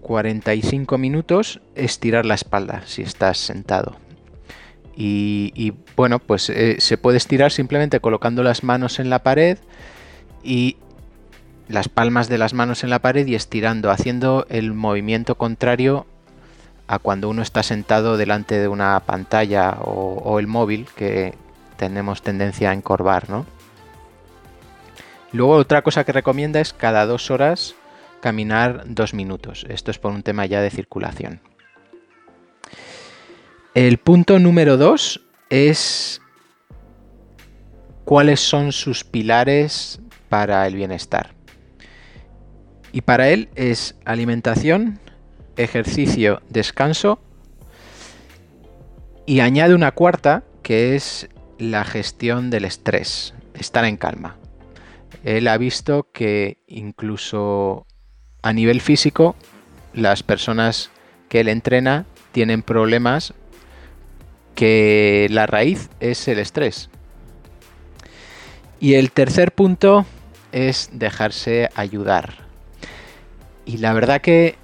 45 0.00 0.98
minutos 0.98 1.60
estirar 1.74 2.24
la 2.24 2.34
espalda 2.34 2.82
si 2.86 3.02
estás 3.02 3.38
sentado. 3.38 3.96
Y, 5.02 5.72
bueno, 5.96 6.18
pues 6.18 6.50
eh, 6.50 6.76
se 6.78 6.98
puede 6.98 7.16
estirar 7.16 7.52
simplemente 7.52 8.00
colocando 8.00 8.42
las 8.42 8.62
manos 8.62 8.98
en 8.98 9.08
la 9.08 9.22
pared 9.22 9.56
y 10.42 10.76
las 11.68 11.88
palmas 11.88 12.28
de 12.28 12.36
las 12.36 12.52
manos 12.52 12.84
en 12.84 12.90
la 12.90 12.98
pared 12.98 13.26
y 13.26 13.34
estirando, 13.34 13.90
haciendo 13.90 14.46
el 14.50 14.74
movimiento 14.74 15.36
contrario 15.36 16.06
a 16.86 16.98
cuando 16.98 17.28
uno 17.28 17.40
está 17.40 17.62
sentado 17.62 18.16
delante 18.16 18.58
de 18.58 18.68
una 18.68 18.98
pantalla 19.00 19.78
o, 19.80 20.38
el 20.38 20.48
móvil, 20.48 20.88
que 20.96 21.34
tenemos 21.76 22.20
tendencia 22.20 22.70
a 22.70 22.74
encorvar, 22.74 23.30
¿no? 23.30 23.46
Luego 25.32 25.52
otra 25.52 25.82
cosa 25.82 26.04
que 26.04 26.12
recomienda 26.12 26.60
es 26.60 26.72
cada 26.72 27.06
dos 27.06 27.30
horas 27.30 27.74
caminar 28.20 28.82
dos 28.86 29.14
minutos. 29.14 29.64
Esto 29.68 29.90
es 29.90 29.98
por 29.98 30.12
un 30.12 30.22
tema 30.22 30.46
ya 30.46 30.60
de 30.60 30.70
circulación. 30.70 31.40
El 33.74 33.98
punto 33.98 34.38
número 34.38 34.76
dos 34.76 35.20
es 35.48 36.20
cuáles 38.04 38.40
son 38.40 38.72
sus 38.72 39.04
pilares 39.04 40.00
para 40.28 40.66
el 40.66 40.74
bienestar. 40.74 41.34
Y 42.92 43.02
para 43.02 43.28
él 43.28 43.48
es 43.54 43.94
alimentación, 44.04 44.98
ejercicio, 45.56 46.42
descanso 46.48 47.20
y 49.26 49.40
añade 49.40 49.74
una 49.74 49.92
cuarta 49.92 50.42
que 50.62 50.96
es 50.96 51.28
la 51.58 51.84
gestión 51.84 52.50
del 52.50 52.64
estrés, 52.64 53.34
estar 53.54 53.84
en 53.84 53.96
calma. 53.96 54.39
Él 55.24 55.48
ha 55.48 55.58
visto 55.58 56.08
que 56.12 56.58
incluso 56.66 57.86
a 58.42 58.52
nivel 58.52 58.80
físico 58.80 59.36
las 59.92 60.22
personas 60.22 60.90
que 61.28 61.40
él 61.40 61.48
entrena 61.48 62.06
tienen 62.32 62.62
problemas 62.62 63.34
que 64.54 65.26
la 65.30 65.46
raíz 65.46 65.90
es 66.00 66.26
el 66.28 66.38
estrés. 66.38 66.90
Y 68.78 68.94
el 68.94 69.12
tercer 69.12 69.52
punto 69.52 70.06
es 70.52 70.90
dejarse 70.92 71.68
ayudar. 71.74 72.34
Y 73.66 73.78
la 73.78 73.92
verdad 73.92 74.20
que 74.20 74.56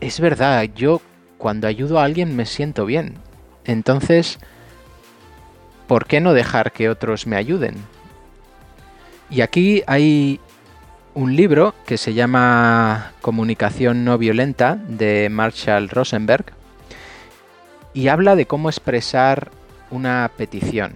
es 0.00 0.20
verdad, 0.20 0.62
yo 0.74 1.00
cuando 1.38 1.66
ayudo 1.66 1.98
a 1.98 2.04
alguien 2.04 2.36
me 2.36 2.46
siento 2.46 2.84
bien. 2.84 3.14
Entonces, 3.64 4.38
¿por 5.86 6.06
qué 6.06 6.20
no 6.20 6.32
dejar 6.32 6.72
que 6.72 6.88
otros 6.88 7.26
me 7.26 7.36
ayuden? 7.36 7.76
Y 9.30 9.42
aquí 9.42 9.82
hay 9.86 10.40
un 11.14 11.36
libro 11.36 11.74
que 11.86 11.98
se 11.98 12.14
llama 12.14 13.12
Comunicación 13.20 14.04
no 14.04 14.16
violenta 14.18 14.76
de 14.76 15.28
Marshall 15.30 15.88
Rosenberg 15.88 16.46
y 17.92 18.08
habla 18.08 18.36
de 18.36 18.46
cómo 18.46 18.70
expresar 18.70 19.50
una 19.90 20.30
petición. 20.36 20.92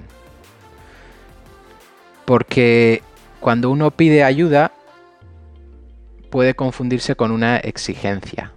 Porque 2.24 3.02
cuando 3.40 3.70
uno 3.70 3.90
pide 3.90 4.24
ayuda, 4.24 4.72
puede 6.30 6.54
confundirse 6.54 7.16
con 7.16 7.32
una 7.32 7.56
exigencia. 7.56 8.52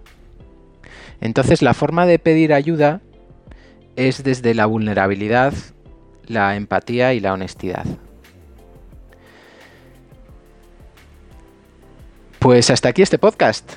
Entonces 1.20 1.60
la 1.60 1.74
forma 1.74 2.06
de 2.06 2.18
pedir 2.18 2.54
ayuda 2.54 3.00
es 3.96 4.22
desde 4.22 4.54
la 4.54 4.66
vulnerabilidad, 4.66 5.52
la 6.26 6.56
empatía 6.56 7.12
y 7.12 7.20
la 7.20 7.32
honestidad. 7.32 7.86
Pues 12.46 12.70
hasta 12.70 12.90
aquí 12.90 13.02
este 13.02 13.18
podcast. 13.18 13.72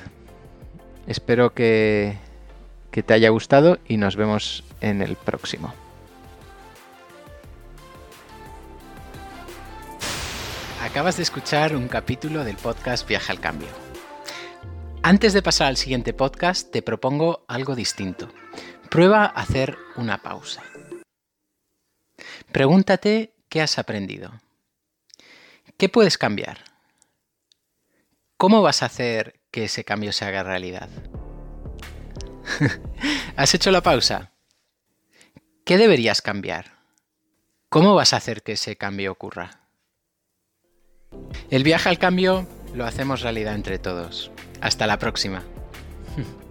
Espero 1.08 1.54
que, 1.54 2.16
te 2.92 3.12
haya 3.12 3.28
gustado 3.30 3.80
y 3.88 3.96
nos 3.96 4.14
vemos 4.14 4.62
en 4.80 5.02
el 5.02 5.16
próximo. 5.16 5.74
Acabas 10.84 11.16
de 11.16 11.24
escuchar 11.24 11.74
un 11.74 11.88
capítulo 11.88 12.44
del 12.44 12.54
podcast 12.54 13.08
Viaja 13.08 13.32
al 13.32 13.40
Cambio 13.40 13.66
antes 15.02 15.32
de 15.32 15.42
pasar 15.42 15.66
al 15.66 15.76
siguiente 15.76 16.12
podcast, 16.12 16.70
te 16.70 16.80
propongo 16.80 17.44
algo 17.48 17.74
distinto. 17.74 18.28
Prueba 18.88 19.24
a 19.24 19.40
hacer 19.40 19.78
una 19.96 20.22
pausa. 20.22 20.62
Pregúntate 22.52 23.34
qué 23.48 23.62
has 23.62 23.80
aprendido. 23.80 24.30
¿Qué 25.76 25.88
puedes 25.88 26.16
cambiar? 26.16 26.69
¿Cómo 28.40 28.62
vas 28.62 28.82
a 28.82 28.86
hacer 28.86 29.38
que 29.50 29.64
ese 29.64 29.84
cambio 29.84 30.14
se 30.14 30.24
haga 30.24 30.42
realidad? 30.42 30.88
¿Has 33.36 33.52
hecho 33.52 33.70
la 33.70 33.82
pausa? 33.82 34.32
¿Qué 35.66 35.76
deberías 35.76 36.22
cambiar? 36.22 36.78
¿Cómo 37.68 37.94
vas 37.94 38.14
a 38.14 38.16
hacer 38.16 38.42
que 38.42 38.52
ese 38.52 38.76
cambio 38.76 39.12
ocurra? 39.12 39.60
El 41.50 41.64
viaje 41.64 41.90
al 41.90 41.98
cambio 41.98 42.48
lo 42.72 42.86
hacemos 42.86 43.20
realidad 43.20 43.54
entre 43.54 43.78
todos. 43.78 44.30
Hasta 44.62 44.86
la 44.86 44.98
próxima. 44.98 45.44